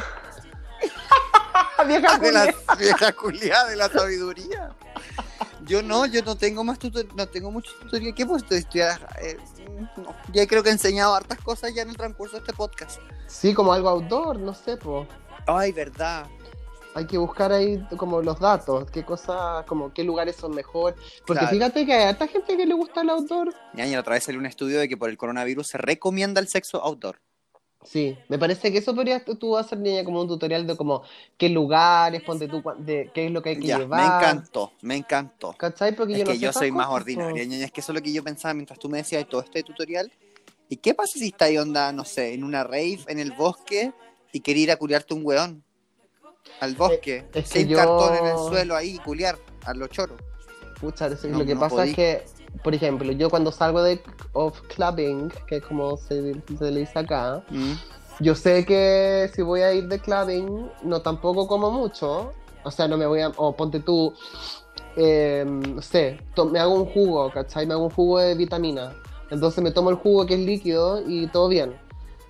¡Vieja 1.87 2.17
de 2.19 2.31
la 2.31 2.45
culia! 2.45 2.55
vieja 2.79 3.11
culiada 3.13 3.69
de 3.69 3.75
la 3.75 3.89
sabiduría. 3.89 4.71
Yo 5.65 5.81
no, 5.81 6.05
yo 6.05 6.21
no 6.21 6.35
tengo 6.35 6.63
más 6.63 6.77
tutor 6.77 7.05
no 7.15 7.27
tengo 7.27 7.49
mucho 7.51 7.71
tutorial. 7.81 8.13
¿Qué 8.13 8.25
pues 8.25 8.43
estudiar? 8.51 8.99
Eh, 9.21 9.37
no. 9.97 10.15
Ya 10.31 10.45
creo 10.45 10.61
que 10.61 10.69
he 10.69 10.73
enseñado 10.73 11.15
hartas 11.15 11.39
cosas 11.39 11.73
ya 11.73 11.81
en 11.81 11.89
el 11.89 11.97
transcurso 11.97 12.33
de 12.33 12.41
este 12.41 12.53
podcast. 12.53 12.99
Sí, 13.25 13.53
como 13.53 13.73
algo 13.73 13.89
outdoor, 13.89 14.37
no 14.37 14.53
sé, 14.53 14.77
po. 14.77 15.07
Ay, 15.47 15.71
verdad. 15.71 16.27
Hay 16.95 17.05
que 17.07 17.17
buscar 17.17 17.51
ahí 17.51 17.77
como 17.97 18.21
los 18.21 18.39
datos, 18.39 18.89
qué 18.89 19.03
cosas, 19.03 19.65
como 19.65 19.93
qué 19.93 20.01
lugares 20.05 20.37
son 20.37 20.55
mejor. 20.55 20.95
Porque 21.27 21.41
Claro. 21.41 21.53
fíjate 21.53 21.85
que 21.85 21.93
hay 21.93 22.03
harta 22.05 22.25
gente 22.25 22.55
que 22.55 22.65
le 22.65 22.73
gusta 22.73 23.01
el 23.01 23.09
outdoor. 23.09 23.53
Ñaña, 23.73 23.95
la 23.95 23.99
otra 23.99 24.13
vez 24.13 24.23
salió 24.23 24.39
un 24.39 24.45
estudio 24.45 24.79
de 24.79 24.87
que 24.87 24.95
por 24.95 25.09
el 25.09 25.17
coronavirus 25.17 25.67
se 25.67 25.77
recomienda 25.77 26.39
el 26.39 26.47
sexo 26.47 26.81
outdoor. 26.81 27.19
Sí, 27.83 28.17
me 28.29 28.39
parece 28.39 28.71
que 28.71 28.77
eso 28.77 28.95
podrías 28.95 29.23
tú- 29.25 29.57
hacer, 29.57 29.77
niña, 29.77 30.05
como 30.05 30.21
un 30.21 30.27
tutorial 30.29 30.65
de 30.65 30.77
como 30.77 31.03
qué 31.37 31.49
lugares, 31.49 32.23
ponte 32.23 32.47
tú, 32.47 32.63
de 32.79 33.11
qué 33.13 33.25
es 33.25 33.31
lo 33.31 33.41
que 33.41 33.49
hay 33.49 33.59
que 33.59 33.67
Ya, 33.67 33.79
llevar. 33.79 33.99
me 33.99 34.05
encantó, 34.07 34.71
me 34.81 34.95
encantó. 34.95 35.53
¿Cachai? 35.57 35.93
Porque 35.93 36.13
Es 36.13 36.19
yo 36.19 36.25
no 36.25 36.31
que 36.31 36.39
yo 36.39 36.53
soy 36.53 36.71
más 36.71 36.87
ordinaria, 36.87 37.43
ñaña. 37.43 37.65
Es 37.65 37.71
que 37.73 37.81
eso 37.81 37.91
es 37.91 37.95
lo 37.97 38.01
que 38.01 38.13
yo 38.13 38.23
pensaba 38.23 38.53
mientras 38.53 38.79
tú 38.79 38.87
me 38.87 38.99
decías 38.99 39.27
todo 39.27 39.41
este 39.41 39.63
tutorial. 39.63 40.09
¿Y 40.69 40.77
qué 40.77 40.93
pasa 40.93 41.19
si 41.19 41.27
está 41.27 41.45
ahí 41.45 41.57
onda, 41.57 41.91
no 41.91 42.05
sé, 42.05 42.33
en 42.33 42.45
una 42.45 42.63
rave, 42.63 42.99
en 43.07 43.19
el 43.19 43.33
bosque, 43.33 43.91
y 44.31 44.39
quería 44.39 44.63
ir 44.63 44.71
a 44.71 44.77
culiarte 44.77 45.13
un 45.13 45.25
weón? 45.25 45.64
Al 46.59 46.75
bosque, 46.75 47.25
es 47.33 47.49
que 47.51 47.59
sin 47.59 47.67
yo- 47.67 47.77
cartón 47.77 48.15
en 48.15 48.25
el 48.27 48.37
suelo 48.37 48.75
ahí, 48.75 48.97
culiar, 48.99 49.37
a 49.65 49.73
los 49.73 49.89
choros. 49.89 50.17
Pucha, 50.79 51.07
eso- 51.07 51.27
No, 51.27 51.39
lo 51.39 51.45
que 51.45 51.53
no 51.55 51.59
pasa 51.61 51.75
podí. 51.77 51.89
es 51.89 51.95
que, 51.95 52.25
por 52.63 52.73
ejemplo, 52.73 53.11
yo 53.11 53.29
cuando 53.29 53.51
salgo 53.51 53.81
de 53.83 54.01
of 54.33 54.59
clubbing, 54.73 55.31
que 55.47 55.57
es 55.57 55.63
como 55.63 55.97
se, 55.97 56.33
se 56.57 56.71
le 56.71 56.79
dice 56.81 56.99
acá, 56.99 57.43
Mm. 57.49 57.73
yo 58.21 58.35
sé 58.35 58.65
que 58.65 59.29
si 59.33 59.41
voy 59.41 59.61
a 59.61 59.73
ir 59.73 59.87
de 59.87 59.99
clubbing, 59.99 60.69
no 60.83 61.01
tampoco 61.01 61.47
como 61.47 61.71
mucho. 61.71 62.33
O 62.63 62.71
sea, 62.71 62.87
no 62.87 62.97
me 62.97 63.05
voy 63.05 63.21
a. 63.21 63.29
O 63.37 63.55
ponte 63.55 63.79
tú. 63.79 64.13
eh, 64.97 65.43
no 65.45 65.81
sé, 65.81 66.21
me 66.51 66.57
hago 66.57 66.73
un 66.73 66.85
jugo, 66.85 67.29
¿cachai? 67.29 67.67
Me 67.67 67.73
hago 67.73 67.83
un 67.83 67.89
jugo 67.89 68.19
de 68.19 68.33
vitamina. 68.33 68.93
Entonces 69.29 69.61
me 69.61 69.71
tomo 69.71 69.89
el 69.89 69.97
jugo 69.97 70.25
que 70.25 70.35
es 70.35 70.39
líquido 70.39 71.03
y 71.05 71.27
todo 71.27 71.49
bien. 71.49 71.75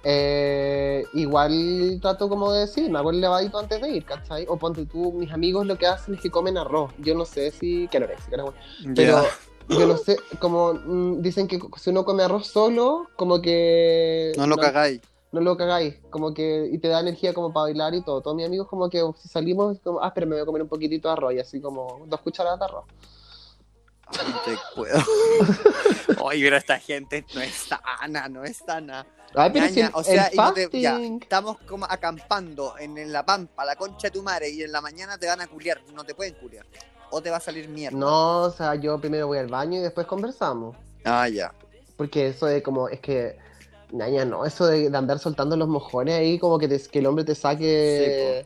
Eh, 0.08 1.04
igual 1.14 1.98
trato 2.00 2.30
como 2.30 2.52
de 2.52 2.62
decir, 2.62 2.92
me 2.92 3.00
hago 3.00 3.10
el 3.10 3.20
levadito 3.20 3.58
antes 3.58 3.82
de 3.82 3.90
ir, 3.90 4.06
¿cachai? 4.06 4.46
O 4.48 4.56
ponte 4.56 4.86
tú, 4.86 5.12
mis 5.12 5.32
amigos 5.32 5.66
lo 5.66 5.80
que 5.80 5.88
hacen 5.88 6.14
es 6.14 6.22
que 6.22 6.30
comen 6.30 6.60
arroz. 6.60 6.92
Yo 7.00 7.16
no 7.16 7.26
sé 7.26 7.50
si. 7.50 7.88
Que 7.88 7.98
anorexia, 7.98 8.30
bueno. 8.44 8.54
Pero 8.96 9.24
yo 9.68 9.88
no 9.88 9.98
sé, 9.98 10.18
como 10.40 10.76
mm, 10.76 11.22
dicen 11.24 11.48
que 11.48 11.60
si 11.78 11.90
uno 11.90 12.06
come 12.06 12.22
arroz 12.22 12.46
solo, 12.46 13.08
como 13.16 13.42
que. 13.42 14.32
No 14.38 14.46
lo 14.46 14.58
cagáis. 14.58 15.02
No 15.32 15.42
lo 15.42 15.58
cagáis, 15.58 15.96
como 16.12 16.36
que. 16.36 16.70
Y 16.72 16.78
te 16.78 16.88
da 16.88 17.00
energía 17.00 17.34
como 17.34 17.52
para 17.52 17.64
bailar 17.64 17.96
y 17.96 18.04
todo. 18.04 18.22
Todos 18.22 18.38
mis 18.38 18.46
amigos, 18.46 18.68
como 18.68 18.92
que 18.92 19.04
si 19.18 19.28
salimos, 19.28 19.80
como, 19.80 20.04
ah, 20.04 20.14
pero 20.14 20.28
me 20.28 20.36
voy 20.36 20.44
a 20.44 20.46
comer 20.46 20.62
un 20.62 20.70
poquitito 20.70 21.08
de 21.08 21.14
arroz 21.14 21.34
y 21.34 21.40
así 21.40 21.60
como 21.60 22.06
dos 22.06 22.22
cucharadas 22.22 22.60
de 22.60 22.66
arroz. 22.66 22.86
Te 24.46 24.58
puedo. 24.76 24.98
Oye, 26.22 26.44
pero 26.44 26.58
esta 26.58 26.80
gente 26.80 27.26
no 27.34 27.42
es 27.42 27.54
sana, 27.56 28.30
no 28.30 28.44
es 28.44 28.58
sana. 28.58 29.06
Ay, 29.34 29.50
pero 29.52 29.68
si 29.68 29.82
el, 29.82 29.90
o 29.94 30.04
sea, 30.04 30.28
el 30.28 30.34
y 30.34 30.38
no 30.38 30.54
te- 30.54 30.82
ya, 30.82 30.98
estamos 31.00 31.58
como 31.68 31.86
acampando 31.86 32.76
en, 32.80 32.98
en 32.98 33.12
la 33.12 33.26
pampa, 33.26 33.66
la 33.66 33.76
concha 33.76 34.08
de 34.08 34.12
tu 34.12 34.24
madre, 34.24 34.50
y 34.50 34.62
en 34.64 34.72
la 34.72 34.80
mañana 34.82 35.18
te 35.18 35.28
van 35.28 35.42
a 35.42 35.48
culiar, 35.48 35.82
no 35.94 36.04
te 36.04 36.14
pueden 36.16 36.36
culiar. 36.36 36.66
O 37.12 37.22
te 37.22 37.30
va 37.30 37.38
a 37.38 37.42
salir 37.42 37.68
mierda. 37.68 37.98
No, 37.98 38.44
o 38.44 38.52
sea, 38.52 38.76
yo 38.76 39.00
primero 39.00 39.28
voy 39.28 39.38
al 39.40 39.48
baño 39.48 39.80
y 39.80 39.82
después 39.82 40.08
conversamos. 40.08 40.76
Ah, 41.04 41.28
ya. 41.28 41.54
Porque 41.98 42.28
eso 42.28 42.46
de 42.46 42.64
como, 42.64 42.88
es 42.90 43.00
que, 43.00 43.38
ñaña, 43.92 44.24
no, 44.26 44.46
eso 44.46 44.66
de, 44.68 44.90
de 44.90 44.98
andar 44.98 45.20
soltando 45.20 45.56
los 45.58 45.68
mojones 45.68 46.16
ahí, 46.16 46.40
como 46.40 46.58
que, 46.58 46.68
te- 46.68 46.82
que 46.90 47.00
el 47.00 47.06
hombre 47.08 47.24
te 47.26 47.36
saque, 47.36 48.46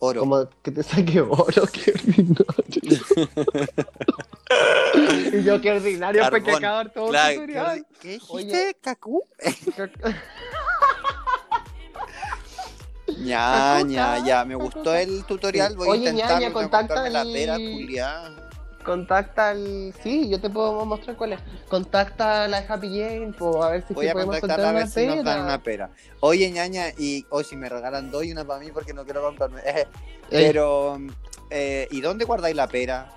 Oro. 0.00 0.20
como 0.20 0.48
que 0.62 0.70
te 0.72 0.82
saque 0.82 1.20
oro, 1.20 1.62
qué 1.72 1.92
ordinario. 1.92 3.00
y 5.32 5.42
yo, 5.42 5.60
qué 5.60 5.72
ordinario, 5.72 6.22
Carbón. 6.22 6.54
acabar 6.54 6.92
todo 6.92 7.08
Claro, 7.08 7.30
el 7.30 7.36
tutorial. 7.40 7.86
¿Qué 8.00 8.08
dijiste. 8.10 8.76
Cacú? 8.80 9.24
Ñaña, 13.18 14.24
ya, 14.24 14.44
me 14.44 14.54
gustó 14.56 14.94
el 14.94 15.24
tutorial, 15.24 15.76
voy 15.76 15.88
Oye, 15.88 16.08
a 16.08 16.10
intentar 16.10 16.40
ñaña, 16.40 16.52
contacta 16.52 17.08
la 17.08 17.22
pera, 17.24 17.56
culiá. 17.56 18.30
Contacta 18.84 19.48
al. 19.50 19.92
Sí, 20.02 20.28
yo 20.28 20.40
te 20.40 20.48
puedo 20.48 20.84
mostrar 20.84 21.16
cuál 21.16 21.32
es. 21.32 21.40
Contacta 21.68 22.44
a 22.44 22.48
la 22.48 22.58
Happy 22.58 22.88
Jane, 22.88 23.32
po, 23.36 23.62
a 23.64 23.70
ver 23.70 23.84
si 23.86 23.94
Voy 23.94 24.06
a 24.08 24.12
podemos 24.12 24.38
contactarla 24.38 24.70
a 24.70 24.72
ver 24.72 24.88
si 24.88 25.06
nos 25.06 25.16
dan 25.16 25.24
pera. 25.24 25.42
una 25.44 25.62
pera. 25.62 25.90
Oye, 26.20 26.50
ñaña, 26.50 26.90
y 26.96 27.26
hoy 27.30 27.42
si 27.44 27.56
me 27.56 27.68
regalan 27.68 28.10
dos 28.12 28.24
y 28.24 28.30
una 28.32 28.44
para 28.44 28.60
mí 28.60 28.70
porque 28.72 28.92
no 28.94 29.04
quiero 29.04 29.22
comprarme. 29.22 29.60
Pero, 30.30 30.98
eh, 31.50 31.88
¿y 31.90 32.00
dónde 32.00 32.24
guardáis 32.24 32.54
la 32.54 32.68
pera? 32.68 33.15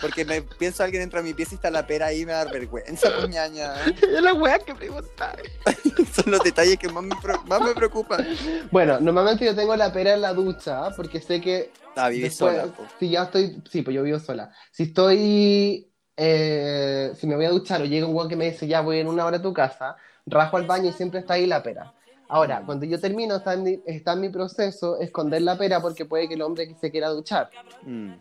Porque 0.00 0.24
me 0.24 0.42
pienso 0.42 0.82
alguien 0.82 1.02
entra 1.02 1.20
a 1.20 1.22
mi 1.22 1.32
pieza 1.34 1.52
y 1.52 1.56
está 1.56 1.70
la 1.70 1.86
pera 1.86 2.06
ahí 2.06 2.22
y 2.22 2.26
me 2.26 2.32
da 2.32 2.44
vergüenza, 2.44 3.08
pues 3.16 3.28
ñaña. 3.28 3.72
es 4.02 4.22
la 4.22 4.34
wea 4.34 4.58
que 4.58 4.74
preguntar. 4.74 5.40
Son 6.12 6.30
los 6.30 6.42
detalles 6.42 6.76
que 6.78 6.88
más 6.88 7.04
me, 7.04 7.14
pre- 7.22 7.38
más 7.46 7.60
me 7.60 7.74
preocupan. 7.74 8.26
Bueno, 8.70 8.98
normalmente 9.00 9.44
yo 9.44 9.54
tengo 9.54 9.76
la 9.76 9.92
pera 9.92 10.14
en 10.14 10.20
la 10.22 10.32
ducha, 10.34 10.90
porque 10.96 11.20
sé 11.20 11.40
que 11.40 11.70
Ah, 11.94 12.08
vivís 12.08 12.24
después- 12.38 12.56
sola. 12.60 12.72
po. 12.72 12.84
si 12.98 13.10
ya 13.10 13.24
estoy, 13.24 13.62
sí, 13.70 13.82
pues 13.82 13.94
yo 13.94 14.02
vivo 14.02 14.18
sola. 14.18 14.50
Si 14.70 14.84
estoy, 14.84 15.92
eh, 16.16 17.12
si 17.18 17.26
me 17.26 17.36
voy 17.36 17.44
a 17.44 17.50
duchar 17.50 17.82
o 17.82 17.84
llega 17.84 18.06
un 18.06 18.14
weón 18.16 18.28
que 18.28 18.36
me 18.36 18.50
dice, 18.50 18.66
ya 18.66 18.80
voy 18.80 18.98
en 18.98 19.08
una 19.08 19.24
hora 19.26 19.36
a 19.38 19.42
tu 19.42 19.52
casa, 19.52 19.96
rajo 20.26 20.56
al 20.56 20.66
baño 20.66 20.88
y 20.88 20.92
siempre 20.92 21.20
está 21.20 21.34
ahí 21.34 21.46
la 21.46 21.62
pera. 21.62 21.92
Ahora, 22.28 22.62
cuando 22.64 22.86
yo 22.86 22.98
termino, 22.98 23.36
está 23.36 23.52
en 23.54 23.62
mi, 23.62 23.82
está 23.84 24.14
en 24.14 24.22
mi 24.22 24.30
proceso 24.30 24.98
esconder 24.98 25.42
la 25.42 25.58
pera 25.58 25.80
porque 25.82 26.06
puede 26.06 26.28
que 26.28 26.34
el 26.34 26.40
hombre 26.42 26.74
se 26.80 26.90
quiera 26.90 27.10
duchar. 27.10 27.50
Mm. 27.82 28.12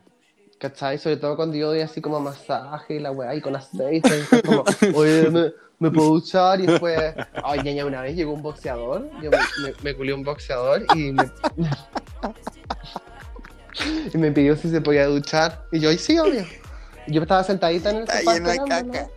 ¿Cachai? 0.61 0.97
Sobre 0.99 1.17
todo 1.17 1.35
cuando 1.35 1.57
yo 1.57 1.69
doy 1.69 1.81
así 1.81 1.99
como 2.01 2.19
masaje 2.19 2.97
y 2.97 2.99
la 2.99 3.11
weá, 3.11 3.33
y 3.33 3.41
con 3.41 3.55
aceite, 3.55 4.23
y 4.31 4.41
como, 4.43 4.63
oye, 4.93 5.27
¿me, 5.31 5.51
me 5.79 5.89
puedo 5.89 6.09
duchar? 6.09 6.61
Y 6.61 6.67
después, 6.67 7.15
ay, 7.43 7.63
ñaña, 7.63 7.83
una 7.83 8.03
vez 8.03 8.15
llegó 8.15 8.31
un 8.31 8.43
boxeador, 8.43 9.09
yo 9.23 9.31
me, 9.31 9.37
me, 9.37 9.73
me 9.81 9.95
culié 9.95 10.13
un 10.13 10.23
boxeador 10.23 10.85
y 10.95 11.13
me, 11.13 11.23
y 14.13 14.17
me 14.19 14.31
pidió 14.31 14.55
si 14.55 14.69
se 14.69 14.81
podía 14.81 15.07
duchar. 15.07 15.65
Y 15.71 15.79
yo, 15.79 15.89
ay, 15.89 15.97
sí, 15.97 16.19
obvio. 16.19 16.45
Y 17.07 17.13
yo 17.13 17.23
estaba 17.23 17.43
sentadita 17.43 17.89
en 17.89 17.95
el 17.95 18.03
Está 18.03 18.19
sofá 18.19 18.33
lleno 18.35 18.49
de 18.49 18.57
caca. 18.57 19.09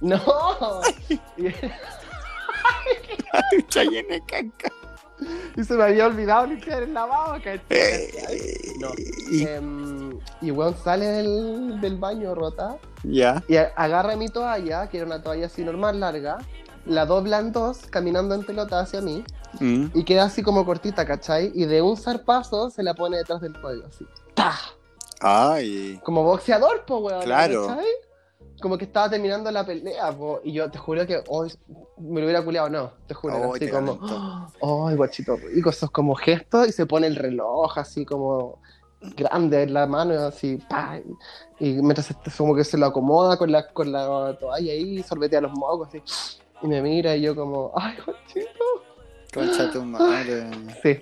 No. 0.00 0.22
Está 3.58 3.82
lleno 3.82 4.10
de 4.10 4.22
caca. 4.26 4.72
y 5.56 5.64
se 5.64 5.74
me 5.74 5.84
había 5.84 6.06
olvidado 6.06 6.46
limpiar 6.46 6.82
el 6.82 6.94
lavabo, 6.94 7.34
¿cachai? 7.34 7.60
No. 8.80 8.88
Y- 9.30 9.44
Em, 9.46 10.18
y 10.40 10.50
weón 10.50 10.76
sale 10.82 11.06
del, 11.06 11.80
del 11.80 11.96
baño 11.96 12.34
rota. 12.34 12.76
Ya. 13.02 13.42
Y 13.48 13.56
a- 13.56 13.72
agarra 13.76 14.16
mi 14.16 14.28
toalla, 14.28 14.88
que 14.88 14.98
era 14.98 15.06
una 15.06 15.22
toalla 15.22 15.46
así 15.46 15.64
normal, 15.64 16.00
larga, 16.00 16.38
la 16.86 17.06
dobla 17.06 17.38
en 17.38 17.52
dos, 17.52 17.78
caminando 17.90 18.34
en 18.34 18.44
pelota 18.44 18.80
hacia 18.80 19.00
mí, 19.00 19.24
Mm. 19.60 19.86
y 19.94 20.02
queda 20.04 20.24
así 20.24 20.42
como 20.42 20.66
cortita, 20.66 21.06
¿cachai? 21.06 21.52
Y 21.54 21.66
de 21.66 21.80
un 21.80 21.96
zarpazo 21.96 22.70
se 22.70 22.82
la 22.82 22.92
pone 22.94 23.18
detrás 23.18 23.40
del 23.40 23.52
cuello, 23.60 23.84
así. 23.86 24.04
¡Ta! 24.34 24.52
Ay. 25.20 26.00
Como 26.02 26.24
boxeador, 26.24 26.84
po, 26.84 26.98
weón. 26.98 27.22
Claro. 27.22 27.68
¿cachai? 27.68 27.86
Como 28.60 28.78
que 28.78 28.84
estaba 28.84 29.10
terminando 29.10 29.50
la 29.50 29.64
pelea, 29.66 30.12
po, 30.12 30.40
y 30.42 30.52
yo 30.52 30.70
te 30.70 30.78
juro 30.78 31.06
que 31.06 31.22
hoy 31.28 31.52
me 31.98 32.20
lo 32.20 32.26
hubiera 32.26 32.42
culeado, 32.42 32.68
no, 32.70 32.92
te 33.06 33.14
juro, 33.14 33.34
Ay, 33.36 33.50
así 33.50 33.58
te 33.66 33.70
como. 33.70 33.98
¡ay, 34.88 34.96
guachito 34.96 35.36
rico! 35.36 35.70
Esos 35.70 35.90
como 35.90 36.14
gestos, 36.14 36.68
y 36.68 36.72
se 36.72 36.86
pone 36.86 37.06
el 37.06 37.16
reloj 37.16 37.76
así 37.78 38.04
como 38.06 38.58
grande 39.16 39.62
en 39.64 39.74
la 39.74 39.86
mano, 39.86 40.14
así, 40.20 40.56
¡pa! 40.68 40.98
Y 41.58 41.72
mientras 41.82 42.10
este- 42.10 42.30
como 42.36 42.54
que 42.54 42.64
se 42.64 42.78
lo 42.78 42.86
acomoda 42.86 43.36
con 43.36 43.52
la, 43.52 43.66
con 43.68 43.92
la 43.92 44.36
toalla 44.38 44.72
ahí, 44.72 45.02
sorbetea 45.02 45.40
los 45.42 45.52
mocos, 45.52 45.88
así, 45.88 46.02
y 46.62 46.66
me 46.66 46.80
mira, 46.80 47.14
y 47.16 47.22
yo 47.22 47.34
como, 47.34 47.72
¡ay, 47.76 47.96
guachito! 48.04 48.64
Concha 49.34 49.70
tu 49.70 49.82
madre. 49.84 50.48
Sí. 50.82 51.00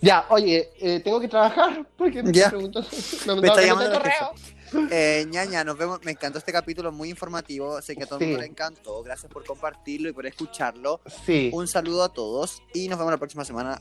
Ya, 0.00 0.24
oye, 0.28 0.70
eh, 0.80 1.00
tengo 1.00 1.18
que 1.20 1.28
trabajar, 1.28 1.84
porque 1.96 2.22
me 2.22 2.32
preguntó, 2.48 2.80
me, 3.26 3.40
Me 3.40 3.48
está 3.48 3.60
llamando 3.62 3.84
el 3.86 3.92
la 3.92 3.98
correo. 3.98 4.30
Eh, 4.90 5.26
ñaña, 5.28 5.64
nos 5.64 5.76
vemos. 5.76 6.00
Me 6.04 6.12
encantó 6.12 6.38
este 6.38 6.52
capítulo 6.52 6.92
muy 6.92 7.10
informativo. 7.10 7.80
Sé 7.82 7.94
que 7.96 8.04
a 8.04 8.06
todo 8.06 8.18
el 8.18 8.24
Sí. 8.24 8.26
mundo 8.28 8.40
le 8.42 8.46
encantó. 8.48 9.02
Gracias 9.02 9.30
por 9.32 9.44
compartirlo 9.44 10.08
y 10.08 10.12
por 10.12 10.26
escucharlo. 10.26 11.00
Sí, 11.26 11.50
Un 11.52 11.68
saludo 11.68 12.04
a 12.04 12.08
todos 12.12 12.62
y 12.74 12.88
nos 12.88 12.98
vemos 12.98 13.12
la 13.12 13.18
próxima 13.18 13.44
semana. 13.44 13.80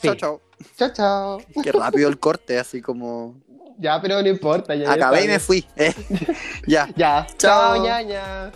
sí. 0.00 0.08
Chao, 0.08 0.14
chao. 0.16 0.40
Chao, 0.76 0.92
chao. 0.92 1.38
Qué 1.62 1.72
rápido 1.72 2.08
el 2.08 2.18
corte, 2.18 2.58
así 2.58 2.80
como. 2.82 3.34
Ya, 3.78 4.00
pero 4.00 4.20
no 4.22 4.28
importa. 4.28 4.74
Ya, 4.74 4.84
ya 4.84 4.92
Acabé 4.92 5.24
y 5.24 5.28
me 5.28 5.38
fui. 5.38 5.66
eh. 5.76 5.94
ya. 6.66 6.88
Ya, 6.96 7.26
Chao. 7.38 7.74
chao, 7.76 7.84
ñaña. 7.84 8.52